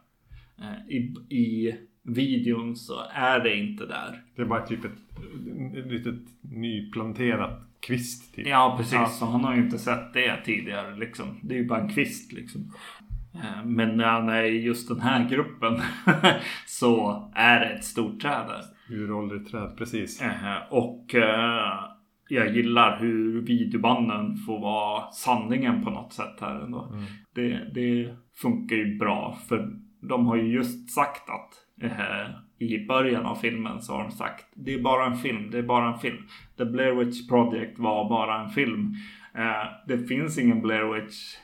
Eh, 0.59 0.95
I, 0.95 1.15
I 1.29 1.75
videon 2.03 2.75
så 2.75 2.93
är 3.13 3.39
det 3.39 3.55
inte 3.55 3.85
där. 3.85 4.21
Det 4.35 4.41
är 4.41 4.45
bara 4.45 4.65
typ 4.65 4.85
ett, 4.85 4.99
ett 5.77 5.91
litet 5.91 6.21
nyplanterat 6.41 7.67
kvist. 7.79 8.35
Typ. 8.35 8.47
Ja, 8.47 8.75
precis. 8.77 8.93
Ja. 8.93 9.05
Så 9.05 9.25
han 9.25 9.43
har 9.43 9.55
ju 9.55 9.61
inte 9.61 9.79
sett 9.79 10.13
det 10.13 10.37
tidigare 10.45 10.95
liksom. 10.95 11.39
Det 11.43 11.53
är 11.53 11.57
ju 11.57 11.67
bara 11.67 11.81
en 11.81 11.89
kvist 11.89 12.33
liksom. 12.33 12.73
Eh, 13.35 13.65
Men 13.65 13.97
när 13.97 14.05
han 14.05 14.29
är 14.29 14.43
i 14.43 14.61
just 14.61 14.87
den 14.87 14.99
här 15.01 15.29
gruppen 15.29 15.73
så 16.65 17.31
är 17.35 17.59
det 17.59 17.65
ett 17.65 17.83
stort 17.83 18.21
träd 18.21 18.45
där. 18.47 18.95
Uråldrigt 18.95 19.51
träd, 19.51 19.77
precis. 19.77 20.21
Eh, 20.21 20.57
Och 20.69 21.15
eh, 21.15 21.79
jag 22.29 22.55
gillar 22.55 22.99
hur 22.99 23.41
videobanden 23.41 24.37
får 24.37 24.59
vara 24.59 25.11
sanningen 25.11 25.83
på 25.83 25.89
något 25.89 26.13
sätt 26.13 26.37
här 26.41 26.59
ändå. 26.59 26.83
Mm. 26.93 27.03
Det, 27.35 27.73
det 27.73 28.15
funkar 28.35 28.75
ju 28.75 28.97
bra 28.97 29.37
för 29.49 29.69
de 30.01 30.25
har 30.25 30.35
ju 30.35 30.53
just 30.53 30.89
sagt 30.91 31.29
att 31.29 31.53
i 32.59 32.85
början 32.87 33.25
av 33.25 33.35
filmen 33.35 33.81
så 33.81 33.93
har 33.93 34.03
de 34.03 34.11
sagt 34.11 34.45
det 34.55 34.73
är 34.73 34.81
bara 34.81 35.05
en 35.05 35.17
film, 35.17 35.51
det 35.51 35.57
är 35.57 35.63
bara 35.63 35.93
en 35.93 35.99
film. 35.99 36.17
The 36.57 36.65
Blair 36.65 36.91
Witch 36.95 37.29
Project 37.29 37.79
var 37.79 38.09
bara 38.09 38.43
en 38.43 38.49
film. 38.49 38.93
Det 39.87 39.97
finns 39.97 40.37
ingen 40.37 40.61
Blair 40.61 40.93
Witch 40.93 41.35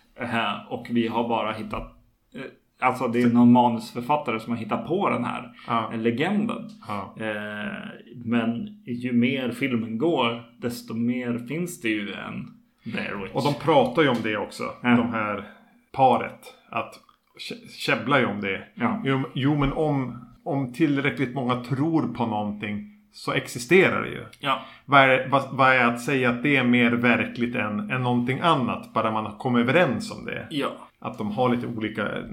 och 0.69 0.88
vi 0.89 1.08
har 1.08 1.27
bara 1.30 1.51
hittat 1.53 1.84
eh, 2.36 2.41
Alltså 2.80 3.08
det 3.08 3.21
är 3.21 3.27
någon 3.27 3.51
manusförfattare 3.51 4.39
som 4.39 4.51
har 4.53 4.60
hittat 4.60 4.88
på 4.88 5.10
den 5.10 5.23
här 5.25 5.51
Ja. 5.67 5.91
legenden. 5.95 6.69
Ja. 6.88 7.15
Eh, 7.19 7.89
men 8.25 8.67
ju 8.86 9.13
mer 9.13 9.51
filmen 9.51 9.97
går 9.97 10.43
desto 10.62 10.93
mer 10.93 11.38
finns 11.47 11.82
det 11.82 11.89
ju 11.89 12.13
en 12.13 12.47
Blair 12.91 13.15
Witch. 13.23 13.34
Och 13.36 13.43
de 13.43 13.53
pratar 13.53 14.01
ju 14.01 14.10
om 14.10 14.17
det 14.23 14.38
också. 14.38 14.63
Ja. 14.84 14.89
De 14.89 15.10
här 15.12 15.43
paret. 15.91 16.53
Att 16.69 16.93
kä- 17.39 17.69
käbblar 17.77 18.19
ju 18.19 18.25
om 18.25 18.41
det. 18.41 18.63
Jo, 19.03 19.21
jo 19.34 19.56
men 19.56 19.73
om, 19.73 20.25
om 20.43 20.73
tillräckligt 20.73 21.36
många 21.36 21.56
tror 21.56 22.13
på 22.13 22.25
någonting 22.25 22.97
så 23.17 23.32
existerar 23.34 24.01
det 24.03 24.10
ju. 24.10 24.25
Ja. 24.39 24.62
Vad 24.86 25.01
är, 25.01 25.27
vad, 25.30 25.43
vad 25.51 25.73
är 25.73 25.86
att 25.86 26.01
säga 26.01 26.30
att 26.30 26.43
det 26.43 26.56
är 26.56 26.63
mer 26.63 26.91
verkligt 26.91 27.56
än, 27.56 27.91
än 27.91 28.03
någonting 28.03 28.39
annat? 28.39 28.93
Bara 28.93 29.12
man 29.12 29.38
kommer 29.38 29.60
överens 29.60 30.12
om 30.12 30.25
det. 30.25 30.47
Ja. 30.49 30.67
Att 30.99 31.17
de 31.17 31.32
har 31.32 31.49
lite 31.56 31.67
olika 31.67 32.01
eh, 32.17 32.23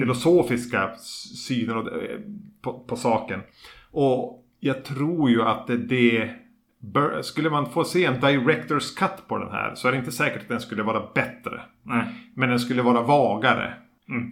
filosofiska 0.00 0.90
s- 0.94 1.44
syner 1.46 1.76
och, 1.76 1.88
eh, 2.02 2.18
på, 2.62 2.72
på 2.78 2.96
saken. 2.96 3.40
Och 3.90 4.44
jag 4.60 4.84
tror 4.84 5.30
ju 5.30 5.42
att 5.42 5.66
det, 5.66 5.76
det 5.76 6.30
bör, 6.80 7.22
skulle 7.22 7.50
man 7.50 7.70
få 7.70 7.84
se 7.84 8.04
en 8.04 8.14
director's 8.14 8.98
cut 8.98 9.28
på 9.28 9.38
den 9.38 9.50
här 9.50 9.74
så 9.74 9.88
är 9.88 9.92
det 9.92 9.98
inte 9.98 10.12
säkert 10.12 10.42
att 10.42 10.48
den 10.48 10.60
skulle 10.60 10.82
vara 10.82 11.02
bättre. 11.14 11.60
Nej. 11.82 12.04
Men 12.34 12.48
den 12.48 12.60
skulle 12.60 12.82
vara 12.82 13.02
vagare. 13.02 13.74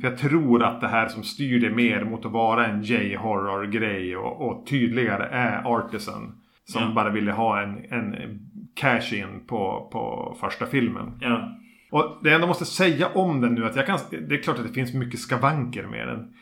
För 0.00 0.08
jag 0.08 0.18
tror 0.18 0.62
att 0.62 0.80
det 0.80 0.88
här 0.88 1.08
som 1.08 1.22
styr 1.22 1.60
det 1.60 1.70
mer 1.70 2.04
mot 2.04 2.26
att 2.26 2.32
vara 2.32 2.66
en 2.66 2.82
J-horror 2.82 3.66
grej 3.66 4.16
och, 4.16 4.48
och 4.48 4.66
tydligare 4.66 5.24
är 5.30 5.62
Artisan. 5.64 6.36
Som 6.64 6.82
Ja. 6.82 6.92
bara 6.94 7.10
ville 7.10 7.32
ha 7.32 7.62
en, 7.62 7.78
en 7.90 8.14
cash-in 8.74 9.46
på, 9.46 9.88
på 9.92 10.36
första 10.40 10.66
filmen. 10.66 11.12
Ja. 11.20 11.56
Och 11.90 12.18
det 12.22 12.28
jag 12.28 12.34
ändå 12.34 12.46
måste 12.46 12.64
säga 12.64 13.06
om 13.14 13.40
den 13.40 13.54
nu 13.54 13.66
att 13.66 13.76
jag 13.76 13.86
kan, 13.86 13.98
det 14.28 14.34
är 14.34 14.42
klart 14.42 14.58
att 14.58 14.66
det 14.66 14.72
finns 14.72 14.94
mycket 14.94 15.20
skavanker 15.20 15.86
med 15.86 16.08
den. 16.08 16.32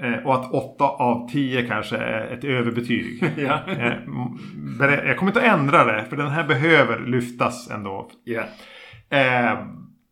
Eh, 0.00 0.26
och 0.26 0.34
att 0.34 0.52
8 0.52 0.84
av 0.84 1.28
10 1.28 1.62
kanske 1.66 1.96
är 1.96 2.26
ett 2.26 2.44
överbetyg. 2.44 3.24
Ja. 3.36 3.60
eh, 3.68 5.06
jag 5.08 5.16
kommer 5.16 5.30
inte 5.30 5.40
att 5.40 5.58
ändra 5.58 5.84
det 5.84 6.04
för 6.04 6.16
den 6.16 6.30
här 6.30 6.44
behöver 6.48 7.06
lyftas 7.06 7.70
ändå. 7.70 8.10
Eh, 9.10 9.58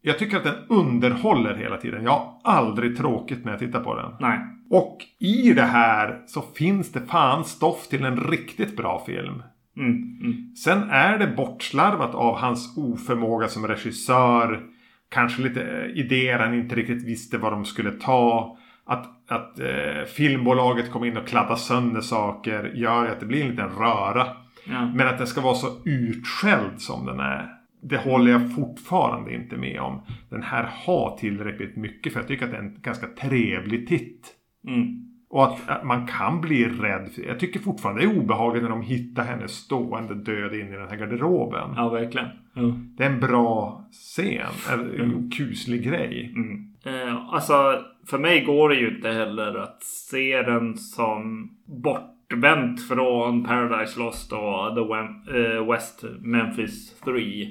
jag 0.06 0.18
tycker 0.18 0.36
att 0.36 0.44
den 0.44 0.54
underhåller 0.68 1.54
hela 1.54 1.76
tiden. 1.76 2.04
Jag 2.04 2.10
har 2.10 2.40
aldrig 2.44 2.96
tråkigt 2.96 3.44
när 3.44 3.52
jag 3.52 3.58
tittar 3.58 3.80
på 3.80 3.96
den. 3.96 4.10
Nej. 4.20 4.38
Och 4.70 4.98
i 5.18 5.52
det 5.52 5.62
här 5.62 6.22
så 6.26 6.42
finns 6.42 6.92
det 6.92 7.00
fan 7.00 7.44
stoff 7.44 7.88
till 7.88 8.04
en 8.04 8.16
riktigt 8.16 8.76
bra 8.76 9.04
film. 9.06 9.42
Mm. 9.76 9.90
Mm. 10.22 10.56
Sen 10.56 10.90
är 10.90 11.18
det 11.18 11.26
bortslarvat 11.26 12.14
av 12.14 12.36
hans 12.36 12.78
oförmåga 12.78 13.48
som 13.48 13.66
regissör. 13.66 14.62
Kanske 15.08 15.42
lite 15.42 15.62
eh, 15.62 15.98
idéer 15.98 16.38
han 16.38 16.54
inte 16.54 16.74
riktigt 16.74 17.04
visste 17.04 17.38
vad 17.38 17.52
de 17.52 17.64
skulle 17.64 17.90
ta. 17.90 18.58
Att, 18.86 19.30
att 19.30 19.60
eh, 19.60 20.04
filmbolaget 20.16 20.90
kom 20.90 21.04
in 21.04 21.16
och 21.16 21.26
kladdade 21.28 21.60
sönder 21.60 22.00
saker 22.00 22.72
gör 22.74 23.04
ju 23.04 23.10
att 23.10 23.20
det 23.20 23.26
blir 23.26 23.42
en 23.42 23.50
liten 23.50 23.70
röra. 23.70 24.26
Ja. 24.64 24.86
Men 24.94 25.08
att 25.08 25.18
den 25.18 25.26
ska 25.26 25.40
vara 25.40 25.54
så 25.54 25.68
utskälld 25.84 26.80
som 26.80 27.06
den 27.06 27.20
är. 27.20 27.63
Det 27.88 27.97
håller 27.97 28.33
jag 28.33 28.55
fortfarande 28.55 29.35
inte 29.35 29.57
med 29.57 29.81
om. 29.81 30.01
Den 30.31 30.42
här 30.42 30.70
har 30.87 31.16
tillräckligt 31.16 31.77
mycket 31.77 32.12
för 32.12 32.20
jag 32.20 32.29
tycker 32.29 32.44
att 32.44 32.51
det 32.51 32.57
är 32.57 32.62
en 32.62 32.81
ganska 32.83 33.07
trevlig 33.07 33.88
titt. 33.88 34.35
Mm. 34.68 35.05
Och 35.29 35.44
att 35.44 35.68
att 35.68 35.85
man 35.85 36.07
kan 36.07 36.40
bli 36.40 36.64
rädd. 36.64 37.11
Jag 37.27 37.40
tycker 37.40 37.61
fortfarande 37.61 38.03
det 38.03 38.07
är 38.07 38.18
obehagligt 38.18 38.62
när 38.62 38.70
de 38.70 38.83
hittar 38.83 39.25
henne 39.25 39.49
stående 39.49 40.14
död 40.14 40.55
in 40.55 40.68
i 40.68 40.77
den 40.77 40.88
här 40.88 40.97
garderoben. 40.97 41.70
Ja, 41.77 41.88
verkligen. 41.88 42.29
Ja. 42.55 42.62
Det 42.97 43.05
är 43.05 43.11
en 43.11 43.20
bra 43.20 43.85
scen. 43.92 44.47
En 44.73 45.01
en 45.01 45.31
kuslig 45.31 45.85
grej. 45.85 46.33
Mm. 46.37 46.75
Eh, 46.85 47.35
alltså, 47.35 47.85
för 48.07 48.18
mig 48.18 48.44
går 48.44 48.68
det 48.68 48.75
ju 48.75 48.97
inte 48.97 49.11
heller 49.11 49.55
att 49.55 49.83
se 49.83 50.42
den 50.42 50.77
som 50.77 51.51
bortvänt 51.66 52.88
från 52.88 53.44
Paradise 53.44 53.99
Lost 53.99 54.33
och 54.33 54.75
The 54.75 55.38
eh, 55.38 55.70
West 55.70 56.05
Memphis 56.20 57.01
3. 57.01 57.47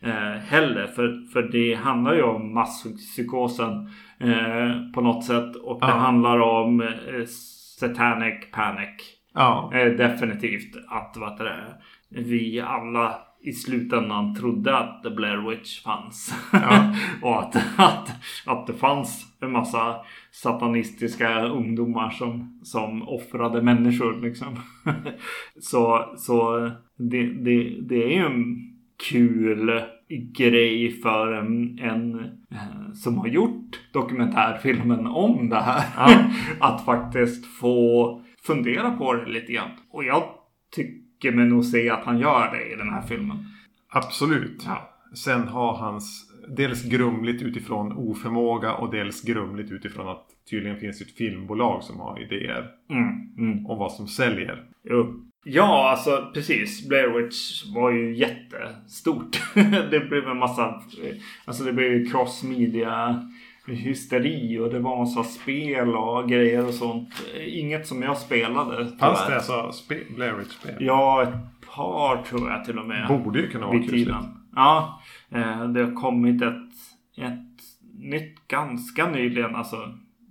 Eh, 0.00 0.38
heller. 0.40 0.86
För, 0.86 1.32
för 1.32 1.42
det 1.42 1.74
handlar 1.74 2.14
ju 2.14 2.22
om 2.22 2.54
masspsykosen 2.54 3.90
eh, 4.20 4.92
på 4.94 5.00
något 5.00 5.24
sätt. 5.24 5.56
Och 5.56 5.80
det 5.80 5.86
Ja. 5.86 5.94
handlar 5.94 6.38
om 6.38 6.80
eh, 6.80 7.24
satanic 7.80 8.50
panic. 8.52 8.88
Ja. 9.34 9.70
Eh, 9.74 9.92
definitivt 9.92 10.76
att 10.88 11.16
vad 11.16 11.38
det 11.38 11.48
är, 11.48 11.74
vi 12.08 12.60
alla 12.60 13.18
i 13.42 13.52
slutändan 13.52 14.34
trodde 14.34 14.76
att 14.78 15.02
The 15.02 15.10
Blair 15.10 15.50
Witch 15.50 15.82
fanns. 15.82 16.48
Ja. 16.52 16.94
och 17.22 17.38
att, 17.42 17.56
att, 17.76 18.08
att 18.46 18.66
det 18.66 18.72
fanns 18.72 19.36
en 19.40 19.52
massa 19.52 19.96
satanistiska 20.30 21.44
ungdomar 21.44 22.10
som, 22.10 22.60
som 22.62 23.08
offrade 23.08 23.62
människor. 23.62 24.20
Liksom. 24.22 24.56
så 25.60 26.12
så 26.16 26.70
det, 26.98 27.22
det, 27.26 27.80
det 27.80 28.04
är 28.04 28.08
ju 28.08 28.26
en 28.26 28.56
kul 29.10 29.82
grej 30.08 30.90
för 31.02 31.32
en, 31.32 31.78
en 31.78 32.20
eh, 32.50 32.92
som 32.94 33.18
har 33.18 33.26
gjort 33.26 33.80
dokumentärfilmen 33.92 35.06
om 35.06 35.48
det 35.48 35.60
här. 35.60 35.84
Ja. 35.96 36.30
att 36.66 36.84
faktiskt 36.84 37.46
få 37.46 38.22
fundera 38.42 38.90
på 38.90 39.12
det 39.12 39.26
lite 39.26 39.52
grann. 39.52 39.70
Och 39.90 40.04
jag 40.04 40.22
tycker 40.74 41.32
mig 41.32 41.46
nog 41.46 41.64
se 41.64 41.90
att 41.90 42.04
han 42.04 42.18
gör 42.18 42.50
det 42.52 42.72
i 42.72 42.76
den 42.76 42.88
här 42.88 43.02
filmen. 43.02 43.36
Absolut. 43.88 44.62
Ja. 44.66 44.92
Sen 45.14 45.48
har 45.48 45.76
hans 45.76 46.32
dels 46.56 46.84
grumligt 46.84 47.42
utifrån 47.42 47.92
oförmåga 47.92 48.74
och 48.74 48.90
dels 48.90 49.22
grumligt 49.22 49.72
utifrån 49.72 50.08
att 50.08 50.26
tydligen 50.50 50.80
finns 50.80 51.00
ett 51.00 51.10
filmbolag 51.16 51.82
som 51.82 52.00
har 52.00 52.22
idéer 52.22 52.70
Mm, 52.90 53.34
mm. 53.38 53.66
om 53.66 53.78
vad 53.78 53.92
som 53.92 54.08
säljer. 54.08 54.64
Jo. 54.84 55.20
Ja, 55.48 55.90
alltså 55.90 56.30
precis. 56.34 56.88
Blair 56.88 57.08
Witch 57.08 57.64
var 57.74 57.90
ju 57.90 58.16
jättestort. 58.16 59.42
det 59.90 60.08
blev 60.08 60.28
en 60.28 60.38
massa, 60.38 60.82
alltså 61.44 61.64
det 61.64 61.72
blev 61.72 61.92
ju 61.92 62.06
cross-media 62.06 63.22
hysteri 63.66 64.58
och 64.58 64.70
det 64.70 64.78
var 64.78 64.98
massa 64.98 65.24
spel 65.24 65.96
och 65.96 66.28
grejer 66.28 66.66
och 66.66 66.74
sånt. 66.74 67.08
Inget 67.46 67.86
som 67.86 68.02
jag 68.02 68.18
spelade. 68.18 68.96
Fanns 68.98 69.26
det 69.26 69.34
alltså 69.34 69.72
Blair 70.16 70.32
Witch-spel? 70.34 70.74
Ja, 70.80 71.22
ett 71.22 71.66
par 71.74 72.22
tror 72.22 72.50
jag 72.50 72.64
till 72.64 72.78
och 72.78 72.86
med. 72.86 73.08
Borde 73.08 73.38
ju 73.40 73.48
kunna 73.48 73.66
vara 73.66 73.78
kusligt. 73.78 74.10
Ja, 74.54 75.00
eh, 75.30 75.64
det 75.68 75.84
har 75.84 75.94
kommit 75.94 76.42
ett, 76.42 76.72
ett 77.16 77.62
nytt 77.98 78.48
ganska 78.48 79.10
nyligen. 79.10 79.54
Alltså, 79.56 79.76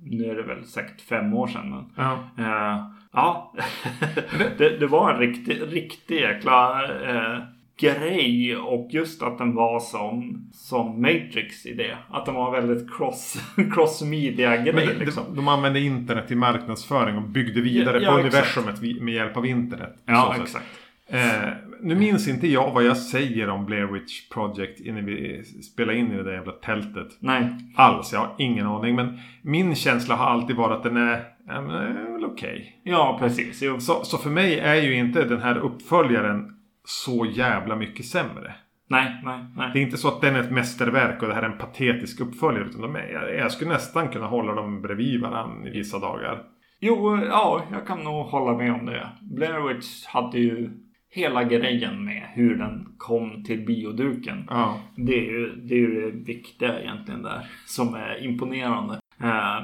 nu 0.04 0.26
är 0.26 0.36
det 0.36 0.44
väl 0.44 0.66
säkert 0.66 1.02
fem 1.02 1.34
år 1.34 1.48
sedan. 1.48 1.70
Men, 1.70 1.86
Ja. 1.96 2.14
eh, 2.44 2.95
ja, 3.16 3.54
det, 4.58 4.80
det 4.80 4.88
var 4.88 5.14
en 5.14 5.20
riktig, 5.20 5.62
riktig 5.72 6.16
jäkla 6.16 6.84
eh, 6.84 7.40
grej. 7.80 8.58
Och 8.58 8.88
just 8.92 9.24
att 9.24 9.38
den 9.38 9.56
var 9.56 9.80
som, 9.80 10.46
som 10.54 11.02
Matrix 11.02 11.66
i 11.66 11.74
det. 11.74 11.98
Att 12.10 12.26
den 12.26 12.36
var 12.36 12.52
väldigt 12.52 12.98
cross, 12.98 13.38
cross 13.74 14.02
media 14.02 14.58
grej. 14.58 14.86
Det, 14.86 14.94
liksom. 14.94 15.24
de 15.36 15.48
använde 15.48 15.80
internet 15.80 16.28
till 16.28 16.38
marknadsföring 16.38 17.18
och 17.18 17.30
byggde 17.30 17.62
vidare 17.62 18.00
Ja, 18.02 18.12
på 18.12 18.18
ja, 18.18 18.22
universumet 18.22 18.82
med 19.02 19.14
hjälp 19.14 19.38
av 19.38 19.46
internet. 19.46 19.96
Ja, 20.06 20.26
så 20.28 20.34
sätt. 20.34 20.42
exakt. 20.44 20.66
Eh, 21.08 21.50
nu 21.82 21.96
minns 21.96 22.28
inte 22.28 22.48
jag 22.48 22.72
vad 22.72 22.84
jag 22.84 22.98
säger 22.98 23.50
om 23.50 23.66
Blair 23.66 23.86
Witch 23.86 24.30
Project 24.30 24.80
innan 24.80 25.06
vi 25.06 25.44
spelar 25.44 25.94
in 25.94 26.12
i 26.12 26.16
det 26.18 26.24
där 26.24 26.34
jävla 26.34 26.52
tältet. 26.52 27.08
Nej. 27.20 27.50
Alls, 27.76 28.14
jag 28.14 28.20
har 28.20 28.36
ingen 28.38 28.68
aning. 28.68 28.96
Men 28.96 29.20
min 29.42 29.76
känsla 29.76 30.16
har 30.16 30.26
alltid 30.26 30.56
varit 30.56 30.78
att 30.78 30.84
den 30.84 30.98
är, 30.98 31.24
ja, 31.48 31.62
men, 31.62 31.76
är 31.76 32.12
väl 32.12 32.26
okej. 32.26 32.82
Ja, 32.84 33.18
precis. 33.20 33.64
Så, 33.80 34.04
så 34.04 34.18
för 34.18 34.30
mig 34.30 34.60
är 34.60 34.76
ju 34.76 34.96
inte 34.96 35.26
den 35.26 35.42
här 35.42 35.58
uppföljaren 35.58 36.52
så 36.86 37.26
jävla 37.26 37.76
mycket 37.76 38.06
sämre. 38.06 38.56
Nej, 38.88 39.22
nej, 39.24 39.46
nej. 39.58 39.70
Det 39.74 39.80
är 39.80 39.84
inte 39.84 39.98
så 39.98 40.08
att 40.08 40.22
den 40.22 40.36
är 40.36 40.40
ett 40.40 40.52
mästerverk 40.52 41.22
och 41.22 41.28
det 41.28 41.34
här 41.34 41.44
är 41.44 41.50
en 41.50 41.58
patetisk 41.58 42.22
uppföljare. 42.22 42.66
Utan 42.66 42.82
de 42.82 42.96
är, 42.96 43.10
jag, 43.10 43.36
jag 43.36 43.52
skulle 43.52 43.72
nästan 43.72 44.10
kunna 44.10 44.28
hålla 44.28 44.54
dem 44.54 44.82
bredvid 44.82 45.22
varandra 45.22 45.70
i 45.70 45.72
vissa 45.72 46.00
dagar. 46.00 46.44
Jo, 46.80 47.20
ja, 47.30 47.64
jag 47.72 47.88
kan 47.88 48.04
nog 48.04 48.26
hålla 48.26 48.58
med 48.58 48.74
om 48.74 48.86
det. 48.86 49.10
Blair 49.22 49.68
Witch 49.68 50.06
hade 50.06 50.40
ju 50.40 50.70
hela 51.10 51.44
grejen 51.44 52.06
med 52.06 52.24
hur 52.34 52.56
den 52.56 52.88
kom 52.98 53.44
till 53.44 53.66
bioduken. 53.66 54.46
Ja. 54.50 54.80
Det 54.96 55.14
är 55.14 55.32
ju 55.32 55.56
det, 55.56 55.74
är 55.74 55.80
ju 55.80 56.02
det 56.02 56.18
viktiga 56.18 56.80
egentligen 56.80 57.24
där 57.24 57.48
som 57.66 57.94
är 57.94 58.24
imponerande. 58.24 59.00
Eh, 59.22 59.60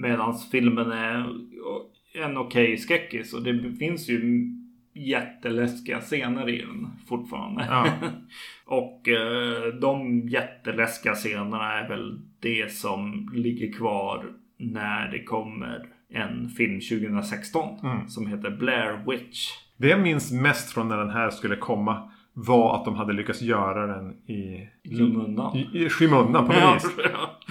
Medan 0.00 0.34
filmen 0.52 0.92
är 0.92 1.26
en 2.24 2.36
okej 2.36 2.76
skräckis 2.78 3.34
och 3.34 3.42
det 3.42 3.72
finns 3.78 4.08
ju 4.08 4.48
jätteläskiga 4.94 6.00
scener 6.00 6.48
i 6.48 6.58
den 6.58 6.86
fortfarande. 7.08 7.66
Ja. 7.68 7.86
och 8.66 9.08
eh, 9.08 9.74
de 9.80 10.20
jätteläskiga 10.28 11.14
scenerna 11.14 11.72
är 11.72 11.88
väl 11.88 12.20
det 12.40 12.72
som 12.72 13.30
ligger 13.34 13.72
kvar 13.72 14.26
när 14.58 15.08
det 15.10 15.22
kommer 15.22 15.86
en 16.10 16.48
film 16.48 16.80
2016 16.80 17.78
Mm. 17.82 18.08
som 18.08 18.26
heter 18.26 18.50
Blair 18.50 19.10
Witch. 19.10 19.48
Det 19.76 19.88
jag 19.88 20.00
minns 20.00 20.32
mest 20.32 20.72
från 20.72 20.88
när 20.88 20.96
den 20.96 21.10
här 21.10 21.30
skulle 21.30 21.56
komma 21.56 22.10
var 22.46 22.76
att 22.76 22.84
de 22.84 22.94
hade 22.94 23.12
lyckats 23.12 23.42
göra 23.42 23.86
den 23.96 24.10
i, 24.12 24.68
Skymundan. 24.98 25.56
i, 25.56 25.68
i 25.84 25.88
skymundan 25.88 26.46
på 26.46 26.52
något 26.52 26.74
vis. 26.74 26.96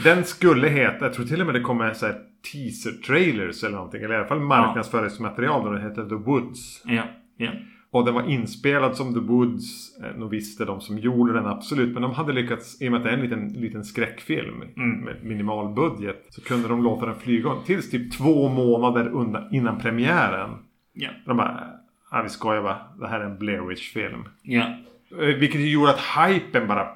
Den 0.04 0.24
skulle 0.24 0.68
heta, 0.68 1.06
jag 1.06 1.14
tror 1.14 1.26
till 1.26 1.40
och 1.42 1.46
med 1.46 1.56
det 1.56 1.62
kommer 1.62 1.94
så 1.94 2.06
här 2.06 2.16
teaser 2.52 2.92
trailers 2.92 3.64
eller 3.64 3.76
någonting. 3.76 4.02
Eller 4.04 4.14
i 4.16 4.18
alla 4.18 4.28
fall 4.28 4.40
marknadsföringsmaterial 4.40 5.64
där 5.66 5.72
den 5.72 5.82
heter 5.90 6.06
The 6.10 6.16
Woods. 6.16 6.82
ja, 6.86 7.04
ja. 7.38 7.52
Och 7.92 8.06
den 8.06 8.14
var 8.14 8.30
inspelad 8.30 8.96
som 8.96 9.14
The 9.14 9.20
Woods. 9.20 9.98
Eh, 10.04 10.20
Nog 10.20 10.30
visste 10.30 10.66
de 10.66 10.82
som 10.82 10.98
gjorde 10.98 11.34
den 11.34 11.46
absolut. 11.46 11.94
Men 11.94 12.02
de 12.02 12.12
hade 12.12 12.34
lyckats, 12.34 12.82
i 12.82 12.88
och 12.88 12.92
med 12.92 12.98
att 12.98 13.04
det 13.04 13.10
är 13.10 13.14
en 13.14 13.22
liten, 13.22 13.48
liten 13.48 13.84
skräckfilm 13.84 14.62
Mm. 14.78 15.00
med 15.00 15.24
minimal 15.24 15.74
budget. 15.76 16.26
Så 16.30 16.42
kunde 16.42 16.68
de 16.68 16.84
låta 16.84 17.06
den 17.06 17.16
flyga 17.16 17.50
tills 17.66 17.90
typ 17.90 18.14
två 18.18 18.50
månader 18.50 19.08
undan, 19.08 19.44
innan 19.54 19.78
premiären. 19.80 20.50
Ja. 20.94 21.10
De 21.26 21.38
bara, 21.38 21.64
ah, 22.10 22.22
vi 22.22 22.30
skojar 22.30 22.62
va. 22.62 22.78
Det 23.00 23.08
här 23.08 23.20
är 23.20 23.26
en 23.26 23.38
Blair 23.38 23.62
Witch-film. 23.62 24.24
Ja. 24.42 24.64
Eh, 25.12 25.18
Vilket 25.40 25.62
gjorde 25.62 25.90
att 25.92 26.00
hypen 26.28 26.68
bara... 26.68 26.88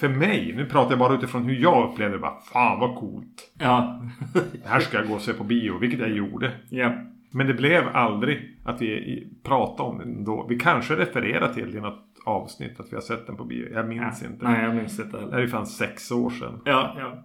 För 0.00 0.08
mig, 0.08 0.52
nu 0.56 0.66
pratar 0.66 0.90
jag 0.92 0.98
bara 0.98 1.14
utifrån 1.14 1.44
hur 1.44 1.54
jag 1.62 1.92
upplevde 1.92 2.16
det. 2.16 2.20
Bara, 2.20 2.40
Fan 2.52 2.80
vad 2.80 2.96
coolt. 2.98 3.52
Ja. 3.58 4.02
Det 4.34 4.68
här 4.68 4.80
ska 4.80 4.98
jag 4.98 5.08
gå 5.08 5.14
och 5.14 5.20
se 5.20 5.32
på 5.32 5.44
bio. 5.44 5.78
Vilket 5.78 6.00
jag 6.00 6.10
gjorde. 6.10 6.52
ja. 6.70 6.92
Men 7.30 7.46
det 7.46 7.54
blev 7.54 7.88
aldrig 7.92 8.58
att 8.64 8.82
vi 8.82 9.26
pratade 9.44 9.88
om 9.88 9.98
den 9.98 10.24
då. 10.24 10.46
Vi 10.48 10.58
kanske 10.58 10.96
refererar 10.96 11.52
till 11.54 11.76
i 11.76 11.80
något 11.80 12.04
avsnitt 12.24 12.80
att 12.80 12.86
vi 12.92 12.96
har 12.96 13.00
sett 13.02 13.26
den 13.26 13.36
på 13.36 13.44
bio. 13.44 13.68
Jag 13.72 13.88
minns 13.88 14.22
inte. 14.22 14.44
Nej, 14.44 14.64
jag 14.64 14.74
minns 14.76 14.98
inte 15.00 15.10
Det 15.16 15.18
heller. 15.20 15.32
här 15.32 15.38
är 15.38 15.42
ju 15.42 15.48
fan 15.48 15.66
sex 15.66 16.10
år 16.10 16.30
sedan. 16.30 16.60
Ja, 16.64 16.96
ja. 16.98 17.24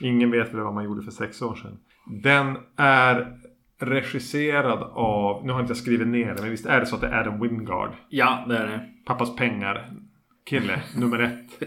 Ingen 0.00 0.30
vet 0.30 0.54
väl 0.54 0.60
vad 0.60 0.74
man 0.74 0.84
gjorde 0.84 1.02
för 1.02 1.10
sex 1.10 1.42
år 1.42 1.54
sedan. 1.54 1.78
Den 2.22 2.56
är 2.76 3.36
regisserad 3.82 4.82
av, 4.94 5.46
nu 5.46 5.52
har 5.52 5.60
inte 5.60 5.70
jag 5.70 5.76
skrivit 5.76 6.08
ner 6.08 6.34
det, 6.34 6.42
men 6.42 6.50
visst 6.50 6.66
är 6.66 6.80
det 6.80 6.86
så 6.86 6.94
att 6.94 7.00
det 7.00 7.06
är 7.08 7.20
Adam 7.20 7.40
Wingard. 7.40 7.90
Ja, 8.08 8.44
det 8.48 8.56
är 8.58 8.66
det. 8.66 8.80
Pappas 9.04 9.36
pengar. 9.36 9.90
Kille, 10.50 10.80
nummer 10.96 11.18
ett. 11.18 11.62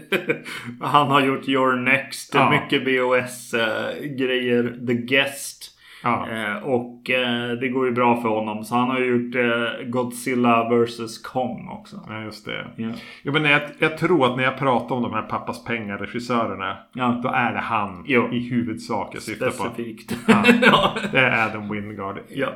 Han 0.80 1.06
har 1.10 1.20
gjort 1.20 1.48
Your 1.48 1.76
Next, 1.76 2.34
Ja. 2.34 2.50
mycket 2.50 2.84
BOS-grejer. 2.84 4.86
The 4.86 4.94
Guest. 4.94 5.75
Ja. 6.02 6.28
Eh, 6.30 6.56
och 6.56 7.10
eh, 7.10 7.50
det 7.52 7.68
går 7.68 7.86
ju 7.86 7.92
bra 7.92 8.20
för 8.22 8.28
honom. 8.28 8.64
Så 8.64 8.74
han 8.74 8.88
har 8.90 8.98
ju 8.98 9.06
gjort 9.06 9.34
eh, 9.34 9.86
Godzilla 9.86 10.68
vs 10.68 11.18
Kong 11.18 11.68
också. 11.68 11.96
Ja, 12.08 12.22
just 12.22 12.44
det. 12.44 12.66
Ja. 12.76 12.88
Jo, 13.22 13.32
men 13.32 13.44
jag, 13.44 13.62
jag 13.78 13.98
tror 13.98 14.26
att 14.26 14.36
när 14.36 14.44
jag 14.44 14.58
pratar 14.58 14.96
om 14.96 15.02
de 15.02 15.12
här 15.12 15.22
pappas 15.22 15.64
pengar-regissörerna. 15.64 16.76
Ja. 16.92 17.20
Då 17.22 17.28
är 17.28 17.52
det 17.52 17.58
han 17.60 18.04
Jo. 18.06 18.28
i 18.32 18.48
huvudsak 18.48 19.10
jag 19.14 19.22
syftar 19.22 19.46
på. 19.46 19.52
Specifikt. 19.52 20.16
Ja. 20.62 20.94
Det 21.12 21.18
är 21.18 21.46
Adam 21.50 21.68
Wingard. 21.72 22.18
ja. 22.28 22.48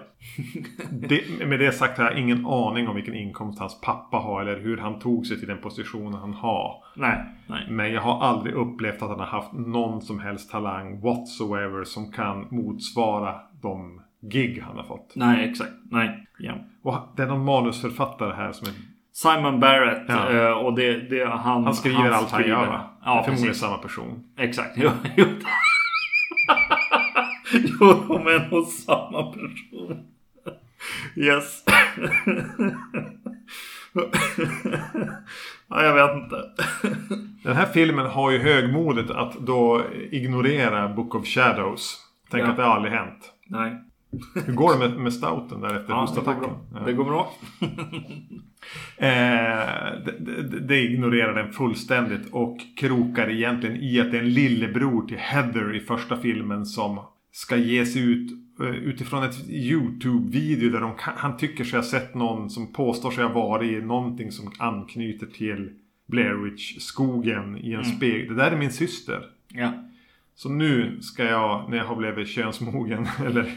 Det, 0.91 1.47
med 1.47 1.59
det 1.59 1.72
sagt 1.72 1.99
har 1.99 2.05
jag 2.05 2.18
ingen 2.18 2.47
aning 2.47 2.88
om 2.88 2.95
vilken 2.97 3.14
inkomst 3.14 3.61
hans 3.61 3.80
pappa 3.80 4.16
har. 4.16 4.43
Eller 4.43 4.61
hur 4.61 4.76
han 4.76 4.99
tog 4.99 5.26
sig 5.26 5.38
till 5.38 5.49
den 5.49 5.59
positionen 5.59 6.14
han 6.14 6.32
har. 6.34 6.74
Nej, 6.97 7.18
nej. 7.51 7.66
Men 7.70 7.92
jag 7.92 8.01
har 8.01 8.20
aldrig 8.22 8.55
upplevt 8.55 9.03
att 9.03 9.09
han 9.09 9.18
har 9.18 9.26
haft 9.26 9.53
någon 9.53 10.03
som 10.03 10.20
helst 10.20 10.51
talang 10.51 11.01
whatsoever 11.01 11.84
som 11.84 12.12
kan 12.12 12.46
motsvara 12.51 13.34
de 13.62 14.01
gig 14.22 14.62
han 14.66 14.76
har 14.76 14.84
fått. 14.84 15.12
Nej, 15.16 15.48
exakt. 15.51 15.70
Nej. 15.90 16.26
Ja. 16.38 16.53
Och 16.82 16.96
det 17.16 17.22
är 17.22 17.26
någon 17.26 17.44
manusförfattare 17.44 18.34
här 18.34 18.53
som 18.53 18.66
är, 18.68 18.74
Simon 19.12 19.61
Barrett. 19.61 20.05
Ja. 20.09 20.30
eh, 20.30 20.53
och 20.53 20.74
det, 20.74 21.11
det 21.11 21.28
han... 21.28 21.64
han 21.64 21.74
skriver 21.74 22.11
allt 22.11 22.30
han 22.30 22.48
gör 22.48 22.66
va? 22.66 22.80
Det 23.01 23.11
är 23.11 23.14
Ja, 23.14 23.22
förmodligen 23.24 23.55
samma 23.55 23.78
person. 23.78 24.24
Exakt. 24.38 24.70
Jo, 24.76 24.90
jo. 25.16 25.26
jo, 27.53 27.94
de 28.09 28.26
är 28.26 28.51
nog 28.51 28.66
samma 28.66 29.32
person. 29.32 30.07
Yes. 31.16 31.64
ja, 35.71 35.83
jag 35.85 35.95
vet 35.95 36.23
inte. 36.25 36.37
Den 37.45 37.57
här 37.57 37.66
filmen 37.66 38.07
har 38.07 38.31
ju 38.31 38.39
högmodet 38.39 39.11
att 39.11 39.35
då 39.47 39.83
ignorera 40.11 40.89
Book 40.89 41.14
of 41.14 41.27
Shadows. 41.27 41.99
Tänk 42.31 42.45
Ja. 42.45 42.51
att 42.51 42.57
det 42.57 42.64
aldrig 42.66 42.93
hänt. 42.95 43.33
Nej. 43.47 43.73
Hur 44.47 44.53
går 44.53 44.73
det 44.73 44.89
med, 44.89 44.99
med 44.99 45.12
stouten 45.12 45.61
där 45.61 45.77
efter 45.77 45.79
Ja, 45.89 45.89
det 45.89 45.93
går 45.93 46.01
hostattacken? 46.01 46.41
bra. 46.41 46.59
Ja. 46.75 46.87
Det 46.87 46.93
går 46.93 47.05
bra. 47.05 47.33
Eh, 48.97 49.93
det, 50.05 50.61
det, 50.61 50.79
ignorerar 50.81 51.35
den 51.35 51.53
fullständigt 51.53 52.33
och 52.33 52.57
krokar 52.77 53.31
egentligen 53.31 53.77
i 53.77 54.01
att 54.01 54.11
det 54.11 54.18
är 54.18 54.23
en 54.23 54.31
lillebror 54.33 55.07
till 55.07 55.16
Heather 55.18 55.77
i 55.77 55.81
första 55.81 56.16
filmen 56.16 56.66
som 56.66 57.01
ska 57.33 57.57
ges 57.57 57.97
ut 57.97 58.31
utifrån 58.69 59.23
ett 59.23 59.49
YouTube-video 59.49 60.71
där 60.71 60.81
de 60.81 60.93
han 60.99 61.37
tycker 61.37 61.65
sig 61.65 61.79
ha 61.79 61.85
sett 61.85 62.15
någon 62.15 62.51
som 62.51 62.73
påstår 62.73 63.11
sig 63.11 63.25
ha 63.25 63.33
varit 63.33 63.71
i 63.73 63.81
någonting 63.87 64.33
som 64.33 64.53
anknyter 64.59 65.27
till 65.27 65.71
Blair 66.09 66.35
Witch-skogen 66.45 67.57
i 67.59 67.73
en 67.73 67.85
spegel. 67.85 68.29
Det 68.29 68.35
där 68.43 68.51
är 68.51 68.57
min 68.57 68.73
syster. 68.73 69.21
Ja. 69.49 69.73
Så 70.35 70.49
nu 70.49 70.99
ska 71.01 71.25
jag, 71.25 71.71
när 71.71 71.77
jag 71.77 71.85
har 71.85 71.97
blivit 71.97 72.29
könsmogen, 72.29 73.07
eller 73.27 73.43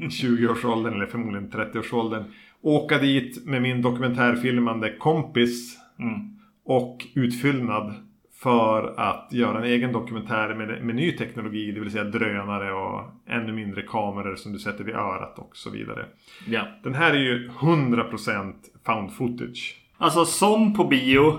20-årsåldern, 0.00 0.94
eller 0.94 1.06
förmodligen 1.06 1.50
30-årsåldern, 1.50 2.24
åka 2.60 2.98
dit 2.98 3.46
med 3.46 3.62
min 3.62 3.82
dokumentärfilmande 3.82 4.96
kompis 4.98 5.78
Mm. 5.98 6.20
och 6.64 7.06
utfyllnad 7.14 7.94
för 8.42 8.94
att 8.96 9.28
göra 9.32 9.58
en 9.58 9.64
egen 9.64 9.92
dokumentär 9.92 10.54
med, 10.54 10.84
med 10.84 10.94
ny 10.94 11.12
teknologi, 11.12 11.72
det 11.72 11.80
vill 11.80 11.90
säga 11.90 12.04
drönare 12.04 12.72
och 12.72 13.00
ännu 13.28 13.52
mindre 13.52 13.82
kameror 13.82 14.36
som 14.36 14.52
du 14.52 14.58
sätter 14.58 14.84
vid 14.84 14.94
örat 14.94 15.38
och 15.38 15.56
så 15.56 15.70
vidare. 15.70 16.04
Ja. 16.46 16.62
Den 16.82 16.94
här 16.94 17.10
är 17.10 17.18
ju 17.18 17.48
100% 17.48 18.52
found 18.86 19.12
footage. 19.12 19.76
Alltså 19.98 20.24
som 20.24 20.74
på 20.74 20.84
bio. 20.84 21.32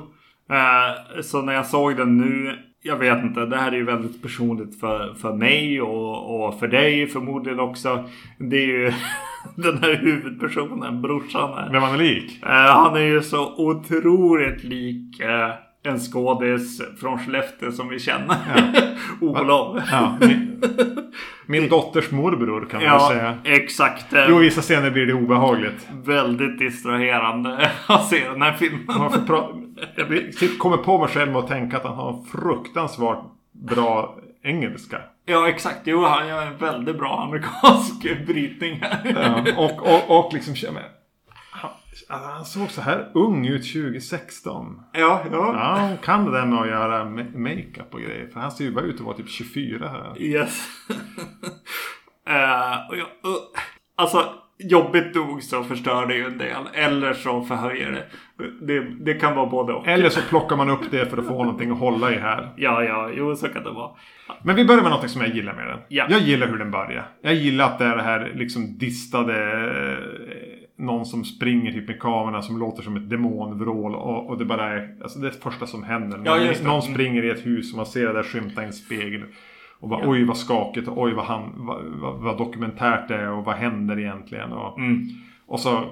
Eh, 0.49 1.22
så 1.22 1.41
när 1.41 1.54
jag 1.54 1.66
såg 1.66 1.97
den 1.97 2.18
nu. 2.18 2.60
Jag 2.82 2.97
vet 2.97 3.24
inte. 3.24 3.45
Det 3.45 3.58
här 3.58 3.72
är 3.72 3.76
ju 3.76 3.84
väldigt 3.84 4.22
personligt 4.22 4.80
för, 4.80 5.14
för 5.14 5.34
mig 5.34 5.82
och, 5.82 6.45
och 6.45 6.60
för 6.60 6.68
dig 6.68 7.08
förmodligen 7.08 7.60
också. 7.60 8.10
Det 8.38 8.58
är 8.58 8.68
ju 8.68 8.93
den 9.56 9.78
här 9.78 9.95
huvudpersonen, 9.95 11.01
brorsan 11.01 11.54
här. 11.54 11.70
Vem 11.72 11.82
man 11.82 11.93
är 11.93 11.97
lik? 11.97 12.43
Eh, 12.43 12.49
han 12.49 12.95
är 12.95 13.06
ju 13.06 13.22
så 13.22 13.56
otroligt 13.58 14.64
lik 14.64 15.20
eh, 15.20 15.49
en 15.84 15.99
skådis 15.99 16.81
från 16.99 17.19
Skellefteå 17.19 17.71
som 17.71 17.89
vi 17.89 17.99
känner. 17.99 18.38
Olof. 19.21 19.84
Ja, 19.91 20.17
min, 20.19 20.63
min 21.45 21.69
dotters 21.69 22.11
morbror 22.11 22.67
kan 22.71 22.84
man 22.84 22.91
väl 22.91 23.17
säga. 23.17 23.38
exakt. 23.43 24.05
Jo, 24.29 24.38
vissa 24.38 24.61
scener 24.61 24.91
blir 24.91 25.05
det 25.05 25.13
obehagligt. 25.13 25.88
Väldigt 26.05 26.59
distraherande 26.59 27.71
att 27.88 28.07
se 28.07 28.29
den 28.29 28.41
här 28.41 28.53
filmen. 28.53 28.86
Man 28.88 29.27
jag 29.95 30.57
kommer 30.57 30.77
på 30.77 30.97
mig 30.97 31.07
själv 31.07 31.38
att 31.38 31.47
tänka 31.47 31.77
att 31.77 31.84
han 31.84 31.95
har 31.95 32.13
en 32.13 32.25
fruktansvärt 32.25 33.19
bra 33.51 34.17
engelska. 34.43 34.97
Ja 35.25 35.49
exakt, 35.49 35.79
jo 35.84 36.03
han 36.03 36.27
gör 36.27 36.41
en 36.41 36.57
väldigt 36.57 36.97
bra 36.97 37.21
amerikansk 37.21 38.25
brytning 38.27 38.79
här. 38.81 39.13
Ja, 39.15 39.63
och, 39.63 39.88
och, 39.93 40.25
och 40.25 40.34
liksom 40.34 40.55
han, 42.09 42.45
såg 42.45 42.71
så 42.71 42.81
här 42.81 43.11
ung 43.13 43.47
ut 43.47 43.73
2016. 43.73 44.81
Ja, 44.93 45.23
ja. 45.31 45.53
Ja, 45.53 45.75
han 45.79 45.97
kan 45.97 46.25
det 46.25 46.31
där 46.31 46.45
med 46.45 46.59
att 46.59 46.67
göra 46.67 47.03
ma- 47.03 47.37
makeup 47.37 47.93
och 47.93 48.01
grejer. 48.01 48.27
För 48.33 48.39
han 48.39 48.51
ser 48.51 48.63
ju 48.63 48.71
bara 48.71 48.85
ut 48.85 48.95
att 48.95 49.01
vara 49.01 49.17
typ 49.17 49.29
24 49.29 49.87
här. 49.87 50.21
Yes. 50.21 50.67
Eh, 52.27 52.89
och 52.89 52.97
jag, 52.97 53.05
uh, 53.05 53.35
alltså 53.95 54.25
jobbigt 54.59 55.15
nog 55.15 55.43
så 55.43 55.63
förstör 55.63 56.05
det 56.05 56.15
ju 56.15 56.25
en 56.25 56.37
del. 56.37 56.67
Eller 56.73 57.13
så 57.13 57.41
förhöjer 57.41 57.91
det. 57.91 58.05
Det, 58.65 58.79
det 58.79 59.13
kan 59.13 59.35
vara 59.35 59.45
både 59.45 59.73
och. 59.73 59.87
Eller 59.87 60.09
så 60.09 60.21
plockar 60.21 60.55
man 60.55 60.69
upp 60.69 60.91
det 60.91 61.05
för 61.05 61.17
att 61.17 61.27
få 61.27 61.43
någonting 61.43 61.71
att 61.71 61.79
hålla 61.79 62.11
i 62.11 62.15
här. 62.17 62.53
Ja, 62.57 62.83
ja, 62.83 63.09
jo 63.13 63.35
så 63.35 63.47
kan 63.47 63.63
det 63.63 63.71
vara. 63.71 63.91
Men 64.43 64.55
vi 64.55 64.65
börjar 64.65 64.81
med 64.81 64.91
något 64.91 65.09
som 65.09 65.21
jag 65.21 65.35
gillar 65.35 65.53
med 65.53 65.67
den. 65.67 65.79
Ja. 65.87 66.05
Jag 66.09 66.19
gillar 66.19 66.47
hur 66.47 66.57
den 66.57 66.71
börjar. 66.71 67.05
Jag 67.21 67.33
gillar 67.33 67.65
att 67.65 67.79
det 67.79 67.85
är 67.85 67.97
det 67.97 68.03
här 68.03 68.31
liksom 68.35 68.77
distade... 68.77 69.33
Någon 70.86 71.05
som 71.05 71.23
springer 71.25 71.71
typ 71.71 71.88
med 71.88 71.99
kamerorna 71.99 72.41
som 72.41 72.57
låter 72.59 72.84
som 72.84 72.95
ett 72.97 73.09
demonvrål. 73.09 73.95
Och, 73.95 74.29
och 74.29 74.38
det 74.38 74.45
bara 74.45 74.69
är... 74.69 74.95
Alltså 75.01 75.19
det 75.19 75.27
är 75.27 75.31
det 75.31 75.38
första 75.38 75.65
som 75.67 75.84
händer. 75.84 76.21
Ja, 76.25 76.36
någon, 76.36 76.45
just 76.47 76.61
det. 76.61 76.67
någon 76.67 76.81
Mm. 76.81 76.93
springer 76.93 77.23
i 77.23 77.29
ett 77.29 77.45
hus 77.45 77.71
och 77.71 77.77
man 77.77 77.86
ser 77.86 78.07
det 78.07 78.13
där 78.13 78.23
skymta 78.23 78.63
i 78.63 78.65
en 78.65 78.73
spegel. 78.73 79.23
Och 79.79 79.89
bara 79.89 80.01
Ja. 80.03 80.09
oj 80.09 80.23
vad 80.23 80.38
skakigt 80.38 80.88
och 80.88 81.01
oj 81.01 81.13
vad, 81.13 81.25
han, 81.25 81.51
vad, 81.55 81.84
vad, 81.86 82.15
vad 82.19 82.38
dokumentärt 82.38 83.07
det 83.07 83.15
är 83.15 83.31
och 83.31 83.45
vad 83.45 83.55
händer 83.55 83.99
egentligen. 83.99 84.51
Och, 84.51 84.79
Mm. 84.79 85.07
och 85.45 85.59
så 85.59 85.84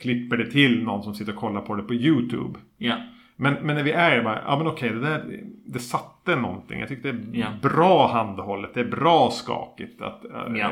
klipper 0.00 0.36
det 0.36 0.50
till 0.50 0.82
någon 0.84 1.02
som 1.02 1.14
sitter 1.14 1.32
och 1.32 1.38
kollar 1.38 1.60
på 1.60 1.74
det 1.74 1.82
på 1.82 1.94
YouTube. 1.94 2.58
Ja. 2.78 2.94
Men, 3.36 3.54
men 3.62 3.76
när 3.76 3.82
vi 3.82 3.92
är 3.92 4.22
bara, 4.22 4.38
ja 4.46 4.58
men 4.58 4.66
okej, 4.66 4.90
det 4.90 5.00
där, 5.00 5.40
det 5.66 5.78
satte 5.78 6.36
någonting. 6.36 6.80
Jag 6.80 6.88
tyckte 6.88 7.12
det 7.12 7.38
är 7.38 7.40
Ja. 7.40 7.46
bra 7.62 8.12
handhållet, 8.12 8.74
det 8.74 8.80
är 8.80 8.84
bra 8.90 9.30
skakigt. 9.30 10.02
Att, 10.02 10.24
äh, 10.24 10.30
Ja. 10.56 10.70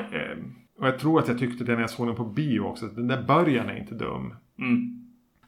Och 0.79 0.87
jag 0.87 0.99
tror 0.99 1.19
att 1.21 1.29
jag 1.29 1.39
tyckte 1.39 1.65
det 1.65 1.75
när 1.75 1.81
jag 1.81 1.91
såg 1.91 2.07
den 2.07 2.17
på 2.17 2.25
bio 2.25 2.61
också, 2.61 2.87
den 2.87 3.09
där 3.09 3.23
början 3.23 3.69
är 3.69 3.77
inte 3.77 3.95
dum. 3.95 4.35
Mm. 4.59 5.01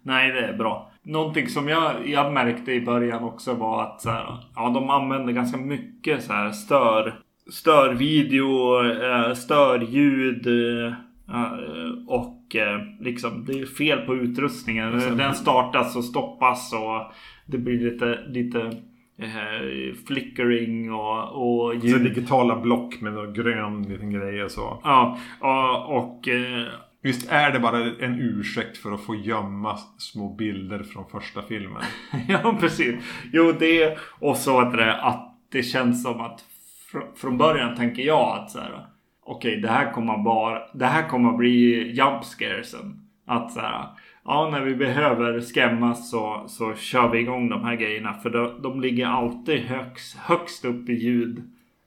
Nej, 0.03 0.33
det 0.33 0.47
är 0.47 0.57
bra. 0.57 0.91
Någonting 1.03 1.49
som 1.49 1.69
jag, 1.69 2.09
jag 2.09 2.33
märkte 2.33 2.73
i 2.73 2.81
början 2.81 3.25
också 3.25 3.55
var 3.55 3.83
att 3.83 4.01
så 4.01 4.11
här, 4.11 4.45
ja, 4.55 4.69
de 4.69 4.91
använder 4.91 5.33
ganska 5.33 5.59
mycket 5.59 6.25
så 6.25 6.33
här 6.33 6.51
stör 6.51 7.21
störvideo, 7.51 8.85
eh, 8.85 9.35
störljud 9.35 10.47
eh, 10.47 10.87
eh, 11.35 12.07
och 12.07 12.57
liksom 13.01 13.45
det 13.45 13.61
är 13.61 13.67
fel 13.67 13.99
på 13.99 14.15
utrustningen. 14.15 15.17
Den 15.17 15.35
startas 15.35 15.97
och 15.97 16.05
stoppas 16.05 16.73
och 16.73 17.13
det 17.47 17.59
blir 17.59 17.91
lite, 17.91 18.19
lite 18.27 18.73
eh, 19.19 19.95
flickering 20.07 20.93
och, 20.93 21.23
och 21.23 21.81
Så 21.81 21.99
digitala 21.99 22.57
block 22.57 23.01
med 23.01 23.13
någon 23.13 23.35
grön 23.35 23.83
liten 23.83 24.11
grej 24.11 24.45
och 24.45 24.51
så. 24.51 24.81
Ja, 24.85 25.19
och, 25.41 25.97
och 25.97 26.29
eh, 26.29 26.67
Visst 27.07 27.31
är 27.31 27.51
det 27.51 27.61
bara 27.61 27.79
en 27.79 28.21
ursäkt 28.21 28.79
för 28.79 28.93
att 28.93 29.01
få 29.01 29.15
gömma 29.15 29.79
små 29.99 30.35
bilder 30.35 30.83
från 30.83 31.05
första 31.11 31.43
filmen? 31.43 31.83
ja, 32.29 32.57
precis. 32.61 32.95
Jo, 33.33 33.53
det 33.59 33.99
och 34.21 34.37
så 34.37 34.61
att 34.61 34.73
det, 34.73 35.01
att 35.01 35.39
det 35.53 35.63
känns 35.63 36.03
som 36.03 36.21
att 36.21 36.45
fr 36.93 36.99
från 37.17 37.39
början 37.39 37.77
tänker 37.77 38.03
jag 38.03 38.39
att 38.39 38.51
så 38.51 38.59
här. 38.59 38.87
Okej, 39.23 39.51
okay, 39.51 39.61
det 39.61 39.69
här 39.69 39.93
kommer 39.93 40.19
bara. 40.19 40.63
Det 40.75 40.87
här 40.87 41.09
kommer 41.09 41.33
bli 41.33 41.91
jump 41.93 42.25
scaresen. 42.25 43.09
Att 43.27 43.53
så 43.53 43.61
här. 43.61 43.87
Ja, 44.27 44.49
när 44.51 44.61
vi 44.61 44.75
behöver 44.75 45.41
skrämmas 45.41 46.11
så, 46.11 46.45
så 46.49 46.75
kör 46.75 47.09
vi 47.09 47.19
igång 47.19 47.49
de 47.49 47.65
här 47.65 47.77
grejerna. 47.77 48.15
För 48.15 48.31
de, 48.31 48.63
de 48.63 48.81
ligger 48.81 49.07
alltid 49.07 49.61
högst, 49.61 50.17
högst 50.19 50.65
upp 50.65 50.89
i 50.89 50.93
ljud. 50.93 51.43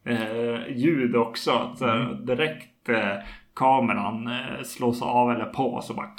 Eh, 0.06 0.78
ljud 0.78 1.16
också. 1.16 1.76
Så 1.76 1.88
mm. 1.88 2.26
direkt 2.26 2.90
eh, 2.90 3.14
kameran 3.60 4.28
eh, 4.28 4.64
slås 4.64 5.02
av 5.02 5.32
eller 5.32 5.46
på 5.46 5.82
så 5.82 5.94
bara 5.94 6.10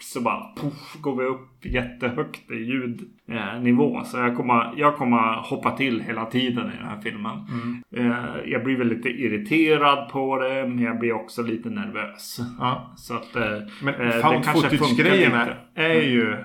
så 0.00 0.20
bara 0.20 0.54
puff, 0.56 0.96
går 1.00 1.16
vi 1.16 1.24
upp 1.24 1.64
jättehögt 1.64 2.50
i 2.50 2.54
ljudnivå. 2.54 4.04
så 4.04 4.18
jag 4.18 4.36
kommer, 4.36 4.72
jag 4.76 4.96
kommer 4.96 5.48
hoppa 5.50 5.76
till 5.76 6.00
hela 6.00 6.26
tiden 6.26 6.66
i 6.66 6.76
den 6.76 6.86
här 6.86 7.00
filmen. 7.00 7.46
Mm. 7.50 8.12
Eh, 8.12 8.26
jag 8.46 8.64
blir 8.64 8.76
väl 8.76 8.88
lite 8.88 9.08
irriterad 9.08 10.08
på 10.08 10.38
det, 10.38 10.66
men 10.68 10.78
jag 10.78 10.98
blir 10.98 11.12
också 11.12 11.42
lite 11.42 11.70
nervös. 11.70 12.40
Ja. 12.58 12.92
Så 12.96 13.14
att, 13.14 13.36
eh, 13.36 13.58
men 13.82 13.94
found 14.22 14.44
footage-grejerna 14.44 15.48
är 15.74 16.02
ju 16.02 16.36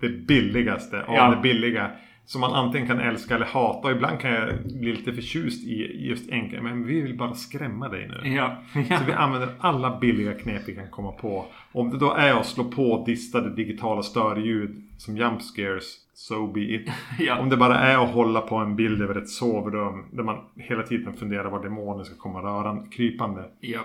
det 0.00 0.08
billigaste 0.08 1.02
av 1.02 1.14
ja. 1.14 1.30
det 1.30 1.42
billiga. 1.42 1.90
Som 2.24 2.40
man 2.40 2.52
antingen 2.52 2.88
kan 2.88 3.00
älska 3.00 3.34
eller 3.34 3.46
hata. 3.46 3.88
Och 3.88 3.90
ibland 3.90 4.20
kan 4.20 4.30
jag 4.30 4.48
bli 4.80 4.92
lite 4.92 5.12
förtjust 5.12 5.66
i 5.66 6.06
just 6.08 6.30
enkelt. 6.30 6.62
Men 6.62 6.86
vi 6.86 7.00
vill 7.00 7.16
bara 7.16 7.34
skrämma 7.34 7.88
dig 7.88 8.08
nu. 8.08 8.34
Ja. 8.34 8.56
ja. 8.88 8.98
Så 8.98 9.04
vi 9.04 9.12
använder 9.12 9.48
alla 9.60 9.98
billiga 9.98 10.34
knep 10.34 10.62
vi 10.66 10.74
kan 10.74 10.90
komma 10.90 11.12
på. 11.12 11.46
Om 11.72 11.90
det 11.90 11.98
då 11.98 12.12
är 12.12 12.34
att 12.34 12.46
slå 12.46 12.64
på 12.64 13.04
distade 13.06 13.54
digitala 13.54 14.02
störljud 14.02 14.82
som 14.98 15.16
jump 15.16 15.42
scares. 15.42 15.96
So 16.14 16.46
be 16.46 16.60
it. 16.60 16.90
ja. 17.18 17.38
Om 17.38 17.48
det 17.48 17.56
bara 17.56 17.78
är 17.78 18.04
att 18.04 18.10
hålla 18.10 18.40
på 18.40 18.56
en 18.56 18.76
bild 18.76 19.02
över 19.02 19.14
ett 19.14 19.28
sovrum. 19.28 20.04
Där 20.10 20.22
man 20.22 20.36
hela 20.56 20.82
tiden 20.82 21.14
funderar 21.14 21.50
var 21.50 21.62
demonen 21.62 22.04
ska 22.04 22.14
komma 22.14 22.42
rörande, 22.42 22.88
krypande. 22.90 23.44
Ja. 23.60 23.80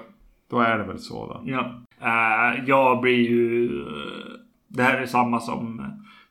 Då 0.50 0.60
är 0.60 0.78
det 0.78 0.84
väl 0.84 1.00
så 1.00 1.28
då. 1.28 1.42
Ja. 1.46 1.82
Uh, 2.02 2.70
jag 2.70 3.02
blir 3.02 3.30
ju... 3.30 3.70
Det 4.68 4.84
här 4.84 4.98
är 4.98 5.06
samma 5.06 5.40
som 5.40 5.82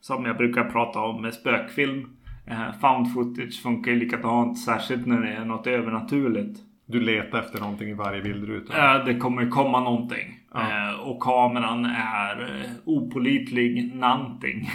som 0.07 0.25
jag 0.25 0.37
brukar 0.37 0.65
prata 0.65 1.01
om 1.01 1.23
med 1.23 1.35
spökfilm. 1.35 2.09
Eh, 2.47 2.73
found 2.81 3.13
footage 3.13 3.63
funkar 3.63 3.93
ju 3.93 3.99
likadant, 3.99 4.59
särskilt 4.59 5.07
när 5.07 5.21
det 5.21 5.33
är 5.33 5.45
något 5.45 5.67
övernaturligt. 5.67 6.61
Du 6.87 7.01
letar 7.01 7.39
efter 7.39 7.61
någonting 7.61 7.89
i 7.89 7.95
varje 7.95 8.23
bildruta? 8.23 8.97
Eh, 8.97 9.05
det 9.05 9.15
kommer 9.15 9.51
komma 9.51 9.81
någonting. 9.81 10.41
Ja. 10.55 10.61
Eh, 10.61 11.01
och 11.01 11.23
kameran 11.23 11.85
är 11.85 12.67
opolitlig 12.85 13.95
nanting. 13.95 14.71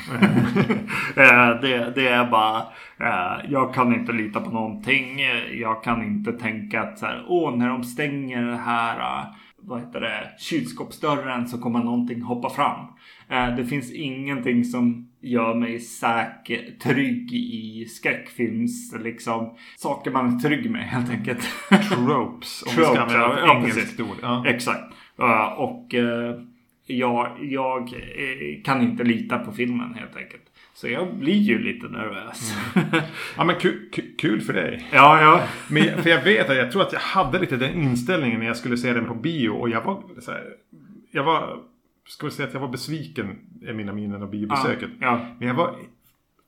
det, 1.61 1.93
det, 1.95 2.07
är 2.07 2.25
bara, 2.25 2.63
jag 3.49 3.73
kan 3.73 3.93
inte 3.93 4.11
lita 4.11 4.41
på 4.41 4.51
någonting. 4.51 5.19
Jag 5.53 5.83
kan 5.83 6.03
inte 6.03 6.31
tänka 6.31 6.81
att 6.81 6.99
så 6.99 7.05
här, 7.05 7.25
åh, 7.27 7.55
när 7.55 7.69
de 7.69 7.83
stänger 7.83 8.45
det 8.45 8.57
här 8.57 9.25
vad 9.61 9.79
heter 9.79 10.01
det, 10.01 10.29
kylskåpsdörren 10.39 11.47
så 11.47 11.57
kommer 11.57 11.79
någonting 11.79 12.21
hoppa 12.21 12.49
fram. 12.49 12.85
Det 13.57 13.65
finns 13.65 13.91
ingenting 13.93 14.63
som 14.63 15.08
gör 15.21 15.55
mig 15.55 15.79
säker, 15.79 16.71
trygg 16.83 17.33
i 17.33 17.85
skräckfilms, 17.85 18.95
liksom 19.03 19.57
saker 19.77 20.11
man 20.11 20.35
är 20.35 20.39
trygg 20.39 20.71
med 20.71 20.83
helt 20.83 21.09
enkelt. 21.09 21.39
Tropes, 21.69 22.63
om 22.67 22.73
Tropes, 22.73 22.77
vi 22.77 22.83
ska 22.83 23.33
ett 23.33 23.49
engelskt 23.49 23.99
ord. 23.99 24.17
Ja. 24.21 24.43
Exakt. 24.47 24.93
Uh, 25.19 25.43
och 25.43 25.93
uh, 25.93 26.41
jag, 26.85 27.37
jag 27.41 27.93
kan 28.63 28.81
inte 28.81 29.03
lita 29.03 29.39
på 29.39 29.51
filmen 29.51 29.93
helt 29.93 30.15
enkelt. 30.15 30.43
Så 30.73 30.87
jag 30.87 31.15
blir 31.15 31.33
ju 31.33 31.59
lite 31.59 31.87
nervös. 31.87 32.55
Mm. 32.75 32.87
Ja 33.37 33.43
men 33.43 33.55
kul, 33.55 33.89
kul 34.17 34.41
för 34.41 34.53
dig. 34.53 34.87
Ja, 34.91 35.21
ja. 35.21 35.43
Men, 35.67 36.03
för 36.03 36.09
jag 36.09 36.23
vet 36.23 36.49
att 36.49 36.57
jag 36.57 36.71
tror 36.71 36.81
att 36.81 36.93
jag 36.93 36.99
hade 36.99 37.39
lite 37.39 37.57
den 37.57 37.81
inställningen 37.81 38.39
när 38.39 38.47
jag 38.47 38.57
skulle 38.57 38.77
se 38.77 38.93
den 38.93 39.05
på 39.05 39.13
bio. 39.13 39.49
Och 39.49 39.69
jag 39.69 39.81
var 39.81 40.03
så 40.19 40.31
här, 40.31 40.43
Jag 41.11 41.23
var 41.23 41.59
ska 42.09 42.25
vi 42.25 42.31
säga 42.31 42.47
att 42.47 42.53
jag 42.53 42.61
var 42.61 42.67
besviken 42.67 43.37
i 43.61 43.73
mina 43.73 43.93
minnen 43.93 44.23
av 44.23 44.29
biobesöket. 44.29 44.89
Ja, 44.99 45.07
ja. 45.07 45.35
Men 45.39 45.47
jag 45.47 45.55
var 45.55 45.75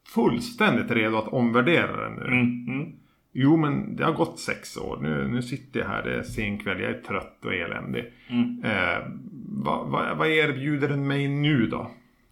fullständigt 0.07 0.91
redo 0.91 1.17
att 1.17 1.27
omvärdera 1.27 2.03
den 2.03 2.13
nu. 2.13 2.25
Mm, 2.25 2.67
mm. 2.67 2.93
Jo 3.33 3.57
men 3.57 3.95
det 3.95 4.05
har 4.05 4.13
gått 4.13 4.39
sex 4.39 4.77
år. 4.77 4.99
Nu, 5.01 5.27
nu 5.27 5.41
sitter 5.41 5.79
jag 5.79 5.87
här, 5.87 6.03
det 6.03 6.15
är 6.15 6.23
sen 6.23 6.57
kväll, 6.57 6.81
jag 6.81 6.91
är 6.91 7.01
trött 7.01 7.45
och 7.45 7.53
eländig. 7.53 8.13
Mm. 8.29 8.63
Eh, 8.63 9.07
vad, 9.63 9.87
vad, 9.87 10.17
vad 10.17 10.27
erbjuder 10.27 10.89
den 10.89 11.07
mig 11.07 11.27
nu 11.27 11.67
då? 11.67 11.91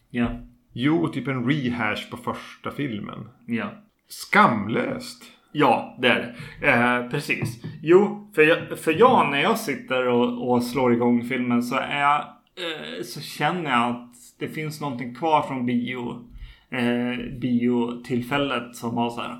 Ja. 0.09 0.27
Jo, 0.73 1.07
typ 1.07 1.27
en 1.27 1.49
rehash 1.49 2.09
på 2.11 2.17
första 2.17 2.71
filmen. 2.71 3.29
Ja. 3.45 3.71
Skamlöst. 4.07 5.23
Ja, 5.51 5.97
det 6.01 6.07
är 6.07 6.35
det. 6.61 6.67
Eh, 6.67 7.09
precis. 7.09 7.63
Jo, 7.81 8.31
för 8.35 8.41
jag, 8.41 8.79
för 8.79 8.99
jag 8.99 9.31
när 9.31 9.41
jag 9.41 9.59
sitter 9.59 10.07
och, 10.07 10.51
och 10.51 10.63
slår 10.63 10.93
igång 10.93 11.23
filmen 11.23 11.63
så 11.63 11.75
är 11.75 12.01
jag 12.01 12.25
Eh, 12.59 13.03
så 13.03 13.21
känner 13.21 13.71
jag 13.71 13.89
att 13.89 14.15
det 14.39 14.47
finns 14.47 14.81
någonting 14.81 15.15
kvar 15.15 15.41
från 15.41 15.65
bio, 15.65 16.25
eh, 16.69 17.39
biotillfället 17.39 18.75
som 18.75 18.95
var 18.95 19.09
så 19.09 19.21
här. 19.21 19.39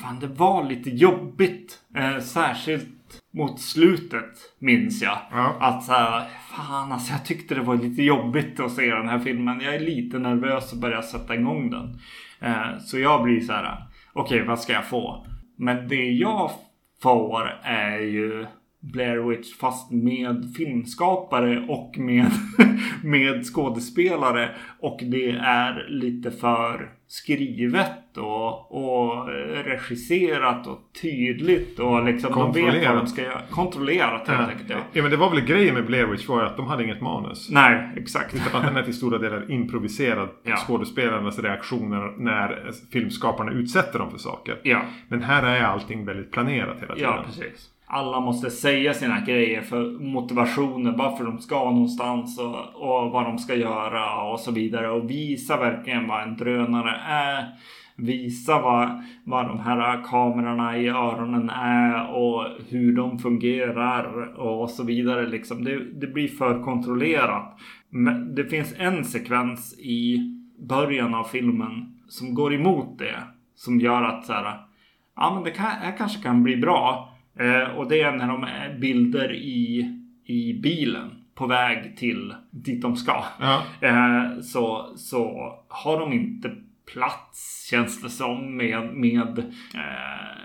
Fan, 0.00 0.20
det 0.20 0.26
var 0.26 0.64
lite 0.64 0.90
jobbigt. 0.90 1.78
Eh, 1.96 2.18
särskilt 2.18 2.88
mot 3.30 3.60
slutet 3.60 4.54
minns 4.58 5.02
jag. 5.02 5.18
Ja. 5.30 5.56
Att 5.60 5.84
så 5.84 5.92
här, 5.92 6.28
fan 6.56 6.92
alltså 6.92 7.12
jag 7.12 7.24
tyckte 7.24 7.54
det 7.54 7.62
var 7.62 7.76
lite 7.76 8.02
jobbigt 8.02 8.60
att 8.60 8.72
se 8.72 8.94
den 8.94 9.08
här 9.08 9.18
filmen. 9.18 9.60
Jag 9.60 9.74
är 9.74 9.80
lite 9.80 10.18
nervös 10.18 10.72
att 10.72 10.80
börja 10.80 11.02
sätta 11.02 11.34
igång 11.34 11.70
den. 11.70 11.98
Eh, 12.40 12.78
så 12.78 12.98
jag 12.98 13.22
blir 13.22 13.40
så 13.40 13.52
här, 13.52 13.86
okej 14.12 14.36
okay, 14.36 14.48
vad 14.48 14.60
ska 14.60 14.72
jag 14.72 14.86
få? 14.86 15.26
Men 15.56 15.88
det 15.88 16.10
jag 16.10 16.50
får 17.02 17.60
är 17.62 17.98
ju 17.98 18.46
Blair 18.80 19.18
Witch 19.18 19.56
fast 19.56 19.90
med 19.90 20.52
filmskapare 20.56 21.66
och 21.68 21.98
med, 21.98 22.30
med 23.04 23.46
skådespelare. 23.46 24.50
Och 24.80 25.00
det 25.02 25.30
är 25.30 25.86
lite 25.88 26.30
för 26.30 26.90
skrivet 27.06 28.16
och, 28.16 28.72
och 28.72 29.28
regisserat 29.64 30.66
och 30.66 30.78
tydligt 31.02 31.78
och 31.78 32.04
liksom 32.04 32.32
de 32.32 32.52
vet 32.52 32.88
vad 32.88 32.96
de 32.96 33.06
ska 33.06 33.22
göra. 33.22 33.40
Kontrollerat 33.50 34.28
helt 34.28 34.40
ja. 34.40 34.46
enkelt. 34.46 34.70
Ja. 34.70 34.76
ja 34.92 35.02
men 35.02 35.10
det 35.10 35.16
var 35.16 35.30
väl 35.30 35.40
grejen 35.40 35.74
med 35.74 35.86
Blair 35.86 36.06
Witch 36.06 36.28
var 36.28 36.42
att 36.42 36.56
de 36.56 36.66
hade 36.66 36.84
inget 36.84 37.00
manus. 37.00 37.50
Nej 37.50 37.92
exakt. 37.96 38.34
Utan 38.34 38.60
att 38.60 38.66
den 38.66 38.76
är 38.76 38.82
till 38.82 38.96
stora 38.96 39.18
delar 39.18 39.50
improviserad. 39.50 40.28
Ja. 40.42 40.56
Skådespelarnas 40.56 41.38
reaktioner 41.38 42.14
när 42.18 42.70
filmskaparna 42.92 43.52
utsätter 43.52 43.98
dem 43.98 44.10
för 44.10 44.18
saker. 44.18 44.58
Ja. 44.62 44.82
Men 45.08 45.22
här 45.22 45.42
är 45.42 45.62
allting 45.62 46.04
väldigt 46.04 46.30
planerat 46.30 46.82
hela 46.82 46.94
tiden. 46.94 47.10
Ja 47.10 47.22
precis 47.26 47.70
alla 47.92 48.20
måste 48.20 48.50
säga 48.50 48.94
sina 48.94 49.20
grejer 49.20 49.62
för 49.62 49.98
motivationen, 49.98 50.96
varför 50.96 51.24
de 51.24 51.38
ska 51.38 51.70
någonstans 51.70 52.38
och, 52.38 52.56
och 52.74 53.10
vad 53.10 53.24
de 53.24 53.38
ska 53.38 53.54
göra 53.54 54.22
och 54.22 54.40
så 54.40 54.52
vidare. 54.52 54.90
Och 54.90 55.10
visa 55.10 55.56
verkligen 55.56 56.08
vad 56.08 56.22
en 56.22 56.36
drönare 56.36 56.96
är. 57.06 57.44
Visa 57.96 58.60
vad, 58.60 59.04
vad 59.24 59.48
de 59.48 59.60
här 59.60 60.04
kamerorna 60.04 60.78
i 60.78 60.88
öronen 60.88 61.50
är 61.50 62.10
och 62.10 62.46
hur 62.68 62.96
de 62.96 63.18
fungerar 63.18 64.34
och 64.40 64.70
så 64.70 64.84
vidare. 64.84 65.28
Liksom. 65.28 65.64
Det, 65.64 66.00
det 66.00 66.06
blir 66.06 66.28
för 66.28 66.62
kontrollerat. 66.62 67.58
Men 67.88 68.34
det 68.34 68.44
finns 68.44 68.74
en 68.78 69.04
sekvens 69.04 69.78
i 69.78 70.18
början 70.68 71.14
av 71.14 71.24
filmen 71.24 71.98
som 72.08 72.34
går 72.34 72.54
emot 72.54 72.98
det. 72.98 73.16
Som 73.54 73.80
gör 73.80 74.02
att 74.02 74.24
så 74.24 74.32
här, 74.32 74.60
ja 75.16 75.34
men 75.34 75.44
det, 75.44 75.50
kan, 75.50 75.66
kanske 75.98 76.22
kan 76.22 76.42
bli 76.42 76.56
bra. 76.56 77.09
Eh, 77.38 77.70
och 77.76 77.88
det 77.88 78.00
är 78.00 78.12
när 78.12 78.26
de 78.26 78.44
är 78.44 78.78
bilder 78.78 79.32
i, 79.32 79.90
i 80.24 80.54
bilen 80.54 81.10
på 81.34 81.46
väg 81.46 81.96
till 81.96 82.34
dit 82.50 82.82
de 82.82 82.96
ska. 82.96 83.24
Ja. 83.40 83.62
Eh, 83.80 84.40
så, 84.40 84.92
så 84.96 85.54
har 85.68 86.00
de 86.00 86.12
inte 86.12 86.56
plats 86.92 87.66
känns 87.70 88.02
det 88.02 88.10
som 88.10 88.56
med, 88.56 88.94
med 88.94 89.38
eh, 89.74 90.40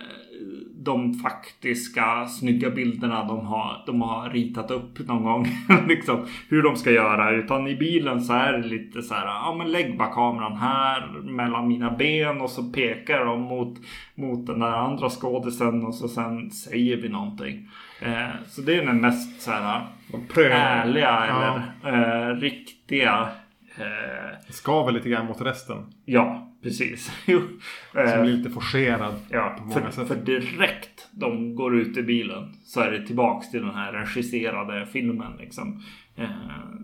de 0.85 1.13
faktiska 1.13 2.27
snygga 2.27 2.69
bilderna 2.69 3.23
de 3.23 3.45
har, 3.45 3.83
de 3.85 4.01
har 4.01 4.29
ritat 4.29 4.71
upp 4.71 5.07
någon 5.07 5.23
gång. 5.23 5.47
liksom 5.87 6.27
hur 6.49 6.63
de 6.63 6.75
ska 6.75 6.91
göra. 6.91 7.31
Utan 7.31 7.67
i 7.67 7.75
bilen 7.75 8.21
så 8.21 8.33
är 8.33 8.53
det 8.53 8.67
lite 8.67 9.01
så 9.01 9.13
här. 9.13 9.25
Ja 9.25 9.55
men 9.57 9.71
lägg 9.71 9.97
bara 9.97 10.13
kameran 10.13 10.57
här 10.57 11.07
mellan 11.23 11.67
mina 11.67 11.91
ben 11.91 12.41
och 12.41 12.49
så 12.49 12.63
pekar 12.63 13.25
de 13.25 13.41
mot, 13.41 13.77
mot 14.15 14.47
den 14.47 14.59
där 14.59 14.71
andra 14.71 15.09
skådisen 15.09 15.85
och 15.85 15.95
så 15.95 16.07
sen 16.07 16.51
säger 16.51 16.97
vi 16.97 17.09
någonting. 17.09 17.69
Eh, 18.01 18.29
så 18.47 18.61
det 18.61 18.75
är 18.75 18.85
den 18.85 19.01
mest 19.01 19.41
så 19.41 19.51
här 19.51 19.81
ärliga 20.51 21.25
ja. 21.27 21.61
eller 21.83 22.29
eh, 22.29 22.35
riktiga 22.35 23.29
Eh, 23.77 24.37
Skaver 24.49 24.91
lite 24.91 25.09
grann 25.09 25.25
mot 25.25 25.41
resten. 25.41 25.77
Ja, 26.05 26.44
precis. 26.65 27.11
Som 27.25 27.57
blir 27.93 28.17
eh, 28.17 28.25
lite 28.25 28.49
forcerad. 28.49 29.15
Ja, 29.29 29.57
för, 29.73 29.91
sätt. 29.91 30.07
för 30.07 30.15
direkt 30.15 31.07
de 31.11 31.55
går 31.55 31.79
ut 31.79 31.97
i 31.97 32.03
bilen 32.03 32.53
så 32.63 32.81
är 32.81 32.91
det 32.91 33.05
tillbaks 33.05 33.51
till 33.51 33.61
den 33.61 33.75
här 33.75 33.93
regisserade 33.93 34.85
filmen. 34.85 35.31
Liksom, 35.39 35.81
eh, 36.15 36.27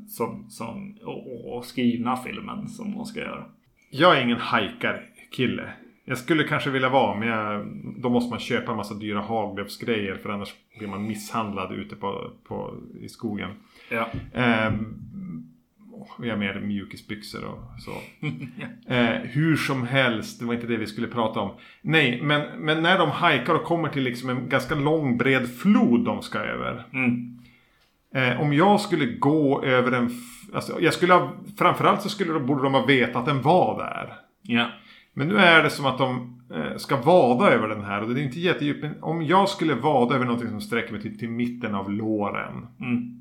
som, 0.08 0.50
som, 0.50 0.98
och, 1.04 1.58
och, 1.58 1.66
skrivna 1.66 2.18
filmen 2.18 2.68
som 2.68 2.92
de 2.92 3.06
ska 3.06 3.20
göra. 3.20 3.46
Jag 3.90 4.18
är 4.18 4.24
ingen 4.24 4.38
hajkar-kille. 4.38 5.74
Jag 6.06 6.18
skulle 6.18 6.44
kanske 6.44 6.70
vilja 6.70 6.90
vara 6.90 7.20
men 7.20 7.28
jag, 7.28 7.68
då 8.02 8.10
måste 8.10 8.30
man 8.30 8.40
köpa 8.40 8.72
en 8.72 8.78
massa 8.78 8.94
dyra 8.94 9.22
haglöfsgrejer 9.22 10.16
för 10.16 10.30
annars 10.30 10.54
blir 10.78 10.88
man 10.88 11.08
misshandlad 11.08 11.72
ute 11.72 11.96
på, 11.96 12.32
på, 12.48 12.76
i 13.00 13.10
skogen. 13.10 13.50
Ja. 13.90 14.10
Eh, 14.34 14.72
vi 16.20 16.30
har 16.30 16.38
mer 16.38 16.60
mjukisbyxor 16.60 17.44
och 17.46 17.60
så. 17.80 17.92
eh, 18.94 19.16
hur 19.24 19.56
som 19.56 19.88
helst, 19.88 20.40
det 20.40 20.46
var 20.46 20.54
inte 20.54 20.68
det 20.68 20.78
vi 20.78 20.88
skulle 20.88 21.08
prata 21.08 21.40
om. 21.40 21.52
Nej, 21.82 22.22
men, 22.22 22.66
men 22.66 22.84
när 22.84 23.00
de 23.00 23.10
hajkar 23.10 23.54
och 23.54 23.64
kommer 23.64 23.90
till 23.90 24.04
liksom 24.04 24.30
en 24.30 24.50
ganska 24.50 24.76
lång 24.76 25.18
bred 25.18 25.50
flod 25.50 26.06
de 26.06 26.22
ska 26.22 26.40
över. 26.40 26.86
Mm. 26.94 27.38
Eh, 28.14 28.42
om 28.42 28.54
jag 28.54 28.82
skulle 28.82 29.06
gå 29.06 29.64
över 29.64 29.92
en... 29.92 30.10
Alltså, 30.54 30.82
jag 30.82 30.94
skulle 30.94 31.14
ha, 31.14 31.34
framförallt 31.58 32.02
så 32.02 32.10
skulle, 32.10 32.40
borde 32.40 32.64
de 32.64 32.74
ha 32.74 32.86
vetat 32.86 33.16
att 33.16 33.26
den 33.26 33.42
var 33.42 33.78
där. 33.80 34.14
Ja. 34.42 34.70
Men 35.14 35.28
nu 35.28 35.38
är 35.38 35.64
det 35.64 35.70
som 35.70 35.86
att 35.86 35.98
de 35.98 36.42
eh, 36.54 36.78
ska 36.78 36.98
vada 36.98 37.52
över 37.52 37.68
den 37.68 37.84
här. 37.84 38.02
Och 38.02 38.14
det 38.14 38.22
är 38.22 38.24
inte 38.24 38.40
jättedjupt. 38.40 38.86
Om 39.02 39.24
jag 39.24 39.50
skulle 39.50 39.74
vada 39.74 40.16
över 40.16 40.26
någonting 40.26 40.50
som 40.50 40.62
sträcker 40.62 40.92
mig 40.92 41.02
till, 41.02 41.20
till 41.20 41.30
mitten 41.30 41.76
av 41.76 41.92
låren. 41.92 42.68
Mm. 42.80 43.21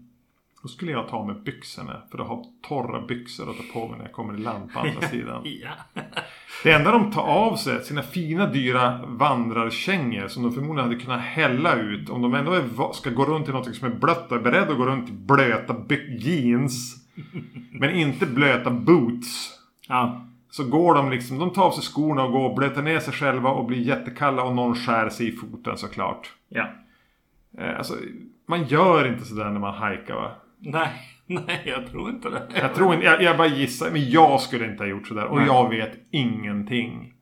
Då 0.63 0.69
skulle 0.69 0.93
jag 0.93 1.09
ta 1.09 1.25
med 1.25 1.43
byxorna 1.43 2.03
för 2.11 2.19
att 2.19 2.29
ha 2.29 2.45
torra 2.69 3.01
byxor 3.01 3.51
att 3.51 3.57
ta 3.57 3.63
på 3.73 3.89
mig 3.89 3.99
när 3.99 4.05
jag 4.05 4.13
kommer 4.13 4.35
i 4.35 4.39
land 4.39 4.73
på 4.73 4.79
andra 4.79 5.09
sidan. 5.09 5.43
ja. 5.63 6.03
Det 6.63 6.73
enda 6.73 6.93
de 6.93 7.11
tar 7.13 7.23
av 7.23 7.57
sig, 7.57 7.85
sina 7.85 8.03
fina 8.03 8.47
dyra 8.47 9.01
vandrarkängor 9.07 10.29
som 10.29 10.43
de 10.43 10.53
förmodligen 10.53 10.91
hade 10.91 11.01
kunnat 11.01 11.21
hälla 11.21 11.75
ut. 11.75 12.11
Om 12.11 12.23
de 12.23 12.35
ändå 12.35 12.53
är, 12.53 12.93
ska 12.93 13.11
gå 13.11 13.25
runt 13.25 13.49
i 13.49 13.53
något 13.53 13.77
som 13.77 13.93
är 13.93 13.95
blött 13.95 14.33
och 14.33 14.39
är 14.39 14.43
beredda 14.43 14.73
att 14.73 14.79
gå 14.79 14.87
runt 14.87 15.09
i 15.09 15.13
blöta 15.13 15.77
jeans. 16.19 16.97
men 17.71 17.91
inte 17.91 18.27
blöta 18.27 18.71
boots. 18.71 19.59
Ja. 19.89 20.27
Så 20.51 20.65
går 20.65 20.95
de 20.95 21.11
liksom, 21.11 21.39
de 21.39 21.51
tar 21.51 21.63
av 21.63 21.71
sig 21.71 21.83
skorna 21.83 22.25
och 22.25 22.33
går 22.33 22.49
och 22.49 22.57
blöter 22.57 22.83
ner 22.83 22.99
sig 22.99 23.13
själva 23.15 23.51
och 23.51 23.65
blir 23.65 23.79
jättekalla 23.79 24.43
och 24.43 24.55
någon 24.55 24.75
skär 24.75 25.09
sig 25.09 25.29
i 25.29 25.33
foten 25.33 25.77
såklart. 25.77 26.33
Ja. 26.49 26.67
Eh, 27.59 27.79
alltså, 27.79 27.95
man 28.47 28.65
gör 28.65 29.07
inte 29.07 29.25
sådär 29.25 29.51
när 29.51 29.61
man 29.61 29.75
hajkar 29.75 30.15
va? 30.15 30.31
Nej, 30.61 30.93
nej 31.27 31.63
jag 31.65 31.91
tror 31.91 32.11
inte 32.11 32.31
det. 32.31 32.43
Jag 32.55 32.75
tror 32.75 32.95
inte, 32.95 33.07
jag, 33.07 33.23
jag 33.23 33.37
bara 33.37 33.49
gissar. 33.49 33.91
Men 33.91 34.11
jag 34.11 34.41
skulle 34.41 34.71
inte 34.71 34.83
ha 34.83 34.89
gjort 34.89 35.09
sådär. 35.09 35.25
Och 35.25 35.37
nej. 35.37 35.47
jag 35.47 35.71
vet 35.71 35.93
ingenting. 36.11 37.13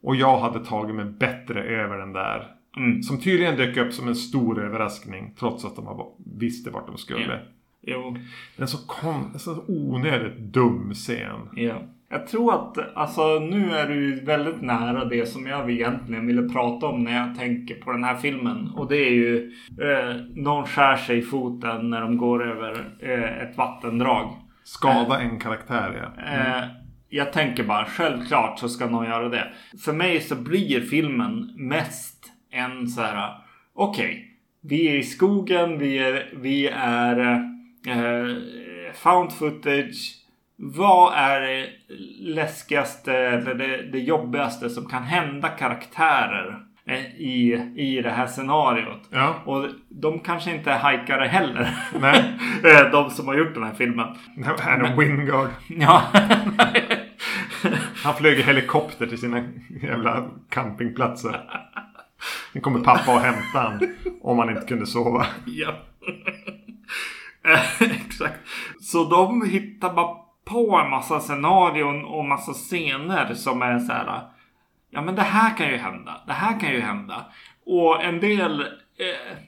Och 0.00 0.16
jag 0.16 0.38
hade 0.38 0.64
tagit 0.64 0.94
mig 0.94 1.04
bättre 1.04 1.62
över 1.62 1.98
den 1.98 2.12
där. 2.12 2.46
Mm. 2.76 3.02
Som 3.02 3.20
tydligen 3.20 3.56
dök 3.56 3.76
upp 3.76 3.92
som 3.92 4.08
en 4.08 4.16
stor 4.16 4.64
överraskning. 4.64 5.34
Trots 5.38 5.64
att 5.64 5.76
de 5.76 6.12
visste 6.38 6.70
vart 6.70 6.86
de 6.86 6.98
skulle. 6.98 7.32
Ja. 7.32 7.38
Jo. 7.86 8.16
En 8.56 8.68
så, 8.68 8.86
kon, 8.86 9.38
så 9.38 9.64
onödigt 9.68 10.38
dum 10.38 10.94
scen. 10.94 11.48
Ja. 11.56 11.82
Jag 12.08 12.26
tror 12.26 12.54
att 12.54 12.96
alltså, 12.96 13.38
nu 13.38 13.74
är 13.74 13.88
du 13.88 14.24
väldigt 14.24 14.62
nära 14.62 15.04
det 15.04 15.26
som 15.26 15.46
jag 15.46 15.70
egentligen 15.70 16.26
ville 16.26 16.48
prata 16.48 16.86
om 16.86 17.04
när 17.04 17.16
jag 17.16 17.38
tänker 17.38 17.74
på 17.74 17.92
den 17.92 18.04
här 18.04 18.16
filmen. 18.16 18.70
Och 18.76 18.88
det 18.88 18.96
är 18.96 19.10
ju 19.10 19.52
eh, 19.80 20.16
någon 20.34 20.66
skär 20.66 20.96
sig 20.96 21.18
i 21.18 21.22
foten 21.22 21.90
när 21.90 22.00
de 22.00 22.16
går 22.16 22.50
över 22.50 22.84
eh, 23.00 23.42
ett 23.42 23.56
vattendrag. 23.56 24.30
Skada 24.64 25.20
eh, 25.20 25.26
en 25.26 25.38
karaktär 25.38 26.00
ja. 26.02 26.22
Mm. 26.22 26.62
Eh, 26.62 26.64
jag 27.08 27.32
tänker 27.32 27.64
bara 27.64 27.84
självklart 27.84 28.58
så 28.58 28.68
ska 28.68 28.86
någon 28.86 29.06
göra 29.06 29.28
det. 29.28 29.52
För 29.84 29.92
mig 29.92 30.20
så 30.20 30.36
blir 30.36 30.80
filmen 30.80 31.54
mest 31.56 32.32
en 32.50 32.88
så 32.88 33.02
här. 33.02 33.34
Okej, 33.74 34.06
okay, 34.06 34.24
vi 34.60 34.88
är 34.88 34.94
i 34.94 35.02
skogen, 35.02 35.78
vi 35.78 35.98
är, 35.98 36.32
vi 36.36 36.68
är 36.68 37.20
eh, 37.86 38.36
found 38.94 39.32
footage 39.32 40.23
vad 40.66 41.14
är 41.14 41.40
det 41.40 41.68
läskigaste 42.20 43.12
eller 43.16 43.54
det, 43.54 43.82
det 43.92 43.98
jobbigaste 43.98 44.70
som 44.70 44.86
kan 44.86 45.02
hända 45.02 45.48
karaktärer 45.48 46.58
eh, 46.86 47.06
i, 47.16 47.72
i 47.76 48.02
det 48.02 48.10
här 48.10 48.26
scenariot? 48.26 49.00
Ja. 49.10 49.34
Och 49.44 49.68
de 49.88 50.18
kanske 50.20 50.54
inte 50.54 50.70
är 50.70 50.78
hajkare 50.78 51.26
heller. 51.26 51.70
Nej. 52.00 52.24
Eh, 52.64 52.90
de 52.90 53.10
som 53.10 53.28
har 53.28 53.34
gjort 53.34 53.54
den 53.54 53.62
här 53.62 53.74
filmen. 53.74 54.06
Adam 54.66 54.98
Wingard. 54.98 55.48
Ja. 55.68 56.02
Han 58.02 58.14
flög 58.14 58.38
i 58.38 58.42
helikopter 58.42 59.06
till 59.06 59.18
sina 59.18 59.44
jävla 59.82 60.30
campingplatser. 60.48 61.40
Nu 62.52 62.60
kommer 62.60 62.80
pappa 62.80 63.14
och 63.14 63.20
hämta 63.20 63.58
han 63.58 63.94
om 64.22 64.38
han 64.38 64.50
inte 64.50 64.66
kunde 64.66 64.86
sova. 64.86 65.26
Ja. 65.46 65.74
Exakt. 67.80 68.40
Så 68.80 69.04
de 69.04 69.50
hittar 69.50 69.94
bara 69.94 70.23
på 70.44 70.76
en 70.84 70.90
massa 70.90 71.20
scenarion 71.20 72.04
och 72.04 72.24
massa 72.24 72.52
scener 72.52 73.34
som 73.34 73.62
är 73.62 73.78
så 73.78 73.92
här. 73.92 74.20
Ja 74.90 75.02
men 75.02 75.14
det 75.14 75.22
här 75.22 75.56
kan 75.56 75.68
ju 75.68 75.76
hända. 75.76 76.20
Det 76.26 76.32
här 76.32 76.60
kan 76.60 76.72
ju 76.72 76.80
hända. 76.80 77.26
Och 77.66 78.04
en 78.04 78.20
del. 78.20 78.60
Eh, 78.60 79.38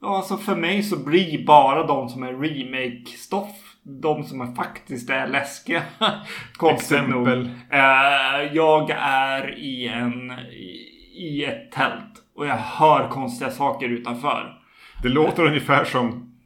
ja 0.00 0.16
alltså 0.16 0.36
för 0.36 0.56
mig 0.56 0.82
så 0.82 1.04
blir 1.04 1.46
bara 1.46 1.86
de 1.86 2.08
som 2.08 2.22
är 2.22 2.32
remake-stoff. 2.32 3.56
De 3.82 4.24
som 4.24 4.40
är 4.40 4.54
faktiskt 4.54 5.10
är 5.10 5.26
läskiga. 5.26 5.82
Exempel. 6.72 7.50
Eh, 7.70 8.52
jag 8.52 8.90
är 9.00 9.58
i 9.58 9.88
en. 9.88 10.30
I, 10.52 10.94
I 11.14 11.44
ett 11.44 11.72
tält. 11.72 12.22
Och 12.34 12.46
jag 12.46 12.56
hör 12.56 13.08
konstiga 13.08 13.50
saker 13.50 13.88
utanför. 13.88 14.54
Det 15.02 15.08
låter 15.08 15.46
ungefär 15.46 15.84
som 15.84 16.37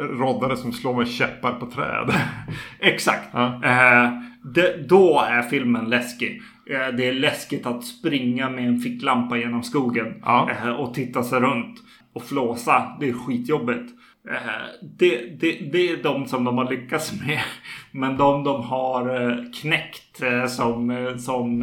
roddare 0.00 0.56
som 0.56 0.72
slår 0.72 0.96
med 0.96 1.08
käppar 1.08 1.52
på 1.52 1.66
träd. 1.66 2.14
Exakt. 2.78 3.28
Ja. 3.32 3.60
Eh, 3.64 4.10
det, 4.42 4.88
då 4.88 5.20
är 5.20 5.42
filmen 5.42 5.84
läskig. 5.84 6.42
Eh, 6.70 6.96
det 6.96 7.08
är 7.08 7.12
läskigt 7.12 7.66
att 7.66 7.84
springa 7.84 8.50
med 8.50 8.68
en 8.68 8.80
ficklampa 8.80 9.38
genom 9.38 9.62
skogen. 9.62 10.14
Ja. 10.22 10.50
Eh, 10.50 10.68
och 10.68 10.94
titta 10.94 11.22
sig 11.22 11.40
runt. 11.40 11.80
Och 12.12 12.22
flåsa. 12.22 12.96
Det 13.00 13.08
är 13.08 13.12
skitjobbigt. 13.12 13.92
Eh, 14.30 14.86
det, 14.98 15.40
det, 15.40 15.52
det 15.72 15.90
är 15.90 16.02
de 16.02 16.26
som 16.26 16.44
de 16.44 16.58
har 16.58 16.70
lyckats 16.70 17.12
med. 17.26 17.40
Men 17.90 18.16
de 18.16 18.44
de 18.44 18.62
har 18.62 19.30
eh, 19.30 19.36
knäckt 19.60 20.22
eh, 20.22 20.46
som, 20.46 21.14
som 21.18 21.62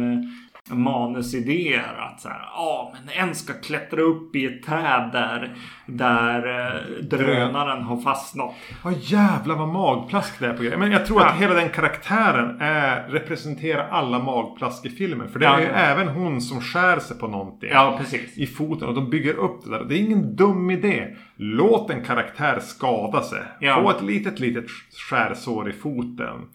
manusidéer. 0.70 1.94
Att 1.98 2.20
så 2.20 2.28
här, 2.28 2.40
ja 2.54 2.92
men 2.92 3.28
en 3.28 3.34
ska 3.34 3.52
klättra 3.52 4.00
upp 4.00 4.36
i 4.36 4.46
ett 4.46 4.62
träd 4.62 5.10
där, 5.12 5.54
där 5.86 6.66
eh, 6.66 7.04
drönaren 7.04 7.82
har 7.82 8.00
fastnat. 8.00 8.54
Ja 8.84 8.92
jävlar 9.00 9.54
vad 9.54 9.68
magplask 9.68 10.38
det 10.38 10.46
är 10.46 10.52
på 10.52 10.62
grejer. 10.62 10.76
Men 10.76 10.92
jag 10.92 11.06
tror 11.06 11.20
ja. 11.20 11.28
att 11.28 11.40
hela 11.40 11.54
den 11.54 11.68
karaktären 11.68 12.60
är, 12.60 13.08
representerar 13.08 13.88
alla 13.88 14.18
magplask 14.18 14.86
i 14.86 14.90
filmen. 14.90 15.28
För 15.28 15.38
det 15.38 15.46
är 15.46 15.58
ju 15.58 15.66
ja. 15.66 15.72
även 15.72 16.08
hon 16.08 16.40
som 16.40 16.60
skär 16.60 16.98
sig 16.98 17.18
på 17.18 17.28
någonting. 17.28 17.70
Ja, 17.72 17.96
precis. 17.98 18.38
I 18.38 18.46
foten 18.46 18.88
och 18.88 18.94
de 18.94 19.10
bygger 19.10 19.34
upp 19.34 19.64
det 19.64 19.70
där. 19.70 19.84
Det 19.84 19.94
är 19.94 19.98
ingen 19.98 20.36
dum 20.36 20.70
idé. 20.70 21.16
Låt 21.36 21.90
en 21.90 22.04
karaktär 22.04 22.60
skada 22.60 23.22
sig. 23.22 23.42
Få 23.74 23.90
ett 23.90 24.02
litet 24.02 24.40
litet 24.40 24.64
skärsår 25.10 25.70
i 25.70 25.72
foten. 25.72 26.48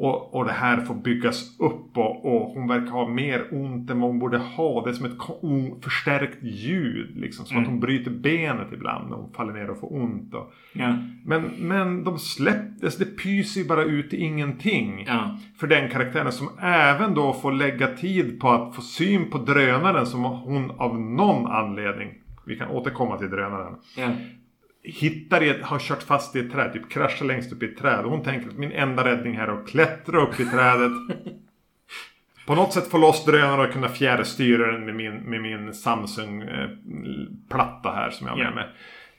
Och, 0.00 0.34
och 0.34 0.44
det 0.44 0.52
här 0.52 0.80
får 0.80 0.94
byggas 0.94 1.60
upp 1.60 1.98
och, 1.98 2.24
och 2.24 2.50
hon 2.50 2.68
verkar 2.68 2.90
ha 2.90 3.08
mer 3.08 3.46
ont 3.50 3.90
än 3.90 4.00
vad 4.00 4.10
hon 4.10 4.18
borde 4.18 4.38
ha. 4.38 4.84
Det 4.84 4.90
är 4.90 4.94
som 4.94 5.06
ett 5.06 5.84
förstärkt 5.84 6.42
ljud. 6.42 7.16
Liksom, 7.16 7.46
som 7.46 7.56
mm. 7.56 7.64
att 7.64 7.70
hon 7.70 7.80
bryter 7.80 8.10
benet 8.10 8.72
ibland 8.72 9.10
när 9.10 9.16
hon 9.16 9.32
faller 9.32 9.52
ner 9.52 9.70
och 9.70 9.80
får 9.80 9.92
ont. 9.92 10.34
Och. 10.34 10.52
Ja. 10.72 10.96
Men, 11.24 11.42
men 11.42 12.04
de 12.04 12.18
släpptes, 12.18 12.96
det 12.96 13.04
pyser 13.04 13.60
ju 13.60 13.66
bara 13.66 13.82
ut 13.82 14.14
i 14.14 14.16
ingenting. 14.16 15.04
Ja. 15.06 15.38
För 15.56 15.66
den 15.66 15.90
karaktären 15.90 16.32
som 16.32 16.48
även 16.60 17.14
då 17.14 17.32
får 17.32 17.52
lägga 17.52 17.86
tid 17.86 18.40
på 18.40 18.48
att 18.48 18.74
få 18.74 18.82
syn 18.82 19.30
på 19.30 19.38
drönaren 19.38 20.06
som 20.06 20.24
hon 20.24 20.70
av 20.70 21.00
någon 21.00 21.46
anledning 21.46 22.08
vi 22.46 22.56
kan 22.56 22.68
återkomma 22.68 23.18
till 23.18 23.30
drönaren. 23.30 23.74
Ja 23.96 24.08
hittar 24.92 25.40
ett, 25.40 25.62
har 25.62 25.78
kört 25.78 26.02
fast 26.02 26.36
i 26.36 26.40
ett 26.40 26.52
träd, 26.52 26.72
typ 26.72 26.90
kraschar 26.90 27.26
längst 27.26 27.52
upp 27.52 27.62
i 27.62 27.66
ett 27.66 27.76
träd. 27.78 28.04
Och 28.04 28.10
hon 28.10 28.22
tänker 28.22 28.48
att 28.48 28.58
min 28.58 28.72
enda 28.72 29.04
räddning 29.04 29.36
här 29.36 29.48
är 29.48 29.52
att 29.52 29.68
klättra 29.68 30.20
upp 30.22 30.40
i 30.40 30.44
trädet. 30.44 30.92
på 32.46 32.54
något 32.54 32.72
sätt 32.72 32.90
få 32.90 32.98
loss 32.98 33.24
drönare 33.24 33.66
och 33.66 33.72
kunna 33.72 33.88
fjärrstyra 33.88 34.72
den 34.72 34.84
med 34.84 34.94
min, 34.94 35.14
med 35.14 35.42
min 35.42 35.74
Samsung-platta 35.74 37.90
här 37.92 38.10
som 38.10 38.26
jag 38.26 38.34
har 38.34 38.44
med 38.44 38.54
mig. 38.54 38.66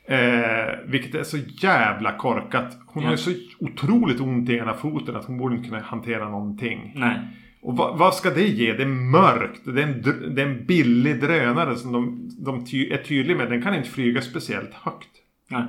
Eh, 0.06 0.70
vilket 0.86 1.16
är 1.16 1.24
så 1.24 1.38
jävla 1.38 2.12
korkat. 2.18 2.78
Hon 2.88 3.04
Ja. 3.04 3.10
har 3.10 3.14
ju 3.14 3.18
så 3.18 3.32
otroligt 3.60 4.20
ont 4.22 4.50
i 4.50 4.58
ena 4.58 4.74
foten 4.74 5.16
att 5.16 5.26
hon 5.26 5.38
borde 5.38 5.56
inte 5.56 5.70
kunna 5.70 5.82
hantera 5.82 6.30
någonting. 6.30 6.92
Nej. 6.96 7.20
Och 7.62 7.78
vad, 7.78 7.98
vad 7.98 8.16
ska 8.16 8.30
det 8.30 8.48
ge? 8.48 8.74
Det 8.74 8.84
är 8.84 8.88
mörkt. 8.88 9.62
Det 9.66 9.82
är 9.84 9.88
en, 9.88 10.02
det 10.36 10.42
är 10.42 10.46
en 10.48 10.66
billig 10.66 11.22
drönare 11.22 11.76
som 11.76 11.92
de, 11.92 12.30
de 12.40 12.66
ty, 12.66 12.90
är 12.92 12.98
tydliga 12.98 13.38
med. 13.38 13.50
Den 13.50 13.62
kan 13.62 13.76
inte 13.76 13.90
flyga 13.90 14.22
speciellt 14.22 14.74
högt. 14.74 15.10
Nej. 15.50 15.64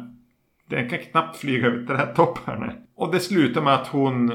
Den 0.67 0.89
kan 0.89 0.99
knappt 0.99 1.37
flyga 1.37 1.67
över 1.67 1.87
trädtopparna. 1.87 2.73
Och 2.97 3.13
det 3.13 3.21
slutar 3.21 3.63
med 3.63 3.75
att 3.75 3.87
hon 3.87 4.31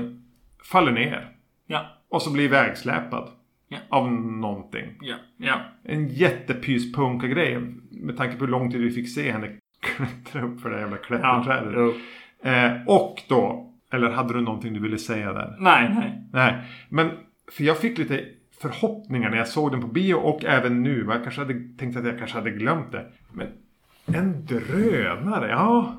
faller 0.71 0.91
ner. 0.91 1.29
Ja. 1.67 1.85
Och 2.09 2.21
så 2.21 2.33
blir 2.33 2.49
vägsläpad. 2.49 3.29
Ja. 3.67 3.77
Av 3.89 4.11
någonting. 4.13 4.97
Ja. 5.01 5.15
Ja. 5.37 5.61
En 5.83 6.07
jättepyspunka 6.07 7.27
grej 7.27 7.59
Med 7.91 8.17
tanke 8.17 8.35
på 8.37 8.45
hur 8.45 8.51
lång 8.51 8.71
tid 8.71 8.81
vi 8.81 8.91
fick 8.91 9.09
se 9.09 9.31
henne 9.31 9.49
klättra 9.81 10.41
upp 10.41 10.61
för 10.61 10.69
det 10.69 10.79
jävla 10.79 10.97
Ja. 10.97 11.03
klätterträdet. 11.03 11.73
Jo. 11.75 11.93
eh, 12.49 12.71
och 12.87 13.21
då. 13.29 13.71
Eller 13.91 14.09
hade 14.09 14.33
du 14.33 14.41
någonting 14.41 14.73
du 14.73 14.79
ville 14.79 14.97
säga 14.97 15.33
där? 15.33 15.55
Nej, 15.59 15.89
nej. 15.93 16.21
Nej, 16.33 16.61
men 16.89 17.11
för 17.51 17.63
jag 17.63 17.77
fick 17.77 17.97
lite 17.97 18.25
förhoppningar 18.61 19.29
när 19.29 19.37
jag 19.37 19.47
såg 19.47 19.71
den 19.71 19.81
på 19.81 19.87
bio 19.87 20.13
och 20.13 20.45
även 20.45 20.83
nu. 20.83 21.05
Jag 21.09 21.23
kanske 21.23 21.41
hade 21.41 21.53
tänkt 21.77 21.97
att 21.97 22.05
jag 22.05 22.17
kanske 22.17 22.37
hade 22.37 22.51
glömt 22.51 22.91
det. 22.91 23.05
Men 23.33 23.47
en 24.05 24.45
drönare, 24.45 25.49
ja. 25.49 25.95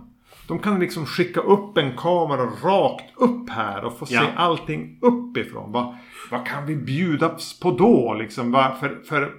De 0.48 0.58
kan 0.58 0.80
liksom 0.80 1.06
skicka 1.06 1.40
upp 1.40 1.78
en 1.78 1.96
kamera 1.96 2.42
rakt 2.42 3.04
upp 3.16 3.50
här 3.50 3.84
och 3.84 3.98
få 3.98 4.06
Ja. 4.08 4.20
se 4.20 4.26
allting 4.36 4.98
uppifrån. 5.02 5.72
Vad, 5.72 5.96
vad 6.30 6.46
kan 6.46 6.66
vi 6.66 6.76
bjudas 6.76 7.60
på 7.60 7.70
då? 7.70 8.14
Liksom, 8.14 8.52
va? 8.52 8.76
För, 8.80 8.98
för 9.08 9.32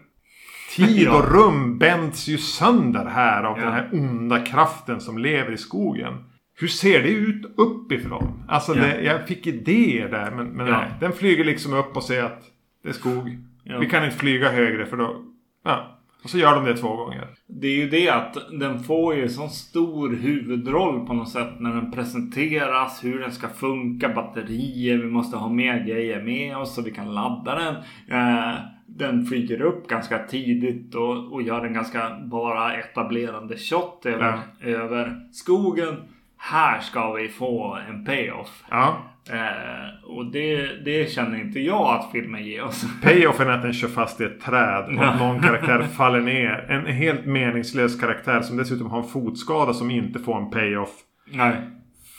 tid 0.75 1.07
och 1.13 1.31
rum 1.31 1.77
bänds 1.77 2.27
ju 2.27 2.37
sönder 2.37 3.05
här 3.05 3.43
av 3.43 3.57
Ja. 3.57 3.63
den 3.63 3.73
här 3.73 3.89
onda 3.93 4.39
kraften 4.45 5.01
som 5.01 5.17
lever 5.17 5.51
i 5.51 5.57
skogen. 5.57 6.13
Hur 6.59 6.67
ser 6.67 7.03
det 7.03 7.09
ut 7.09 7.45
uppifrån? 7.57 8.43
Alltså 8.47 8.75
Ja. 8.75 8.81
det, 8.81 9.01
jag 9.01 9.27
fick 9.27 9.47
idéer 9.47 10.09
där 10.09 10.31
men, 10.31 10.47
men 10.47 10.65
nej. 10.71 10.87
Den 10.99 11.11
flyger 11.13 11.43
liksom 11.45 11.73
upp 11.73 11.95
och 11.97 12.03
ser 12.03 12.23
att 12.23 12.41
det 12.83 12.89
är 12.89 12.93
skog. 12.93 13.37
Vi 13.79 13.85
kan 13.89 14.05
inte 14.05 14.17
flyga 14.17 14.51
högre 14.51 14.85
för 14.85 14.97
då... 14.97 15.15
Ja. 15.63 15.96
Och 16.23 16.29
så 16.29 16.37
gör 16.37 16.55
de 16.55 16.65
det 16.65 16.77
två 16.77 16.95
gånger. 16.95 17.27
Det 17.47 17.67
är 17.67 17.75
ju 17.75 17.89
det 17.89 18.09
att 18.09 18.37
den 18.59 18.79
får 18.79 19.15
ju 19.15 19.29
sån 19.29 19.49
stor 19.49 20.09
huvudroll 20.09 21.05
på 21.05 21.13
något 21.13 21.29
sätt 21.29 21.59
när 21.59 21.73
den 21.73 21.91
presenteras. 21.91 23.03
Hur 23.03 23.19
den 23.19 23.31
ska 23.31 23.47
funka, 23.47 24.09
batterier, 24.09 24.97
vi 24.97 25.09
måste 25.09 25.37
ha 25.37 25.49
mer 25.49 25.85
grejer 25.87 26.23
med 26.23 26.57
oss 26.57 26.75
så 26.75 26.81
vi 26.81 26.91
kan 26.91 27.13
ladda 27.13 27.55
den. 27.55 27.75
Eh, 28.07 28.55
den 28.87 29.25
flyger 29.25 29.61
upp 29.61 29.87
ganska 29.87 30.19
tidigt 30.19 30.95
och, 30.95 31.33
och 31.33 31.41
gör 31.41 31.65
en 31.65 31.73
ganska 31.73 32.19
bara 32.19 32.75
etablerande 32.75 33.57
shot 33.57 34.05
över, 34.05 34.39
över 34.61 35.29
skogen. 35.31 35.95
Här 36.37 36.79
ska 36.79 37.13
vi 37.13 37.27
få 37.27 37.77
en 37.89 38.05
payoff. 38.05 38.63
Ja. 38.69 38.97
Eh, 39.29 40.03
och 40.03 40.31
det, 40.31 40.85
det 40.85 41.11
känner 41.11 41.41
inte 41.41 41.59
jag 41.59 41.95
att 41.95 42.11
filmen 42.11 42.45
ger 42.45 42.63
oss. 42.63 42.85
Payoffen 43.03 43.47
är 43.47 43.51
att 43.51 43.61
den 43.61 43.73
kör 43.73 43.87
fast 43.87 44.21
i 44.21 44.23
ett 44.23 44.41
träd 44.41 44.97
och 44.97 45.03
att 45.03 45.19
någon 45.19 45.41
karaktär 45.41 45.83
faller 45.97 46.21
ner. 46.21 46.65
En 46.69 46.85
helt 46.85 47.25
meningslös 47.25 47.99
karaktär 47.99 48.41
som 48.41 48.57
dessutom 48.57 48.89
har 48.89 48.97
en 48.97 49.07
fotskada 49.07 49.73
som 49.73 49.91
inte 49.91 50.19
får 50.19 50.37
en 50.37 50.49
payoff. 50.49 50.89
Nej. 51.31 51.55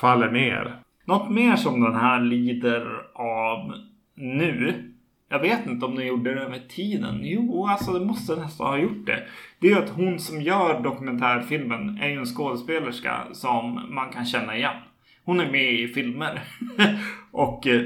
Faller 0.00 0.30
ner. 0.30 0.80
Något 1.04 1.30
mer 1.30 1.56
som 1.56 1.80
den 1.80 1.94
här 1.94 2.20
lider 2.20 2.86
av 3.14 3.72
nu. 4.16 4.87
Jag 5.30 5.38
vet 5.38 5.66
inte 5.66 5.86
om 5.86 5.94
den 5.94 6.06
gjorde 6.06 6.34
det 6.34 6.48
med 6.48 6.68
tiden. 6.68 7.20
Jo, 7.22 7.66
alltså 7.66 7.92
det 7.92 8.04
måste 8.06 8.36
nästan 8.36 8.66
ha 8.66 8.78
gjort 8.78 9.06
det. 9.06 9.22
Det 9.58 9.66
är 9.66 9.70
ju 9.70 9.78
att 9.78 9.90
hon 9.90 10.18
som 10.18 10.42
gör 10.42 10.80
dokumentärfilmen 10.80 11.98
är 12.02 12.08
ju 12.08 12.18
en 12.18 12.26
skådespelerska 12.26 13.14
som 13.32 13.86
man 13.94 14.10
kan 14.10 14.24
känna 14.26 14.56
igen. 14.56 14.76
Hon 15.24 15.40
är 15.40 15.50
med 15.50 15.72
i 15.72 15.88
filmer. 15.88 16.42
och 17.30 17.66
eh, 17.66 17.80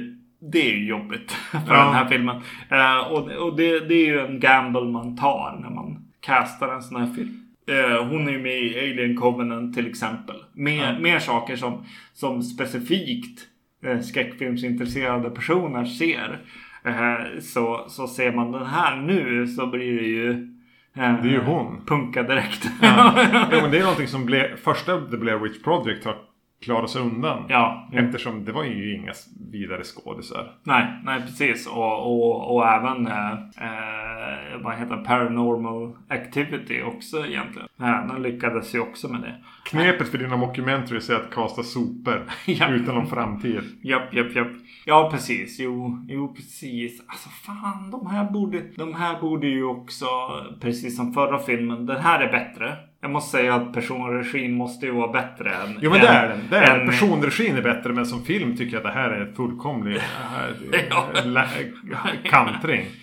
det 0.53 0.71
är 0.71 0.77
ju 0.77 0.87
jobbigt 0.87 1.31
för 1.51 1.75
Ja. 1.75 1.85
den 1.85 1.95
här 1.95 2.09
filmen. 2.09 2.37
Eh, 2.71 3.13
och 3.43 3.57
det, 3.57 3.77
är 3.77 4.07
ju 4.07 4.21
en 4.21 4.41
gamble 4.41 4.85
man 4.85 5.17
tar 5.17 5.59
när 5.63 5.71
man 5.71 6.05
castar 6.21 6.69
en 6.75 6.83
sån 6.83 7.01
här 7.01 7.15
film. 7.15 7.47
Eh, 7.69 8.05
hon 8.07 8.29
är 8.29 8.33
ju 8.33 8.39
med 8.39 8.59
i 8.63 8.79
Alien 8.79 9.17
Covenant 9.17 9.75
till 9.75 9.87
exempel. 9.87 10.37
Mer, 10.53 10.99
mer 11.01 11.19
saker 11.19 11.57
som, 11.57 11.87
som 12.13 12.43
specifikt 12.43 13.49
skräckfilmsintresserade 14.03 15.31
personer 15.31 15.85
ser. 15.85 16.41
Eh, 16.85 17.41
så, 17.41 17.85
så 17.89 18.07
ser 18.07 18.33
man 18.33 18.53
den 18.53 18.67
här 18.67 18.97
nu 18.97 19.47
så 19.47 19.67
blir 19.67 20.01
det 20.01 20.07
ju 20.07 20.31
eh, 20.97 21.23
Det 21.23 21.29
är 21.29 21.33
ju 21.33 21.41
hon. 21.41 21.85
punka 21.87 22.23
direkt. 22.23 22.71
Ja. 22.83 23.15
Jo, 23.53 23.59
men 23.63 23.71
det 23.71 23.79
är 23.79 23.83
någonting 23.83 24.09
som 24.09 24.27
ble, 24.27 24.57
första 24.57 25.01
The 25.01 25.17
Blair 25.17 25.39
Witch 25.39 25.63
Project 25.63 26.05
har 26.05 26.17
klarat 26.63 26.91
sig 26.91 27.03
undan. 27.03 27.45
ja. 27.49 27.89
Eftersom 27.93 28.45
det 28.45 28.53
var 28.53 28.65
ju 28.65 28.95
inga 28.97 29.13
vidare 29.53 29.85
skådisar. 29.85 30.53
Nej, 30.63 30.87
nej 31.05 31.21
precis. 31.21 31.67
Och, 31.67 32.07
och, 32.07 32.55
och 32.55 32.67
även 32.67 33.07
eh, 33.07 33.33
eh, 33.33 34.59
vad 34.63 34.79
heter? 34.79 34.97
Paranormal 34.97 35.93
Activity 36.09 36.83
också 36.83 37.27
egentligen. 37.27 37.69
Ja, 37.77 38.07
den 38.13 38.23
lyckades 38.23 38.75
ju 38.75 38.81
också 38.81 39.09
med 39.09 39.21
det. 39.21 39.35
Knepet 39.65 40.09
för 40.09 40.19
dina 40.19 40.37
mockumentaries 40.37 41.11
är 41.11 41.15
att 41.15 41.31
kasta 41.35 41.63
sopor 41.63 42.27
utan 42.47 42.95
någon 42.95 43.07
framtid. 43.07 43.63
Japp, 43.83 44.15
japp, 44.15 44.37
japp. 44.37 44.53
Ja, 44.85 45.09
precis. 45.13 45.61
Jo, 45.61 46.07
jo, 46.09 46.35
precis. 46.35 47.03
Alltså 47.07 47.29
fan, 47.29 47.91
de 47.91 48.07
här 48.07 48.31
borde, 48.31 48.63
de 48.77 48.95
här 48.95 49.21
borde 49.21 49.47
ju 49.47 49.65
också, 49.65 50.07
precis 50.61 50.97
som 50.97 51.15
förra 51.15 51.39
filmen, 51.39 51.87
den 51.87 52.01
här 52.01 52.21
är 52.21 52.33
bättre. 52.33 52.77
Jag 53.05 53.11
måste 53.11 53.37
säga 53.39 53.55
att 53.55 53.73
personregin 53.73 54.55
måste 54.55 54.87
ju 54.87 54.93
vara 54.93 55.13
bättre 55.13 55.51
än... 55.51 55.79
Jo 55.81 55.91
men 55.91 56.01
än, 56.01 56.07
det 56.07 56.13
är 56.13 56.29
den. 56.29 56.39
Det 56.51 56.57
är 56.57 56.81
än- 56.81 56.87
Personregin 56.87 57.57
är 57.57 57.63
bättre 57.63 57.93
men 57.93 58.07
som 58.07 58.25
film 58.25 58.57
tycker 58.57 58.73
jag 58.77 58.87
att 58.87 58.95
det 58.95 59.01
här 59.01 59.11
är 59.11 59.33
fullkomlig 59.33 59.95
lä- 61.25 61.49
kantring. 62.25 62.87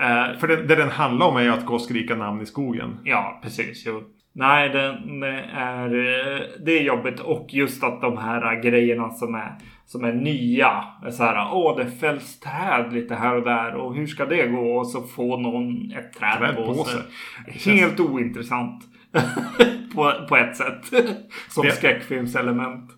Eh, 0.00 0.38
För 0.38 0.48
det, 0.48 0.56
det 0.62 0.74
den 0.76 0.88
handlar 0.90 1.26
om 1.26 1.36
är 1.36 1.40
ju 1.42 1.48
att 1.52 1.64
gå 1.66 1.74
och 1.74 1.80
skrika 1.82 2.14
namn 2.16 2.40
i 2.42 2.46
skogen. 2.46 2.98
Ja, 3.04 3.40
precis. 3.42 3.82
Jo. 3.86 4.02
Nej, 4.32 4.68
den 4.68 5.22
är, 5.22 5.84
eh, 5.86 6.40
det 6.64 6.78
är 6.78 6.82
jobbigt. 6.82 7.20
Och 7.20 7.46
just 7.50 7.84
att 7.84 8.00
de 8.00 8.18
här 8.18 8.62
grejerna 8.62 9.10
som 9.10 9.34
är, 9.34 9.54
som 9.86 10.04
är 10.04 10.12
nya. 10.12 10.84
är 11.06 11.10
Så 11.10 11.22
här, 11.24 11.48
åh, 11.52 11.76
det 11.76 11.86
fälls 11.90 12.40
träd 12.40 12.92
lite 12.92 13.14
här 13.14 13.36
och 13.36 13.42
där. 13.44 13.74
Och 13.74 13.94
hur 13.94 14.06
ska 14.06 14.26
det 14.26 14.46
gå? 14.46 14.76
Och 14.78 14.86
så 14.86 15.02
får 15.02 15.38
någon 15.38 15.92
ett 15.98 16.12
träd, 16.12 16.38
Träd 16.38 16.56
på, 16.56 16.74
sig. 16.84 17.74
Helt 17.74 18.00
ointressant. 18.00 18.84
på, 19.94 20.12
på 20.28 20.36
ett 20.36 20.56
sätt. 20.56 20.84
som 21.48 21.64
Det- 21.66 21.72
skräckfilmselement. 21.72 22.90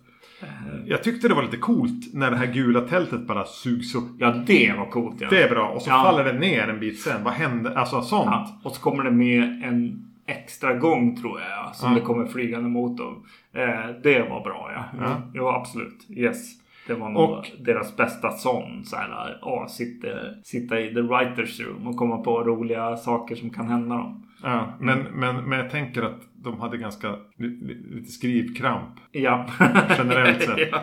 Jag 0.85 1.03
tyckte 1.03 1.27
det 1.27 1.33
var 1.33 1.43
lite 1.43 1.57
coolt 1.57 2.13
när 2.13 2.31
det 2.31 2.37
här 2.37 2.45
gula 2.45 2.81
tältet 2.81 3.27
bara 3.27 3.45
sugs 3.45 3.95
upp. 3.95 4.03
Ja, 4.19 4.33
det 4.47 4.73
var 4.77 4.85
coolt. 4.85 5.15
Ja. 5.21 5.27
Det 5.29 5.43
är 5.43 5.49
bra. 5.49 5.67
Och 5.69 5.81
så 5.81 5.89
Ja. 5.89 6.03
faller 6.03 6.23
det 6.23 6.39
ner 6.39 6.67
en 6.67 6.79
bit 6.79 6.99
sen. 7.01 7.23
Vad 7.23 7.33
händer? 7.33 7.75
Alltså 7.75 8.01
sånt. 8.01 8.25
Ja, 8.31 8.59
och 8.63 8.71
så 8.71 8.81
kommer 8.81 9.03
det 9.03 9.11
med 9.11 9.43
en 9.63 10.05
extra 10.25 10.73
gång 10.73 11.15
tror 11.21 11.39
jag. 11.39 11.49
ja, 11.49 11.71
Som 11.73 11.89
Ja. 11.93 11.95
det 11.99 12.01
kommer 12.05 12.25
flygande 12.27 12.69
mot 12.69 12.97
dem. 12.97 13.23
Eh, 13.53 13.89
det 14.03 14.19
var 14.29 14.43
bra 14.43 14.71
ja. 14.75 14.83
Ja. 14.99 15.03
ja. 15.05 15.21
Jo 15.33 15.47
absolut. 15.47 16.05
Yes. 16.09 16.51
Det 16.87 16.93
var 16.93 17.09
nog 17.09 17.29
Och- 17.29 17.45
deras 17.59 17.95
bästa 17.97 18.31
sån. 18.31 18.85
Så 18.85 18.95
här, 18.95 19.37
ja, 19.41 19.67
sitta, 19.69 20.07
sitta 20.43 20.79
i 20.79 20.93
the 20.93 21.01
writers 21.01 21.59
room 21.59 21.87
och 21.87 21.95
komma 21.97 22.17
på 22.17 22.43
roliga 22.43 22.97
saker 22.97 23.35
som 23.35 23.49
kan 23.49 23.67
hända 23.67 23.95
dem. 23.95 24.23
Ja, 24.43 24.73
men, 24.79 24.99
men, 25.03 25.35
men 25.35 25.59
jag 25.59 25.69
tänker 25.69 26.01
att 26.03 26.21
de 26.43 26.59
hade 26.59 26.77
ganska 26.77 27.09
li- 27.37 27.59
li- 27.61 27.95
lite 27.95 28.11
skrivkramp. 28.11 28.89
Ja. 29.11 29.47
Generellt 29.97 30.41
sett. 30.43 30.59
ja. 30.71 30.79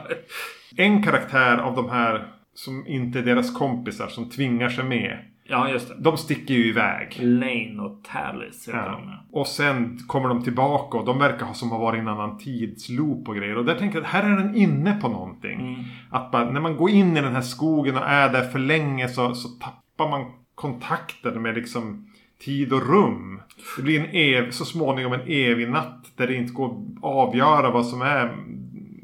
En 0.76 1.02
karaktär 1.02 1.58
av 1.58 1.76
de 1.76 1.90
här 1.90 2.26
som 2.54 2.86
inte 2.86 3.18
är 3.18 3.22
deras 3.22 3.58
kompisar 3.58 4.06
som 4.06 4.30
tvingar 4.30 4.68
sig 4.68 4.84
med. 4.84 5.18
ja, 5.48 5.68
just 5.68 5.88
det. 5.88 5.94
De 5.98 6.16
sticker 6.16 6.54
ju 6.54 6.68
iväg. 6.68 7.16
Lane 7.20 7.76
och 7.80 8.04
Talis 8.04 8.68
heter 8.68 8.78
Ja. 8.78 8.92
de. 8.92 9.38
Och 9.38 9.46
sen 9.46 9.98
kommer 10.06 10.28
de 10.28 10.42
tillbaka 10.42 10.98
och 10.98 11.04
de 11.06 11.18
verkar 11.18 11.46
ha 11.46 11.54
som 11.54 11.70
har 11.70 11.78
varit 11.78 11.96
i 11.98 12.00
en 12.00 12.08
annan 12.08 12.38
tidsloop 12.38 13.28
och 13.28 13.36
grejer. 13.36 13.56
Och 13.58 13.64
där 13.64 13.74
tänker 13.74 13.96
jag 13.98 14.04
att 14.04 14.10
här 14.12 14.30
är 14.30 14.36
den 14.36 14.54
inne 14.54 14.92
på 15.00 15.08
någonting. 15.08 15.60
Mm. 15.60 15.84
Att 16.10 16.30
bara, 16.30 16.50
när 16.50 16.60
man 16.60 16.76
går 16.76 16.90
in 16.90 17.16
i 17.16 17.20
den 17.20 17.34
här 17.34 17.40
skogen 17.40 17.96
och 17.96 18.06
är 18.06 18.32
där 18.32 18.44
för 18.44 18.58
länge 18.58 19.08
så, 19.08 19.34
så 19.34 19.48
tappar 19.48 20.10
man 20.10 20.32
kontakten 20.54 21.42
med 21.42 21.54
liksom 21.54 22.06
tid 22.44 22.72
och 22.72 22.88
rum. 22.88 23.40
Det 23.76 23.82
blir 23.82 24.00
en 24.00 24.10
ev, 24.14 24.50
så 24.50 24.64
småningom 24.64 25.12
en 25.12 25.20
evig 25.20 25.70
natt 25.70 26.12
där 26.16 26.26
det 26.26 26.34
inte 26.34 26.52
går 26.52 26.66
att 26.66 27.04
avgöra 27.04 27.70
vad 27.70 27.86
som 27.86 28.02
är 28.02 28.36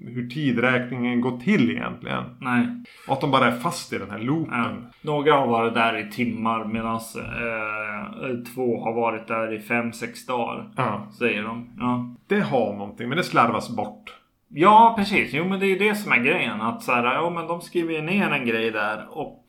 hur 0.07 0.29
tidräkningen 0.29 1.21
går 1.21 1.39
till 1.39 1.71
egentligen. 1.71 2.25
Nej. 2.41 2.67
Och 3.07 3.13
att 3.13 3.21
de 3.21 3.31
bara 3.31 3.47
är 3.47 3.59
fast 3.59 3.93
i 3.93 3.99
den 3.99 4.11
här 4.11 4.19
Ja. 4.19 4.25
loopen. 4.25 4.87
Några 5.03 5.33
har 5.35 5.47
varit 5.47 5.75
där 5.75 5.99
i 5.99 6.11
timmar 6.11 6.65
medan 6.65 6.95
eh, 6.95 8.55
två 8.55 8.81
har 8.85 8.93
varit 8.93 9.29
där 9.29 9.55
i 9.55 9.61
fem, 9.61 9.93
sex 9.93 10.27
dagar. 10.27 10.71
Ja. 10.77 11.07
Säger 11.19 11.43
de. 11.43 11.71
Ja. 11.79 12.15
Det 12.27 12.41
har 12.41 12.73
någonting 12.73 13.09
men 13.09 13.19
det 13.19 13.25
slarvas 13.25 13.77
bort. 13.77 14.15
Ja, 14.49 14.95
precis. 14.99 15.31
Jo, 15.33 15.45
men 15.49 15.61
det 15.61 15.67
är 15.67 15.69
ju 15.69 15.79
det 15.79 15.95
som 15.95 16.13
är 16.13 16.19
grejen. 16.19 16.61
Att 16.61 16.83
så 16.83 16.93
här, 16.93 17.05
ja, 17.15 17.31
men 17.31 17.47
de 17.47 17.61
skriver 17.61 17.93
ju 17.95 18.03
ner 18.03 18.31
en 18.31 18.47
grej 18.47 18.71
där 18.71 19.07
och 19.11 19.45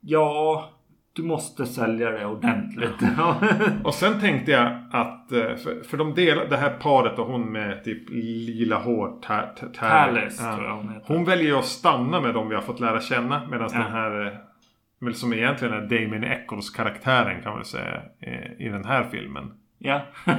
ja, 0.00 0.64
du 1.12 1.22
måste 1.22 1.66
sälja 1.66 2.10
det 2.10 2.26
ordentligt. 2.26 3.02
Och 3.84 3.94
sen 3.94 4.20
tänkte 4.20 4.50
jag 4.52 4.78
att, 4.90 5.32
eh, 5.32 5.38
för, 5.56 5.82
för 5.88 5.96
de 5.96 6.14
delar, 6.14 6.46
det 6.46 6.56
här 6.56 6.70
paret 6.70 7.18
och 7.18 7.26
hon 7.26 7.52
med 7.52 7.84
typ 7.84 8.10
lila 8.10 8.78
hår, 8.78 9.18
Ta- 9.22 9.42
Ta- 9.46 9.66
Talis, 9.66 10.40
ja. 10.44 10.54
tror 10.54 10.66
jag 10.66 10.76
hon 10.76 10.88
heter. 10.88 11.14
Hon 11.14 11.24
väljer 11.24 11.46
ju 11.46 11.56
att 11.58 11.64
stanna 11.64 12.20
med 12.20 12.34
dem 12.34 12.48
vi 12.48 12.54
har 12.54 12.62
fått 12.62 12.80
lära 12.80 13.00
känna. 13.00 13.46
Medan 13.50 13.68
Ja. 13.72 13.78
den 13.78 13.92
här, 13.92 14.26
eh, 14.26 14.32
väl 15.00 15.14
som 15.14 15.32
egentligen 15.32 15.74
är 15.74 15.80
Damien 15.80 16.24
Eccles 16.24 16.70
karaktären 16.70 17.42
kan 17.42 17.52
man 17.52 17.64
säga 17.64 18.02
eh, 18.20 18.66
i 18.66 18.68
den 18.68 18.84
här 18.84 19.04
filmen. 19.10 19.52
ja. 19.78 20.00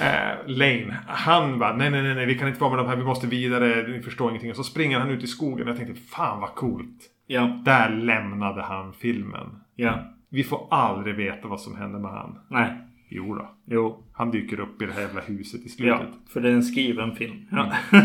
Eh, 0.00 0.36
Lane, 0.46 0.96
han 1.06 1.58
bara 1.58 1.76
nej, 1.76 1.90
nej, 1.90 2.02
nej, 2.02 2.14
nej, 2.14 2.26
vi 2.26 2.34
kan 2.38 2.48
inte 2.48 2.60
vara 2.60 2.70
med 2.70 2.78
de 2.78 2.88
här, 2.88 2.96
vi 2.96 3.04
måste 3.04 3.26
vidare, 3.26 3.88
ni 3.88 4.02
förstår 4.02 4.28
ingenting. 4.30 4.50
Och 4.50 4.56
så 4.56 4.64
springer 4.64 4.98
han 4.98 5.10
ut 5.10 5.22
i 5.22 5.26
skogen 5.26 5.62
och 5.64 5.70
jag 5.70 5.76
tänkte, 5.76 6.00
fan 6.00 6.40
vad 6.40 6.54
coolt. 6.54 6.96
ja. 7.26 7.62
Där 7.64 7.88
lämnade 7.90 8.62
han 8.62 8.92
filmen. 8.92 9.60
Ja. 9.76 10.12
Vi 10.28 10.44
får 10.44 10.66
aldrig 10.70 11.14
veta 11.16 11.48
vad 11.48 11.60
som 11.60 11.76
händer 11.76 11.98
med 11.98 12.10
han. 12.10 12.38
Nej. 12.48 12.72
Jo 13.08 13.34
då. 13.34 13.50
Jo. 13.66 14.04
Han 14.12 14.30
dyker 14.30 14.60
upp 14.60 14.82
i 14.82 14.86
det 14.86 14.92
här 14.92 15.00
jävla 15.00 15.20
huset 15.20 15.60
i 15.60 15.64
Ja. 15.64 15.98
slutet. 15.98 16.14
För 16.32 16.40
det 16.40 16.48
är 16.48 16.52
en 16.52 16.62
skriven 16.62 17.16
film. 17.16 17.46
Ja. 17.50 17.72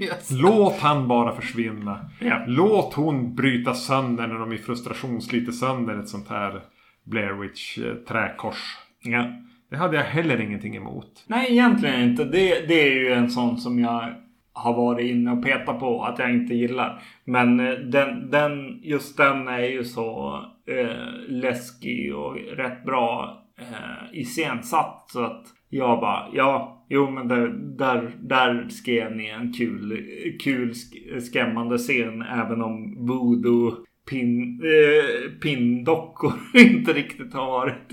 yes. 0.00 0.30
Låt 0.30 0.78
han 0.80 1.08
bara 1.08 1.34
försvinna. 1.34 2.10
Ja. 2.20 2.42
Låt 2.46 2.94
hon 2.94 3.34
bryta 3.34 3.74
sönder 3.74 4.26
när 4.26 4.38
de 4.38 4.52
i 4.52 4.58
frustration 4.58 5.22
sliter 5.22 5.52
sönder 5.52 5.98
ett 5.98 6.08
sånt 6.08 6.28
här 6.28 6.60
Blair 7.04 7.32
Witch 7.32 7.78
eh, 7.78 7.94
träkors. 7.94 8.76
ja. 9.02 9.24
Det 9.70 9.76
hade 9.76 9.96
jag 9.96 10.04
heller 10.04 10.40
ingenting 10.40 10.76
emot. 10.76 11.24
Nej, 11.26 11.52
egentligen 11.52 12.00
inte. 12.10 12.24
Det, 12.24 12.68
det 12.68 12.74
är 12.88 12.94
ju 12.94 13.12
en 13.12 13.30
sån 13.30 13.58
som 13.58 13.78
jag 13.78 14.14
har 14.52 14.74
varit 14.74 15.10
inne 15.10 15.32
och 15.32 15.44
petat 15.44 15.80
på 15.80 16.04
att 16.04 16.18
jag 16.18 16.30
inte 16.30 16.54
gillar. 16.54 17.02
Men 17.24 17.60
eh, 17.60 17.72
den, 17.72 18.30
den, 18.30 18.80
just 18.82 19.16
den 19.16 19.48
är 19.48 19.58
ju 19.58 19.84
så 19.84 20.40
eh, 20.68 21.12
läskig 21.28 22.14
och 22.16 22.36
rätt 22.56 22.84
bra 22.84 23.42
eh, 23.60 24.18
iscensatt. 24.20 25.04
Så 25.12 25.24
att 25.24 25.44
jag 25.70 26.00
bara, 26.00 26.26
ja, 26.32 26.86
jo 26.90 27.10
men 27.10 27.28
där, 27.28 27.48
där, 27.78 28.10
där 28.20 28.68
skrev 28.68 29.16
ni 29.16 29.28
en 29.28 29.52
kul, 29.52 30.06
kul 30.44 30.70
sk- 30.72 31.20
skrämmande 31.20 31.78
scen. 31.78 32.22
Även 32.22 32.62
om 32.62 33.06
voodoo 33.06 33.72
pin, 34.10 34.60
eh, 34.64 35.30
pindockor 35.40 36.32
inte 36.54 36.92
riktigt 36.92 37.34
har 37.34 37.46
varit, 37.46 37.88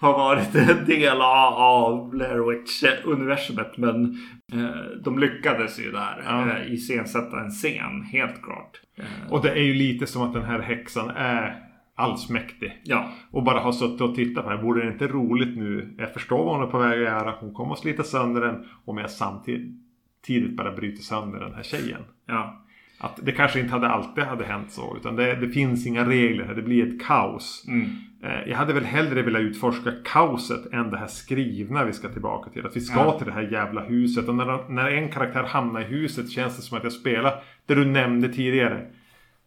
har 0.00 0.12
varit 0.12 0.54
en 0.54 0.84
del 0.86 1.16
av, 1.20 1.54
av 1.54 2.10
Blair 2.10 2.38
Witch-universumet. 2.50 3.76
Men 3.76 4.04
eh, 4.52 5.00
de 5.04 5.18
lyckades 5.18 5.78
ju 5.80 5.90
där 5.92 6.22
Ja. 6.26 6.50
eh, 6.50 6.72
iscensätta 6.72 7.40
en 7.40 7.50
scen, 7.50 8.02
helt 8.12 8.42
klart. 8.42 8.80
Eh, 8.98 9.32
Och 9.32 9.42
det 9.42 9.50
är 9.50 9.62
ju 9.62 9.74
lite 9.74 10.06
som 10.06 10.22
att 10.22 10.32
den 10.34 10.44
här 10.44 10.58
häxan 10.60 11.10
är 11.16 11.62
allsmäktig. 11.96 12.80
ja, 12.84 13.10
Och 13.30 13.42
bara 13.42 13.58
ha 13.58 13.72
suttit 13.72 14.00
och 14.00 14.14
tittat 14.14 14.44
på 14.44 14.50
det 14.50 14.56
här. 14.56 14.62
Vore 14.62 14.84
det 14.84 14.92
inte 14.92 15.06
roligt 15.06 15.56
nu? 15.58 15.94
Jag 15.98 16.12
förstår 16.12 16.44
vad 16.44 16.54
hon 16.56 16.66
är 16.66 16.70
på 16.70 16.78
väg 16.78 16.92
att 16.92 16.98
göra. 16.98 17.34
Hon 17.40 17.54
kommer 17.54 17.72
att 17.72 17.78
slita 17.78 18.02
sönder 18.02 18.40
den. 18.40 18.64
Om 18.84 18.98
jag 18.98 19.10
samtidigt 19.10 20.56
bara 20.56 20.72
bryter 20.72 21.02
sönder 21.02 21.40
den 21.40 21.54
här 21.54 21.62
tjejen. 21.62 22.00
ja, 22.26 22.62
Att 22.98 23.20
det 23.22 23.32
kanske 23.32 23.60
inte 23.60 23.72
hade 23.72 23.88
alltid 23.88 24.24
hade 24.24 24.44
hänt 24.44 24.70
så. 24.72 24.96
Utan 25.00 25.16
det, 25.16 25.34
det 25.34 25.48
finns 25.48 25.86
inga 25.86 26.08
regler 26.08 26.44
här. 26.44 26.54
Det 26.54 26.62
blir 26.62 26.86
ett 26.86 27.02
kaos. 27.06 27.64
mm, 27.68 27.86
Eh, 28.22 28.48
Jag 28.50 28.56
hade 28.56 28.72
väl 28.72 28.84
hellre 28.84 29.22
velat 29.22 29.42
utforska 29.42 29.92
kaoset 30.04 30.72
än 30.72 30.90
det 30.90 30.98
här 30.98 31.06
skrivna 31.06 31.84
vi 31.84 31.92
ska 31.92 32.08
tillbaka 32.08 32.50
till. 32.50 32.66
Att 32.66 32.76
vi 32.76 32.80
ska 32.80 33.00
Ja. 33.00 33.18
till 33.18 33.26
det 33.26 33.32
här 33.32 33.42
jävla 33.52 33.80
huset. 33.84 34.28
Och 34.28 34.34
när, 34.34 34.68
när 34.70 34.90
en 34.90 35.08
karaktär 35.08 35.42
hamnar 35.42 35.80
i 35.80 35.84
huset 35.84 36.30
känns 36.30 36.56
det 36.56 36.62
som 36.62 36.76
att 36.78 36.84
jag 36.84 36.92
spelar 36.92 37.42
det 37.66 37.74
du 37.74 37.84
nämnde 37.84 38.28
tidigare. 38.28 38.86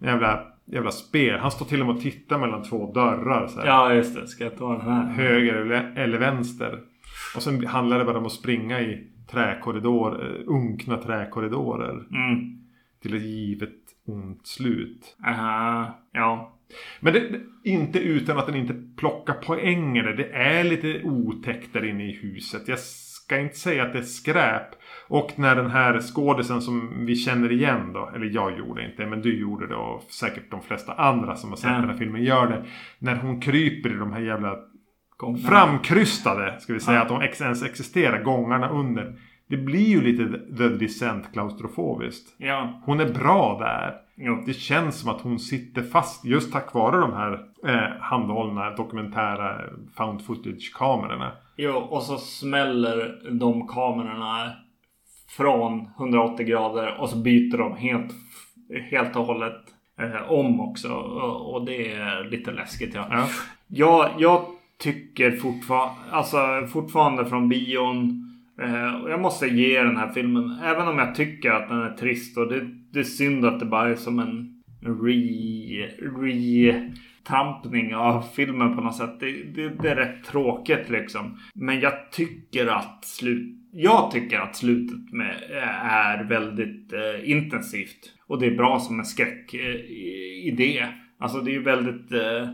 Jävla, 0.02 0.44
jävla 0.72 0.92
spel. 0.92 1.40
Han 1.40 1.52
står 1.52 1.66
till 1.66 1.82
och 1.82 1.88
med 1.88 1.96
och 1.96 2.02
tittar 2.02 2.38
mellan 2.40 2.64
två 2.64 2.92
dörrar. 2.94 3.48
Så 3.48 3.60
här. 3.60 3.68
ja, 3.68 3.94
just 3.94 4.16
det. 4.16 4.28
Ska 4.28 4.44
jag 4.44 4.58
ta 4.58 4.72
den 4.72 4.82
här? 4.82 5.04
Höger 5.14 5.56
eller, 5.96 6.18
vänster. 6.18 6.80
Och 7.36 7.44
sen 7.44 7.66
handlar 7.68 8.00
det 8.00 8.06
bara 8.06 8.18
om 8.18 8.26
att 8.26 8.32
springa 8.32 8.82
i 8.82 9.08
träkorridor, 9.32 10.26
eh, 10.26 10.42
unkna 10.48 10.98
träkorridorer. 10.98 11.92
Mm, 12.12 12.58
Till 13.02 13.16
ett 13.16 13.22
givet 13.22 13.70
ont 14.08 14.48
slut. 14.48 15.18
aha, 15.28 16.00
ja, 16.12 16.58
Men 17.00 17.14
det, 17.14 17.30
inte 17.64 18.00
utan 18.00 18.38
att 18.38 18.46
den 18.46 18.56
inte 18.56 18.76
plockar 18.98 19.34
poänger. 19.34 20.04
Det 20.04 20.30
är 20.34 20.64
lite 20.64 21.02
otäckt 21.04 21.74
där 21.74 21.86
inne 21.86 22.04
i 22.10 22.12
huset. 22.12 22.68
Jag 22.68 22.80
ska 22.80 23.40
inte 23.40 23.56
säga 23.56 23.84
att 23.84 23.94
det 23.94 24.00
är 24.00 24.04
skräp. 24.04 24.68
Och 25.10 25.32
när 25.36 25.56
den 25.56 25.70
här 25.72 26.00
skådisen 26.00 26.62
som 26.62 27.06
vi 27.06 27.16
känner 27.16 27.52
igen 27.52 27.94
då. 27.94 28.10
Eller 28.16 28.26
jag 28.26 28.58
gjorde 28.58 28.86
inte 28.86 29.06
men 29.06 29.22
du 29.22 29.40
gjorde 29.40 29.68
det 29.68 29.76
och 29.76 30.02
säkert 30.04 30.52
de 30.52 30.62
flesta 30.62 30.94
andra 30.94 31.36
som 31.36 31.50
har 31.50 31.58
sett 31.58 31.72
Ja. 31.72 31.78
den 31.78 31.90
här 31.90 31.98
filmen 31.98 32.24
gör 32.24 32.48
det. 32.48 32.66
När 33.00 33.16
hon 33.16 33.42
kryper 33.42 33.90
i 33.90 33.94
de 33.98 34.14
här 34.14 34.22
jävla 34.22 34.56
gångna. 35.18 35.38
framkrystade, 35.50 36.60
ska 36.60 36.74
vi 36.74 36.80
säga, 36.80 36.98
Ja. 36.98 37.02
att 37.02 37.08
de 37.10 37.22
ex 37.22 37.42
ens 37.42 37.64
existerar, 37.64 38.24
gångarna 38.24 38.70
under. 38.70 39.16
Det 39.48 39.58
blir 39.58 39.88
ju 39.88 40.02
lite 40.02 40.40
The 40.58 40.70
Descent 40.70 41.34
klaustrofobiskt. 41.34 42.36
Ja, 42.38 42.82
Hon 42.86 43.00
är 43.00 43.14
bra 43.14 43.58
där. 43.60 43.96
jo. 44.16 44.44
Det 44.46 44.54
känns 44.54 45.00
som 45.00 45.10
att 45.10 45.22
hon 45.22 45.40
sitter 45.40 45.82
fast 45.82 46.26
just 46.26 46.54
tack 46.54 46.74
vare 46.74 47.00
de 47.02 47.14
här 47.14 47.34
eh, 47.68 48.02
handhållna 48.02 48.70
dokumentära 48.76 49.62
found 49.98 50.22
footage-kamerorna. 50.22 51.32
Jo, 51.58 51.72
och 51.72 52.04
så 52.04 52.18
smäller 52.18 53.20
de 53.32 53.68
kamerorna 53.68 54.52
från 55.38 55.88
180 55.98 56.46
grader 56.46 56.98
och 57.00 57.10
så 57.10 57.18
byter 57.18 57.58
de 57.58 57.78
helt, 57.78 58.14
helt 58.92 59.16
och 59.16 59.26
hållet 59.26 59.62
eh, 60.00 60.32
om 60.32 60.60
också. 60.60 60.94
Och, 60.94 61.54
och 61.54 61.66
det 61.66 61.92
är 61.92 62.24
lite 62.24 62.52
läskigt 62.52 62.96
ja. 62.96 63.08
Ja. 63.12 63.28
Jag, 63.68 64.10
jag 64.18 64.46
tycker 64.78 65.32
fortfarande, 65.32 65.96
alltså 66.12 66.38
fortfarande 66.72 67.26
från 67.26 67.50
bion. 67.50 68.26
Eh, 68.62 69.10
jag 69.10 69.22
måste 69.22 69.48
ge 69.48 69.84
den 69.84 69.98
här 69.98 70.10
filmen, 70.10 70.60
även 70.64 70.88
om 70.88 70.98
jag 70.98 71.16
tycker 71.16 71.52
att 71.52 71.70
den 71.70 71.82
är 71.82 71.94
trist 71.94 72.38
och 72.38 72.48
det, 72.48 72.62
det 72.92 73.00
är 73.00 73.04
synd 73.04 73.46
att 73.46 73.60
det 73.60 73.66
bara 73.66 73.90
är 73.90 73.96
som 73.96 74.20
en 74.20 74.64
re, 74.82 75.88
re 76.22 76.92
trampning 77.28 77.96
av 77.96 78.22
filmen 78.22 78.76
på 78.76 78.82
något 78.82 78.96
sätt. 78.96 79.20
Det, 79.20 79.44
det, 79.44 79.70
det 79.70 79.90
är 79.90 79.96
rätt 79.96 80.24
tråkigt 80.24 80.90
liksom. 80.90 81.40
Men 81.54 81.80
jag 81.80 82.12
tycker 82.12 82.68
att 82.68 83.06
slut 83.06 83.59
jag 83.72 84.12
tycker 84.12 84.40
att 84.40 84.56
slutet 84.56 85.14
med, 85.14 85.36
är 85.84 86.24
väldigt 86.24 86.94
eh, 86.94 87.32
intensivt. 87.32 88.14
Och 88.28 88.40
det 88.40 88.46
är 88.46 88.56
bra 88.56 88.80
som 88.80 89.00
en 89.00 89.06
skräckidé. 89.06 90.88
Alltså 91.20 91.40
det 91.40 91.52
är 91.52 91.54
ju 91.54 91.64
väldigt... 91.64 92.12
Eh, 92.12 92.50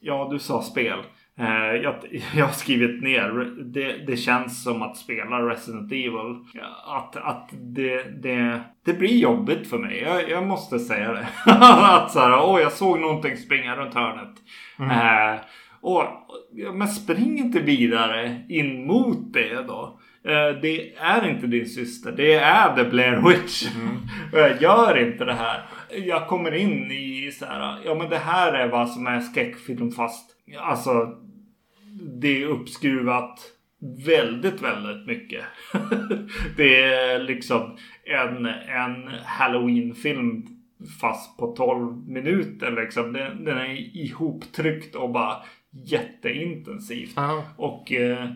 ja, 0.00 0.28
du 0.32 0.38
sa 0.38 0.62
spel. 0.62 0.98
Eh, 1.38 1.82
jag, 1.82 1.94
jag 2.36 2.46
har 2.46 2.52
skrivit 2.52 3.02
ner. 3.02 3.30
Det, 3.64 4.06
det 4.06 4.16
känns 4.16 4.64
som 4.64 4.82
att 4.82 4.96
spela 4.96 5.48
Resident 5.48 5.92
Evil. 5.92 6.44
Att, 6.86 7.16
att 7.16 7.50
det, 7.52 8.22
det, 8.22 8.60
det 8.84 8.92
blir 8.92 9.16
jobbigt 9.16 9.70
för 9.70 9.78
mig. 9.78 10.00
Jag, 10.00 10.30
jag 10.30 10.46
måste 10.46 10.78
säga 10.78 11.12
det. 11.12 11.26
att 11.52 12.10
så 12.10 12.20
här, 12.20 12.44
åh 12.44 12.60
jag 12.60 12.72
såg 12.72 13.00
någonting 13.00 13.36
springa 13.36 13.76
runt 13.76 13.94
hörnet. 13.94 14.34
Eh, 14.78 15.40
och, 15.80 16.04
men 16.74 16.88
spring 16.88 17.38
inte 17.38 17.60
vidare 17.60 18.42
in 18.48 18.86
mot 18.86 19.32
det 19.32 19.66
då. 19.66 20.00
Eh, 20.24 20.60
det 20.62 20.94
är 20.96 21.28
inte 21.28 21.46
din 21.46 21.66
syster. 21.66 22.12
Det 22.12 22.34
är 22.34 22.76
The 22.76 22.84
Blair 22.84 23.28
Witch. 23.28 23.66
Mm. 23.74 24.58
Gör 24.60 25.08
inte 25.08 25.24
det 25.24 25.34
här. 25.34 25.62
Jag 25.90 26.28
kommer 26.28 26.54
in 26.54 26.90
i 26.90 27.30
så 27.32 27.46
här. 27.46 27.78
Ja 27.84 27.94
men 27.94 28.10
det 28.10 28.18
här 28.18 28.52
är 28.52 28.68
vad 28.68 28.90
som 28.90 29.06
är 29.06 29.20
skräckfilm 29.20 29.90
fast. 29.90 30.30
Alltså. 30.58 31.18
Det 32.20 32.42
är 32.42 32.46
uppskruvat 32.46 33.40
väldigt, 34.06 34.62
väldigt 34.62 35.06
mycket. 35.06 35.44
det 36.56 36.82
är 36.82 37.18
liksom 37.18 37.76
en, 38.04 38.46
en 38.46 39.08
Halloween-film 39.24 40.46
fast 41.00 41.38
på 41.38 41.46
12 41.56 42.08
minuter 42.08 42.70
liksom. 42.70 43.12
Den, 43.12 43.44
den 43.44 43.58
är 43.58 43.96
ihoptryckt 43.96 44.94
och 44.94 45.10
bara 45.10 45.36
jätteintensivt. 45.70 47.12
Ja. 47.16 47.44
Och 47.56 47.92
eh, 47.92 48.28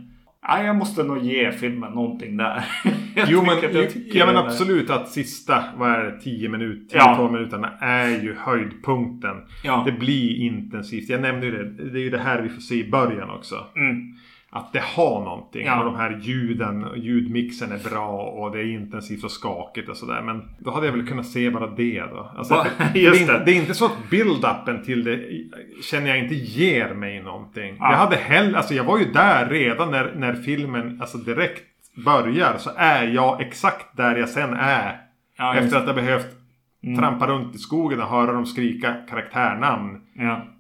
ja, 0.43 0.62
jag 0.62 0.76
måste 0.76 1.03
nog 1.03 1.18
ge 1.18 1.53
filmen 1.53 1.93
någonting 1.93 2.36
där. 2.36 2.64
Jo 3.28 3.43
men, 3.43 3.74
jag 3.74 3.86
ja, 4.12 4.26
men 4.26 4.36
absolut 4.36 4.91
att 4.91 5.09
sista, 5.09 5.64
vad 5.76 5.91
är 5.91 6.05
det, 6.05 6.20
10 6.20 6.49
minuter, 6.49 6.97
Ja. 6.97 7.16
12 7.16 7.32
minuterna 7.32 7.70
är 7.80 8.09
ju 8.09 8.34
höjdpunkten. 8.39 9.36
Ja. 9.64 9.82
Det 9.86 9.93
blir 9.93 10.36
intensivt. 10.36 11.09
Jag 11.09 11.20
nämnde 11.20 11.47
ju 11.47 11.53
det, 11.53 11.91
det 11.91 11.99
är 11.99 12.03
ju 12.03 12.11
det 12.11 12.18
här 12.18 12.43
vi 12.43 12.49
får 12.49 12.61
se 12.61 12.74
i 12.74 12.91
början 12.91 13.30
också. 13.30 13.66
Mm. 13.76 14.14
Att 14.51 14.72
det 14.72 14.82
har 14.82 15.20
någonting. 15.24 15.66
Ja. 15.66 15.78
Och 15.78 15.84
de 15.84 15.96
här 15.96 16.18
ljuden, 16.22 16.86
ljudmixen 16.96 17.72
är 17.72 17.90
bra 17.90 18.09
och 18.09 18.51
det 18.51 18.59
är 18.59 18.64
intensivt 18.64 19.24
och 19.24 19.30
skakigt 19.30 19.88
och 19.88 19.96
sådär. 19.96 20.22
Men 20.22 20.42
då 20.59 20.70
hade 20.70 20.86
jag 20.86 20.92
väl 20.92 21.07
kunnat 21.07 21.26
se 21.26 21.51
bara 21.51 21.66
det 21.66 22.01
då. 22.01 22.30
Alltså, 22.36 22.55
Va? 22.55 22.66
Just 22.94 23.26
det, 23.26 23.32
är, 23.32 23.44
det. 23.44 23.53
är 23.53 23.57
inte 23.57 23.74
så 23.74 23.84
att 23.84 24.11
build-upen 24.11 24.84
till 24.84 25.05
det 25.05 25.20
känner 25.82 26.09
jag 26.09 26.18
inte 26.18 26.34
ger 26.34 26.94
mig 26.94 27.22
någonting. 27.22 27.76
Ja. 27.78 27.90
Jag 27.90 27.99
hade 27.99 28.16
hellre, 28.16 28.57
alltså 28.57 28.74
jag 28.74 28.84
var 28.84 28.99
ju 28.99 29.05
där 29.05 29.49
redan 29.49 29.90
när, 29.90 30.14
när 30.16 30.34
filmen 30.34 30.99
alltså 31.01 31.18
direkt 31.18 31.64
börjar. 32.05 32.55
Så 32.59 32.70
är 32.76 33.07
jag 33.07 33.40
exakt 33.40 33.96
där 33.96 34.16
jag 34.16 34.28
sen 34.28 34.55
är. 34.55 35.01
Ja, 35.38 35.55
efter 35.55 35.76
att 35.76 35.86
ha 35.86 35.94
behövt 35.94 36.38
Trampa 36.99 37.26
runt 37.26 37.55
i 37.55 37.59
skogen 37.59 38.01
och 38.01 38.09
höra 38.09 38.32
dem 38.32 38.46
skrika 38.46 38.94
karaktärnamn 39.11 40.01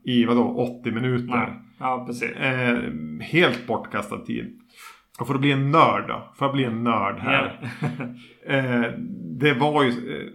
i 0.04 0.24
vadå 0.24 0.78
80 0.80 0.90
minuter. 0.90 1.54
Ja, 1.78 2.04
precis. 2.06 2.30
Eh, 2.30 2.78
helt 3.20 3.66
bortkastad 3.66 4.18
tid. 4.18 4.58
Och 5.20 5.26
för 5.26 5.34
att 5.34 5.40
bli 5.40 5.52
en 5.52 5.70
nörd 5.70 6.04
då. 6.08 6.32
För 6.38 6.46
att 6.46 6.52
bli 6.52 6.64
en 6.64 6.84
nörd 6.84 7.18
här. 7.18 7.60
Eh, 8.46 8.82
det 9.40 9.52
var 9.52 9.82
ju... 9.84 9.88
Eh, 9.90 10.26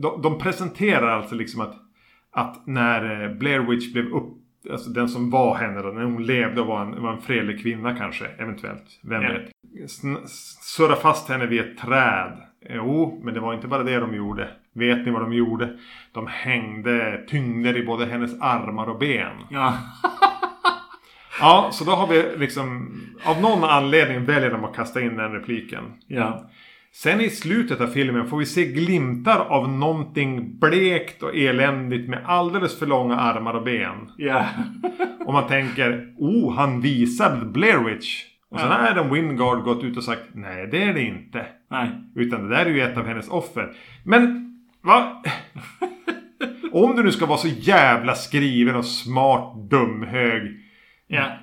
de, 0.00 0.22
de 0.22 0.38
presenterar 0.38 1.08
alltså 1.08 1.34
liksom 1.34 1.60
att, 1.60 1.74
att 2.32 2.66
när 2.66 3.22
eh, 3.24 3.34
Blair 3.34 3.58
Witch 3.60 3.92
blev 3.92 4.06
upp... 4.06 4.36
Alltså 4.70 4.90
den 4.90 5.08
som 5.08 5.30
var 5.30 5.54
henne 5.54 5.82
då, 5.82 5.88
när 5.88 6.02
hon 6.04 6.26
levde 6.26 6.60
och 6.60 6.66
var 6.66 6.82
en, 6.82 7.02
var 7.02 7.12
en 7.12 7.20
fredlig 7.20 7.62
kvinna 7.62 7.96
kanske, 7.96 8.26
eventuellt. 8.38 9.00
Vem 9.02 9.22
Ja. 9.22 9.28
vet. 9.32 9.50
Surra 10.76 10.96
fast 10.96 11.28
henne 11.28 11.46
vid 11.46 11.60
ett 11.60 11.78
träd. 11.78 12.32
Jo, 12.70 13.20
men 13.24 13.34
det 13.34 13.40
var 13.40 13.54
inte 13.54 13.68
bara 13.68 13.82
det 13.82 13.98
de 13.98 14.14
gjorde. 14.14 14.48
Vet 14.74 15.04
ni 15.06 15.10
vad 15.10 15.22
de 15.22 15.32
gjorde? 15.32 15.78
De 16.12 16.26
hängde 16.26 17.24
tyngder 17.28 17.76
i 17.76 17.84
både 17.86 18.06
hennes 18.06 18.40
armar 18.40 18.86
och 18.86 18.98
ben. 18.98 19.36
Ja. 19.50 19.74
Ja, 21.40 21.68
så 21.72 21.84
då 21.84 21.90
har 21.90 22.06
vi 22.06 22.24
liksom... 22.36 22.92
Av 23.24 23.40
någon 23.40 23.64
anledning 23.64 24.24
väljer 24.24 24.50
de 24.50 24.64
att 24.64 24.76
kasta 24.76 25.00
in 25.00 25.16
den 25.16 25.32
repliken. 25.32 25.84
Ja. 26.06 26.50
Sen 26.92 27.20
i 27.20 27.30
slutet 27.30 27.80
av 27.80 27.86
filmen 27.86 28.26
får 28.26 28.38
vi 28.38 28.46
se 28.46 28.64
glimtar 28.64 29.38
av 29.38 29.68
någonting 29.68 30.58
blekt 30.58 31.22
och 31.22 31.36
eländigt 31.36 32.08
med 32.08 32.22
alldeles 32.26 32.78
för 32.78 32.86
långa 32.86 33.16
armar 33.16 33.54
och 33.54 33.62
ben. 33.62 34.10
Ja. 34.16 34.46
Och 35.26 35.32
man 35.32 35.48
tänker, 35.48 36.14
oh, 36.18 36.54
han 36.54 36.80
visar 36.80 37.44
Blair 37.44 37.78
Witch. 37.78 38.24
Och 38.50 38.60
sen 38.60 38.70
har 38.70 38.88
Adam 38.88 39.14
Wingard 39.14 39.62
gått 39.62 39.84
ut 39.84 39.96
och 39.96 40.04
sagt, 40.04 40.22
nej 40.32 40.68
det 40.70 40.82
är 40.82 40.94
det 40.94 41.02
inte. 41.02 41.46
Nej. 41.70 41.90
Utan 42.14 42.48
det 42.48 42.56
där 42.56 42.66
är 42.66 42.70
ju 42.70 42.80
ett 42.80 42.96
av 42.96 43.06
hennes 43.06 43.28
offer. 43.28 43.72
Men, 44.04 44.52
va? 44.82 45.22
Om 46.72 46.96
du 46.96 47.02
nu 47.02 47.12
ska 47.12 47.26
vara 47.26 47.38
så 47.38 47.48
jävla 47.48 48.14
skriven 48.14 48.76
och 48.76 48.84
smart 48.84 49.70
dumhög. 49.70 50.42
Ja. 51.10 51.36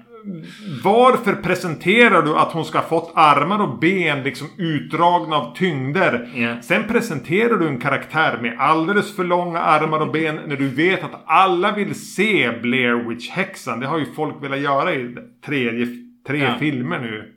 Varför 0.84 1.34
presenterar 1.36 2.22
du 2.22 2.36
att 2.36 2.51
hon 2.51 2.65
ska 2.65 2.78
ha 2.80 2.88
fått 2.88 3.11
armar 3.15 3.59
och 3.61 3.80
ben 3.80 4.24
liksom 4.24 4.47
utdragna 4.57 5.36
av 5.36 5.55
tyngder? 5.55 6.30
Ja. 6.36 6.61
Sen 6.61 6.84
presenterar 6.88 7.57
du 7.57 7.68
en 7.68 7.80
karaktär 7.80 8.39
med 8.41 8.55
alldeles 8.59 9.15
för 9.15 9.24
långa 9.24 9.59
armar 9.59 9.99
och 9.99 10.11
ben 10.11 10.36
när 10.47 10.55
du 10.55 10.68
vet 10.68 11.03
att 11.03 11.24
alla 11.26 11.72
vill 11.72 11.95
se 11.95 12.51
Blair 12.61 13.09
Witch-häxan. 13.09 13.80
Det 13.80 13.88
har 13.88 13.99
ju 13.99 14.05
folk 14.05 14.43
velat 14.43 14.59
göra 14.59 14.93
i 14.93 15.15
tredje, 15.45 15.88
tre 16.28 16.38
Ja. 16.39 16.55
filmer 16.59 16.99
nu. 16.99 17.34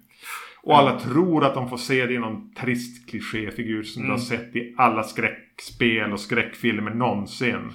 Och 0.63 0.79
alla 0.79 1.01
tror 1.01 1.45
att 1.45 1.55
de 1.55 1.69
får 1.69 1.77
se 1.77 2.07
det 2.07 2.15
i 2.15 2.19
någon 2.19 2.55
trist 2.55 3.11
klichéfigur 3.11 3.83
som 3.83 4.03
Mm. 4.03 4.09
du 4.15 4.21
har 4.21 4.27
sett 4.27 4.57
i 4.57 4.75
alla 4.79 5.03
skräckspel 5.03 6.13
och 6.13 6.21
skräckfilmer 6.21 6.91
någonsin. 6.91 7.73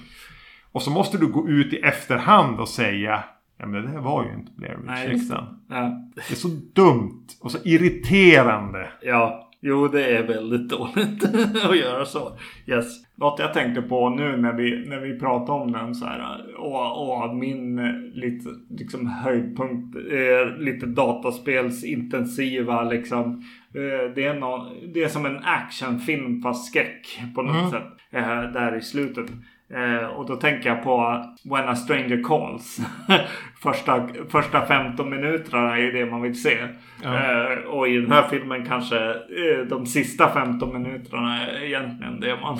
Och 0.72 0.82
så 0.82 0.90
måste 0.90 1.18
du 1.18 1.26
gå 1.26 1.48
ut 1.48 1.72
i 1.72 1.76
efterhand 1.76 2.60
och 2.60 2.68
säga 2.68 3.24
Ja 3.58 3.66
men 3.66 3.82
det 3.82 3.92
där 3.92 4.00
var 4.00 4.24
ju 4.24 4.32
inte 4.34 4.52
Blair. 4.56 4.76
Witch-häxan. 4.76 5.44
Ja. 5.68 6.08
Det 6.14 6.30
är 6.30 6.36
så 6.36 6.48
dumt 6.72 7.26
och 7.40 7.50
så 7.50 7.58
irriterande. 7.64 8.88
Ja, 9.02 9.50
jo 9.60 9.88
det 9.88 10.04
är 10.16 10.26
väldigt 10.26 10.68
dåligt 10.70 11.24
att 11.70 11.78
göra 11.78 12.04
så. 12.04 12.32
Yes. 12.66 13.02
Något 13.14 13.38
jag 13.38 13.54
tänkte 13.54 13.82
på 13.82 14.08
nu 14.10 14.36
när 14.36 14.52
vi, 14.52 14.84
när 14.88 15.00
vi 15.00 15.18
pratar 15.18 15.52
om 15.54 15.72
den 15.72 15.94
så 15.94 16.06
här. 16.06 16.44
Och, 16.58 17.24
och 17.24 17.36
min 17.36 17.78
eh, 17.78 17.92
lite 18.14 18.48
liksom 18.70 19.06
höjdpunkt 19.06 19.96
är 19.96 20.58
lite 20.58 20.86
dataspelsintensiva 20.86 22.82
liksom. 22.82 23.42
Eh, 23.74 24.14
Det 24.14 24.24
är, 24.24 24.40
nå 24.40 24.72
det 24.94 25.02
är 25.04 25.08
som 25.08 25.26
en 25.26 25.38
actionfilm 25.44 26.42
fast 26.42 26.66
skräck 26.70 27.20
på 27.34 27.42
något 27.42 27.56
Mm. 27.56 27.70
sätt. 27.70 27.86
eh, 28.10 28.52
Där 28.52 28.76
i 28.76 28.80
slutet. 28.82 29.26
Eh, 29.74 30.06
och 30.06 30.26
då 30.26 30.36
tänker 30.36 30.68
jag 30.68 30.82
på 30.82 31.24
When 31.44 31.68
a 31.68 31.76
stranger 31.76 32.22
calls. 32.24 32.78
första, 33.62 34.08
första 34.28 34.66
15 34.66 35.10
minuterna 35.10 35.78
är 35.78 35.92
det 35.92 36.06
man 36.06 36.22
vill 36.22 36.42
se. 36.42 36.58
Ja. 37.02 37.14
Eh, 37.14 37.58
och 37.58 37.88
i 37.88 37.96
den 37.96 38.12
här 38.12 38.28
filmen 38.28 38.64
kanske 38.66 38.98
eh, 39.10 39.66
de 39.68 39.86
sista 39.86 40.28
15 40.30 40.82
minuterna 40.82 41.46
är 41.46 41.62
egentligen 41.64 42.20
det 42.20 42.36
man, 42.40 42.58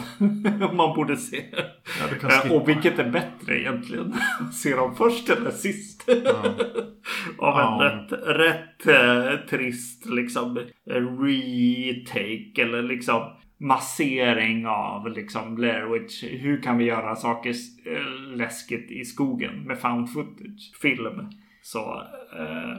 man 0.77 0.95
borde 0.97 1.17
se. 1.17 1.45
Ja, 1.53 2.29
Eh, 2.47 2.53
och 2.53 2.69
vilket 2.69 2.99
är 2.99 3.11
bättre 3.11 3.61
egentligen? 3.61 4.15
Se 4.53 4.77
dem 4.77 4.95
först 4.97 5.31
eller 5.31 5.51
sist? 5.51 6.09
Av 7.39 7.61
en 7.61 7.65
Ja. 7.65 7.79
rätt, 7.81 8.13
rätt 8.27 8.87
eh, 8.87 9.41
trist 9.51 10.07
liksom 10.07 10.57
eh, 10.91 11.23
retake 11.25 12.63
eller 12.63 12.83
liksom 12.83 13.23
massering 13.59 14.67
av 14.67 15.11
liksom 15.11 15.55
Blair 15.55 15.87
Witch. 15.87 16.25
Hur 16.25 16.63
kan 16.63 16.79
vi 16.79 16.85
göra 16.85 17.17
saker 17.17 17.55
eh, 17.87 18.37
läskigt 18.37 18.91
i 18.91 19.05
skogen 19.05 19.63
med 19.63 19.79
found 19.79 20.13
footage 20.13 20.77
film? 20.83 21.31
Så 21.63 22.03
eh, 22.39 22.77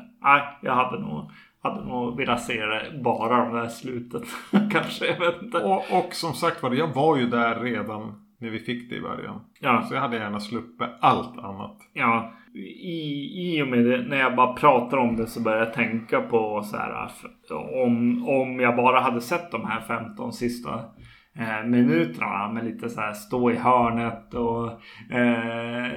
jag 0.62 0.76
hade 0.76 1.00
nog, 1.00 1.32
hade 1.62 1.86
nog 1.86 2.18
velat 2.18 2.44
se 2.44 2.66
det 2.66 3.00
bara 3.04 3.46
de 3.46 3.54
där 3.54 3.68
slutet. 3.68 4.24
Kanske, 4.72 5.06
jag 5.06 5.20
vet 5.20 5.42
inte. 5.42 5.58
Och, 5.58 5.84
och 5.92 6.14
som 6.14 6.34
sagt 6.34 6.64
var, 6.64 6.74
jag 6.74 6.94
var 6.94 7.18
ju 7.18 7.28
där 7.28 7.60
redan 7.60 8.28
när 8.38 8.50
vi 8.50 8.60
fick 8.60 8.90
det 8.90 8.96
i 8.96 9.02
början. 9.02 9.42
Ja. 9.60 9.86
Så 9.90 9.94
jag 9.94 10.02
hade 10.02 10.18
gärna 10.18 10.40
sluppit 10.40 10.88
allt 11.00 11.38
annat. 11.40 11.78
Ja, 11.94 12.34
i, 12.66 13.56
i 13.56 13.62
och 13.62 13.68
med 13.68 13.86
det, 13.86 14.02
när 14.02 14.18
jag 14.18 14.36
bara 14.36 14.54
pratar 14.54 14.98
om 14.98 15.16
det 15.16 15.28
så 15.28 15.42
börjar 15.42 15.60
jag 15.60 15.74
tänka 15.74 16.22
på 16.22 16.64
så 16.64 16.78
här. 16.78 17.12
Om, 17.84 18.24
om 18.28 18.60
jag 18.60 18.76
bara 18.76 19.00
hade 19.00 19.22
sett 19.22 19.52
de 19.52 19.66
här 19.66 19.82
15 19.82 20.34
sista 20.34 20.74
eh, 21.40 21.66
minuterna 21.66 22.52
med 22.52 22.66
lite 22.66 22.90
så 22.90 23.02
här 23.02 23.14
stå 23.14 23.52
i 23.52 23.56
hörnet 23.56 24.34
och 24.34 24.72
eh, 25.18 25.92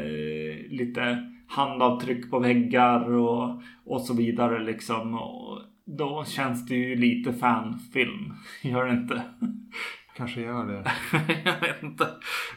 lite 0.71 1.27
handavtryck 1.49 2.31
på 2.31 2.39
väggar 2.39 3.13
och, 3.13 3.63
och 3.85 4.01
så 4.01 4.15
vidare 4.15 4.59
liksom. 4.59 5.15
Och 5.15 5.59
då 5.85 6.25
känns 6.25 6.67
det 6.67 6.75
ju 6.75 6.97
lite 6.97 7.33
fanfilm. 7.33 8.35
Gör 8.63 8.87
det 8.87 8.93
inte? 8.93 9.23
Kanske 10.17 10.41
gör 10.41 10.67
det. 10.67 10.85
jag 11.45 11.61
vet 11.61 11.83
inte. 11.83 12.07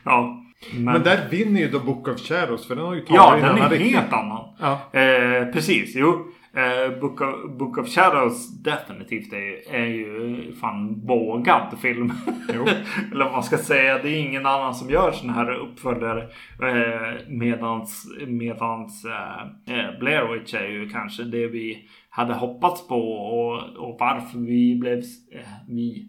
Ja. 0.03 0.43
Men, 0.73 0.83
Men 0.83 1.03
där 1.03 1.29
vinner 1.31 1.61
ju 1.61 1.67
The 1.67 1.79
Book 1.79 2.07
of 2.07 2.19
Shadows 2.19 2.67
för 2.67 2.75
den 2.75 2.85
har 2.85 2.93
ju 2.93 2.99
tagit 3.01 3.15
ja, 3.15 3.35
en 3.35 3.41
den 3.41 3.57
är 3.65 3.69
riktning. 3.69 3.93
helt 3.93 4.13
annan. 4.13 4.45
Ja. 4.59 4.99
Eh, 4.99 5.45
precis, 5.53 5.95
jo. 5.95 6.27
Eh, 6.55 6.99
Book, 6.99 7.21
of, 7.21 7.57
Book 7.57 7.77
of 7.77 7.87
Shadows 7.89 8.63
definitivt 8.63 9.33
är, 9.33 9.37
ju- 9.37 9.61
är 9.71 9.85
ju 9.85 10.53
fan 10.61 11.01
vågad 11.07 11.77
film. 11.81 12.13
Jo. 12.55 12.65
Eller 13.11 13.23
vad 13.23 13.33
man 13.33 13.43
ska 13.43 13.57
säga. 13.57 13.97
Det 13.97 14.09
är 14.09 14.19
ingen 14.19 14.45
annan 14.45 14.73
som 14.73 14.89
gör 14.89 15.11
såna 15.11 15.33
här 15.33 15.51
uppföljare. 15.53 16.21
Eh, 16.61 17.27
medans 17.27 18.05
medans 18.27 19.05
eh, 19.05 19.75
eh, 19.79 19.99
Blair 19.99 20.33
Witch 20.33 20.53
är 20.53 20.67
ju 20.67 20.89
kanske 20.89 21.23
det 21.23 21.47
vi 21.47 21.89
hade 22.09 22.33
hoppats 22.33 22.87
på 22.87 23.11
och, 23.13 23.53
och 23.77 23.97
varför 23.99 24.37
vi 24.39 24.75
blev... 24.75 24.97
Eh, 25.31 25.39
vi. 25.69 26.07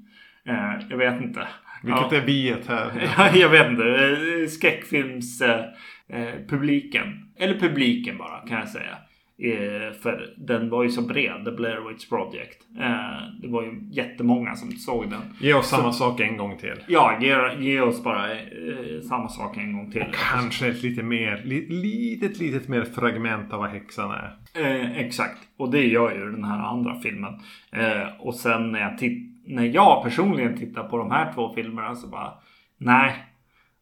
Eh, 0.48 0.86
jag 0.90 0.96
vet 0.96 1.22
inte. 1.22 1.48
Vilket 1.84 2.12
Ja. 2.12 2.16
är 2.16 2.26
viet 2.26 2.66
här. 2.68 2.92
Ja, 3.18 3.36
jag 3.36 3.48
vet 3.48 3.70
inte. 3.70 3.84
Eh, 3.84 4.48
Skräckfilmspubliken. 4.48 5.64
Eh, 6.08 6.46
publiken. 6.48 7.04
Eller 7.38 7.58
publiken 7.60 8.18
bara 8.18 8.38
kan 8.48 8.58
jag 8.58 8.68
säga. 8.68 8.96
Eh, 9.38 9.92
för 10.02 10.34
den 10.36 10.70
var 10.70 10.82
ju 10.82 10.88
så 10.88 11.02
bred, 11.02 11.44
The 11.44 11.50
Blair 11.50 11.88
Witch 11.88 12.08
Project. 12.08 12.58
Eh, 12.80 13.40
det 13.42 13.48
var 13.48 13.62
ju 13.62 13.70
jättemånga 13.90 14.54
som 14.54 14.70
såg 14.72 15.10
den. 15.10 15.20
Ge 15.40 15.54
oss 15.54 15.68
samma 15.68 15.92
sak 15.92 16.20
en 16.20 16.36
gång 16.36 16.58
till. 16.58 16.74
Ja, 16.88 17.18
ge, 17.20 17.36
ge 17.70 17.80
oss 17.80 18.04
bara 18.04 18.32
eh, 18.32 19.00
samma 19.08 19.28
sak 19.28 19.56
en 19.56 19.72
gång 19.76 19.90
till. 19.90 20.04
Kanske 20.32 20.66
ett 20.68 20.82
lite 20.82 21.02
mer, 21.02 21.42
li, 21.44 21.66
litet, 21.68 22.38
litet 22.40 22.68
mer 22.68 22.84
fragment 22.84 23.52
av 23.52 23.58
vad 23.60 23.70
häxan 23.70 24.10
är. 24.10 24.36
Eh, 24.64 24.98
exakt. 24.98 25.38
Och 25.58 25.70
det 25.70 25.86
gör 25.86 26.12
ju 26.14 26.30
den 26.32 26.44
här 26.44 26.58
andra 26.58 27.00
filmen. 27.00 27.34
Eh, 27.72 28.06
och 28.20 28.34
sen 28.34 28.72
när 28.72 28.80
jag, 28.80 28.98
titt- 28.98 29.33
när 29.46 29.64
jag 29.64 30.02
personligen 30.02 30.58
tittar 30.58 30.84
på 30.84 30.98
de 30.98 31.10
här 31.10 31.32
två 31.32 31.54
filmerna 31.54 31.94
så 31.94 32.06
bara 32.06 32.32
Nej. 32.78 33.24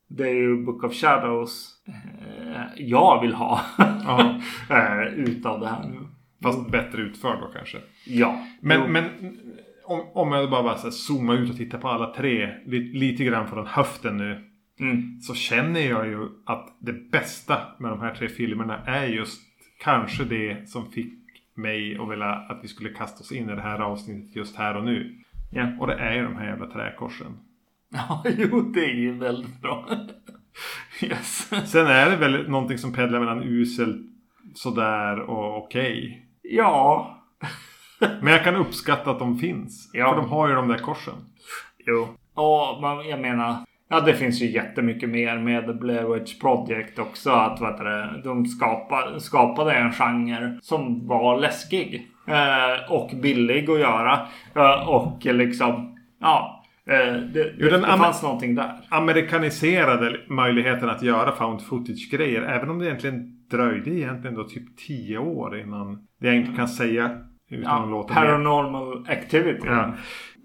Det 0.08 0.28
är 0.28 0.34
ju 0.34 0.64
Book 0.64 0.84
of 0.84 0.94
Shadows 0.94 1.74
eh, 1.88 2.62
jag 2.76 3.20
vill 3.20 3.34
ha. 3.34 3.60
Eh, 4.70 5.14
utav 5.14 5.60
det 5.60 5.68
här 5.68 5.88
nu. 5.88 5.98
Fast 6.42 6.70
bättre 6.70 7.02
utförd 7.02 7.40
då 7.40 7.50
kanske. 7.54 7.78
Ja. 8.06 8.46
Men, 8.60 8.80
Jo. 8.80 8.86
men 8.88 9.04
om, 9.84 10.00
om 10.14 10.32
jag 10.32 10.50
bara, 10.50 10.62
bara 10.62 10.76
så 10.76 10.86
här 10.86 10.90
zoomar 10.90 11.34
ut 11.34 11.50
och 11.50 11.56
tittar 11.56 11.78
på 11.78 11.88
alla 11.88 12.14
tre 12.14 12.54
li, 12.66 12.78
lite 12.78 13.24
grann 13.24 13.48
från 13.48 13.66
höften 13.66 14.16
nu. 14.16 14.44
Mm. 14.80 15.20
Så 15.20 15.34
känner 15.34 15.80
jag 15.80 16.06
ju 16.06 16.28
att 16.46 16.76
det 16.80 17.10
bästa 17.10 17.58
med 17.78 17.90
de 17.90 18.00
här 18.00 18.14
tre 18.14 18.28
filmerna 18.28 18.78
är 18.86 19.06
just 19.06 19.42
kanske 19.78 20.24
det 20.24 20.68
som 20.68 20.90
fick 20.90 21.12
mig 21.54 21.98
att 21.98 22.10
vilja 22.10 22.26
att 22.26 22.60
vi 22.62 22.68
skulle 22.68 22.90
kasta 22.90 23.20
oss 23.20 23.32
in 23.32 23.50
i 23.50 23.54
det 23.54 23.62
här 23.62 23.78
avsnittet 23.78 24.36
just 24.36 24.56
här 24.56 24.76
och 24.76 24.84
nu. 24.84 25.18
Ja. 25.54 25.68
Och 25.80 25.86
det 25.86 25.94
är 25.94 26.14
ju 26.14 26.22
de 26.22 26.36
här 26.36 26.46
jävla 26.46 26.66
träkorsen. 26.66 27.38
ja, 27.92 28.24
jo 28.24 28.60
det 28.60 28.84
är 28.84 28.94
ju 28.94 29.18
väldigt 29.18 29.60
bra. 29.60 29.88
yes. 31.02 31.50
Sen 31.70 31.86
är 31.86 32.10
det 32.10 32.16
väl 32.16 32.50
någonting 32.50 32.78
som 32.78 32.92
pendlar 32.92 33.18
mellan 33.18 33.42
uselt, 33.42 34.06
sådär 34.54 35.20
och 35.20 35.64
okej. 35.64 36.26
Ja. 36.42 37.18
Men 38.00 38.32
jag 38.32 38.44
kan 38.44 38.56
uppskatta 38.56 39.10
att 39.10 39.18
de 39.18 39.38
finns. 39.38 39.90
Ja. 39.92 40.08
För 40.08 40.16
de 40.16 40.30
har 40.30 40.48
ju 40.48 40.54
de 40.54 40.68
där 40.68 40.78
korsen. 40.78 41.14
Jo. 41.86 42.08
Ja, 42.34 43.02
jag 43.04 43.20
menar. 43.20 43.56
Ja, 43.92 44.00
det 44.00 44.14
finns 44.14 44.42
ju 44.42 44.46
jättemycket 44.50 45.08
mer 45.08 45.38
med 45.38 45.78
Blair 45.78 46.14
Witch 46.14 46.38
Project 46.40 46.98
också. 46.98 47.30
Att 47.30 47.60
vet 47.60 47.78
du, 47.78 48.20
de 48.24 48.46
skapade, 48.46 49.20
skapade 49.20 49.72
en 49.72 49.92
genre 49.92 50.58
som 50.62 51.06
var 51.08 51.40
läskig. 51.40 52.06
Eh, 52.28 52.92
och 52.92 53.10
billig 53.22 53.70
att 53.70 53.80
göra. 53.80 54.18
Eh, 54.54 54.88
och 54.88 55.24
liksom, 55.24 55.98
ja. 56.20 56.64
Eh, 56.86 57.14
det, 57.14 57.52
Jo, 57.58 57.68
det 57.68 57.76
amer- 57.76 57.98
fanns 57.98 58.22
någonting 58.22 58.54
där. 58.54 58.70
Amerikaniserade 58.88 60.16
möjligheten 60.28 60.88
att 60.90 61.02
göra 61.02 61.32
found 61.32 61.62
footage-grejer. 61.62 62.42
Även 62.42 62.70
om 62.70 62.78
det 62.78 62.86
egentligen 62.86 63.46
dröjde 63.50 63.90
egentligen 63.90 64.36
då 64.36 64.44
typ 64.44 64.76
10 64.86 65.18
år 65.18 65.58
innan 65.60 66.06
det 66.20 66.26
jag 66.26 66.36
inte 66.36 66.56
kan 66.56 66.68
säga 66.68 67.10
utan 67.50 67.82
Ja, 67.82 67.86
låta 67.90 68.14
paranormal 68.14 69.04
activity. 69.08 69.66
Ja. 69.66 69.94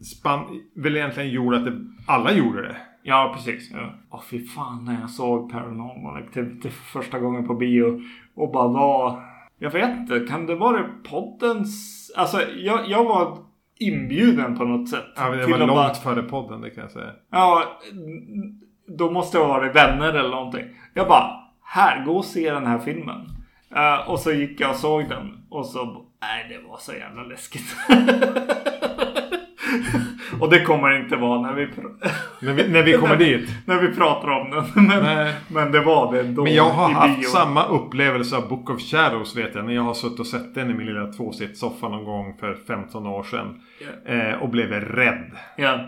Span 0.04 0.39
väl 0.76 0.98
egentligen 0.98 1.30
gjorde 1.30 1.58
att 1.58 1.66
det, 1.66 1.74
alla 2.08 2.32
gjorde 2.32 2.62
det. 2.62 2.76
Ja, 3.10 3.32
precis. 3.36 3.72
Ja. 3.74 3.93
Åh, 4.12 4.22
fy 4.30 4.45
fan 4.45 4.86
när 4.86 4.99
jag 5.01 5.10
såg 5.10 5.51
Paranormal 5.51 6.24
Activity 6.24 6.70
för 6.70 6.99
första 6.99 7.20
gången 7.20 7.47
på 7.47 7.53
bio. 7.53 8.01
Och 8.36 8.51
bara 8.51 8.68
var... 8.68 9.24
Jag 9.60 9.72
vet 9.72 9.89
inte, 9.97 10.20
kan 10.30 10.45
det 10.45 10.55
vara 10.55 10.84
poddens... 11.10 12.12
Alltså, 12.18 12.41
jag, 12.58 12.88
jag 12.89 13.03
var 13.03 13.38
inbjuden 13.80 14.58
på 14.58 14.64
något 14.66 14.89
sätt. 14.89 15.05
Ja, 15.16 15.30
det 15.30 15.45
var 15.47 15.58
långt 15.58 15.72
bara- 15.72 15.93
före 15.93 16.24
podden, 16.24 16.62
det 16.62 16.70
kan 16.70 16.82
jag 16.84 16.91
säga. 16.91 17.12
Ja, 17.32 17.64
då 18.97 19.12
måste 19.12 19.38
jag 19.38 19.47
varit 19.47 19.76
vänner 19.76 20.14
eller 20.14 20.30
någonting. 20.30 20.66
Jag 20.93 21.08
bara, 21.08 21.32
här, 21.64 22.05
gå 22.05 22.18
och 22.18 22.26
se 22.26 22.51
den 22.51 22.66
här 22.68 22.80
filmen. 22.80 23.22
Eh, 23.76 24.10
och 24.12 24.20
så 24.20 24.32
gick 24.32 24.62
jag 24.62 24.70
och 24.70 24.76
såg 24.76 25.10
den. 25.10 25.45
Och 25.49 25.66
så, 25.66 26.05
nej 26.22 26.45
det 26.49 26.68
var 26.70 26.78
så 26.78 26.93
jävla 26.93 27.24
läskigt. 27.24 27.76
och 30.39 30.49
det 30.49 30.61
kommer 30.61 31.03
inte 31.03 31.15
vara 31.15 31.41
när 31.41 31.53
vi, 31.53 31.67
När 32.41 32.53
vi, 32.53 32.69
när 32.69 32.84
vi 32.84 32.93
kommer 32.93 33.17
dit. 33.17 33.49
när 33.65 33.82
vi 33.82 33.95
pratar 33.95 34.28
om 34.30 34.51
den. 34.51 34.63
Men, 34.88 35.03
Nej. 35.03 35.34
men 35.47 35.71
det 35.71 35.82
var 35.82 36.13
det 36.13 36.23
då 36.23 36.43
Men 36.43 36.53
jag 36.55 36.69
har 36.69 36.89
haft 36.89 37.19
bio. 37.19 37.28
samma 37.28 37.65
upplevelse 37.65 38.38
av 38.38 38.49
Book 38.49 38.69
of 38.69 38.82
Shadows 38.82 39.38
vet 39.38 39.55
jag. 39.55 39.65
När 39.65 39.73
jag 39.73 39.84
har 39.84 39.93
suttit 39.93 40.19
och 40.19 40.28
sett 40.28 40.55
den 40.55 40.71
i 40.71 40.73
min 40.73 40.88
lilla 40.88 41.11
tvåsitssoffa 41.11 41.89
någon 41.89 42.05
gång 42.05 42.38
för 42.39 42.55
15 42.67 43.07
år 43.07 43.23
sedan. 43.23 43.61
Eh, 44.05 44.34
och 44.34 44.49
blev 44.49 44.69
rädd. 44.69 45.32
Ja. 45.57 45.80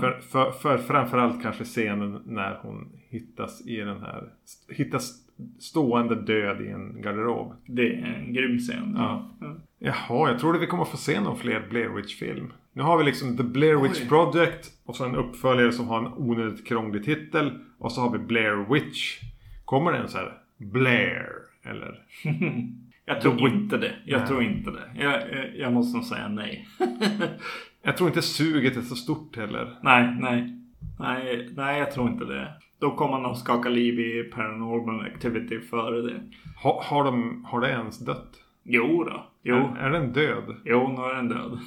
För, 0.00 0.20
för, 0.32 0.50
för 0.50 0.78
framförallt 0.78 1.42
kanske 1.42 1.64
scenen 1.64 2.22
när 2.26 2.58
hon 2.62 2.88
hittas 3.10 3.66
i 3.66 3.76
den 3.76 4.00
här... 4.00 4.22
Hittas 4.68 5.12
stående 5.58 6.14
död 6.14 6.60
i 6.60 6.68
en 6.68 7.02
garderob. 7.02 7.52
Det 7.66 7.94
är 7.94 8.04
en 8.06 8.32
grym 8.32 8.58
scen. 8.58 8.94
Ja. 8.96 9.30
Jaha, 9.78 10.30
jag 10.30 10.38
trodde 10.38 10.58
vi 10.58 10.66
kommer 10.66 10.84
få 10.84 10.96
se 10.96 11.20
någon 11.20 11.38
fler 11.38 11.66
Blair 11.70 11.88
Witch-film. 11.88 12.52
Nu 12.72 12.82
har 12.82 12.98
vi 12.98 13.04
liksom 13.04 13.36
The 13.36 13.42
Blair 13.42 13.76
Witch 13.76 14.00
Oj. 14.02 14.08
Project 14.08 14.70
och 14.84 14.96
så 14.96 15.04
en 15.04 15.16
uppföljare 15.16 15.72
som 15.72 15.88
har 15.88 15.98
en 15.98 16.12
onödigt 16.16 16.66
krånglig 16.66 17.04
titel. 17.04 17.50
Och 17.78 17.92
så 17.92 18.00
har 18.00 18.10
vi 18.10 18.18
Blair 18.18 18.72
Witch. 18.72 19.20
Kommer 19.64 19.92
det 19.92 19.98
en 19.98 20.08
så 20.08 20.18
här 20.18 20.32
Blair? 20.56 21.32
Eller? 21.62 22.02
Jag 23.08 23.20
tror 23.20 23.34
The 23.34 23.48
inte 23.48 23.78
det. 23.78 23.92
Jag 24.04 24.18
Nej. 24.18 24.28
tror 24.28 24.42
inte 24.42 24.70
det. 24.70 25.02
Jag, 25.02 25.12
jag, 25.12 25.56
jag 25.56 25.72
måste 25.72 25.96
nog 25.96 26.06
säga 26.06 26.28
nej. 26.28 26.68
Jag 27.82 27.96
tror 27.96 28.08
inte 28.08 28.22
suget 28.22 28.76
är 28.76 28.80
så 28.80 28.94
stort 28.94 29.36
heller. 29.36 29.78
Nej, 29.82 30.16
nej. 30.20 30.60
Nej, 30.98 31.50
nej, 31.56 31.78
jag 31.78 31.92
tror 31.92 32.08
inte 32.08 32.24
det. 32.24 32.52
Då 32.78 32.90
kommer 32.96 33.10
man 33.12 33.22
nog 33.22 33.36
skaka 33.36 33.68
liv 33.68 34.00
i 34.00 34.22
Paranormal 34.34 35.06
Activity 35.06 35.60
före 35.60 36.02
det. 36.02 36.20
Ha, 36.62 36.82
har, 36.84 37.04
de, 37.04 37.44
har 37.44 37.60
det 37.60 37.68
ens 37.70 37.98
dött? 37.98 38.32
Jo 38.64 39.04
då. 39.04 39.26
Jo. 39.42 39.56
Är, 39.56 39.76
är 39.78 39.90
den 39.90 40.12
död? 40.12 40.56
Jo, 40.64 40.94
nu 40.96 41.02
är 41.02 41.14
den 41.14 41.28
död. 41.28 41.58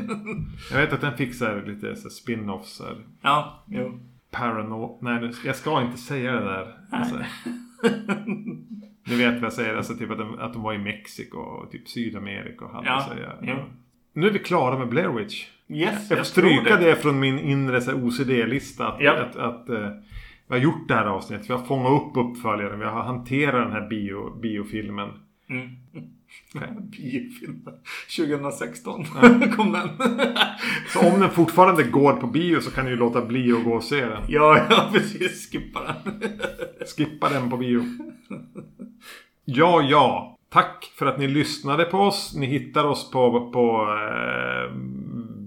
Jag 0.72 0.78
vet 0.80 0.92
att 0.92 1.00
den 1.00 1.16
fick 1.16 1.34
så 1.34 1.44
här 1.44 1.62
lite 1.66 1.96
så 1.96 2.08
spin-offs. 2.10 2.82
Ja, 3.22 3.64
jo. 3.68 4.00
Parano... 4.30 4.98
Nej, 5.02 5.30
jag 5.44 5.56
ska 5.56 5.82
inte 5.82 5.98
säga 5.98 6.32
det 6.32 6.44
där. 6.44 6.74
Alltså. 6.90 7.16
Ni 9.08 9.16
vet 9.16 9.34
vad 9.34 9.42
jag 9.42 9.52
säger, 9.52 9.76
alltså 9.76 9.94
typ 9.96 10.10
att 10.10 10.18
de, 10.18 10.38
att 10.38 10.52
de 10.52 10.62
var 10.62 10.72
i 10.74 10.78
Mexiko 10.78 11.38
och 11.38 11.70
typ 11.70 11.88
Sydamerika 11.88 12.64
och 12.64 12.70
hade 12.70 12.86
Ja, 12.86 13.00
så 13.08 13.14
här, 13.14 13.36
jo. 13.42 13.56
Nu 14.12 14.26
är 14.26 14.30
vi 14.30 14.38
klara 14.38 14.78
med 14.78 14.88
Blair 14.88 15.08
Witch. 15.08 15.46
Yes, 15.68 16.10
Jag 16.10 16.18
får 16.18 16.24
stryka 16.24 16.76
det. 16.76 16.96
från 16.96 17.20
min 17.20 17.38
inre 17.38 17.94
OCD-lista. 17.94 18.88
Att, 18.88 19.00
Ja. 19.00 19.12
att, 19.12 19.36
att 19.36 19.68
eh, 19.68 19.88
vi 20.48 20.54
har 20.54 20.62
gjort 20.62 20.88
det 20.88 20.94
här 20.94 21.06
avsnittet. 21.06 21.50
Vi 21.50 21.54
har 21.54 21.64
fångat 21.64 22.02
upp 22.02 22.16
uppföljaren. 22.16 22.78
Vi 22.78 22.84
har 22.84 23.02
hanterat 23.02 23.64
den 23.64 23.72
här 23.72 23.88
bio, 23.88 24.30
biofilmen. 24.40 25.08
Mm. 25.50 25.70
Biofilmen. 26.90 27.74
2016 28.16 29.04
kom 29.56 29.72
den. 29.72 29.88
Så 30.88 31.08
om 31.12 31.20
den 31.20 31.30
fortfarande 31.30 31.82
går 31.82 32.12
på 32.12 32.26
bio 32.26 32.60
så 32.60 32.70
kan 32.70 32.84
ni 32.84 32.90
ju 32.90 32.96
låta 32.96 33.22
bli 33.22 33.52
att 33.52 33.64
gå 33.64 33.72
och 33.72 33.84
se 33.84 34.06
den. 34.06 34.22
ja, 34.28 34.66
ja, 34.70 34.90
precis. 34.92 35.52
Skippa 35.52 35.80
den. 36.04 36.22
Skippa 36.96 37.28
den 37.28 37.50
på 37.50 37.56
bio. 37.56 37.82
Ja, 39.44 39.82
ja. 39.82 40.32
Tack 40.48 40.92
för 40.98 41.06
att 41.06 41.18
ni 41.18 41.28
lyssnade 41.28 41.84
på 41.84 41.98
oss. 41.98 42.34
Ni 42.36 42.46
hittar 42.46 42.84
oss 42.84 43.10
på, 43.10 43.50
på 43.50 43.82
eh, 43.82 44.76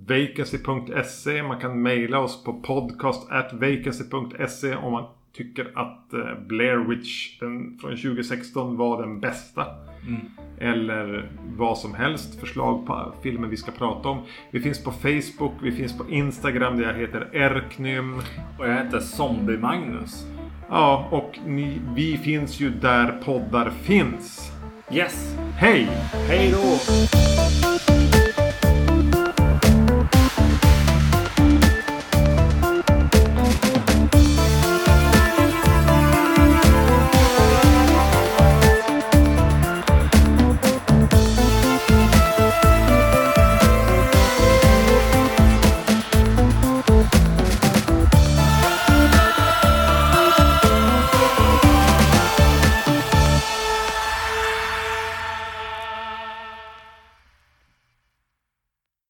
vacancy.se. 0.10 1.44
Man 1.44 1.60
kan 1.60 1.82
mejla 1.82 2.20
oss 2.20 2.44
på 2.44 2.54
podcast 2.54 3.30
vacancy.se 3.54 4.76
om 4.76 4.92
man 4.92 5.06
tycker 5.34 5.72
att 5.76 6.14
eh, 6.14 6.40
Blair 6.48 6.78
Witch 6.78 7.40
den, 7.40 7.78
från 7.82 7.92
2016 7.92 8.78
var 8.78 9.02
den 9.02 9.20
bästa. 9.20 9.66
Eller 10.58 11.32
vad 11.58 11.78
som 11.78 11.94
helst. 11.94 12.40
Förslag 12.40 12.88
på 12.88 13.14
filmer 13.24 13.48
vi 13.48 13.58
ska 13.58 13.72
prata 13.72 14.10
om. 14.10 14.22
Vi 14.52 14.60
finns 14.60 14.84
på 14.84 14.92
Facebook. 14.92 15.54
Vi 15.62 15.72
finns 15.72 15.98
på 15.98 16.10
Instagram 16.10 16.78
där 16.78 16.84
jag 16.84 16.94
heter 16.94 17.30
Erknym. 17.34 18.16
Och 18.60 18.68
jag 18.68 18.84
heter 18.84 19.00
Zombie-Magnus. 19.00 20.28
Ja, 20.70 21.08
och 21.12 21.40
ni, 21.46 21.82
vi 21.96 22.18
finns 22.18 22.60
ju 22.60 22.70
där 22.70 23.22
poddar 23.26 23.70
finns. 23.70 24.52
Yes. 24.92 25.36
Hej! 25.58 25.88
Hej 26.28 26.52
då! 26.52 27.89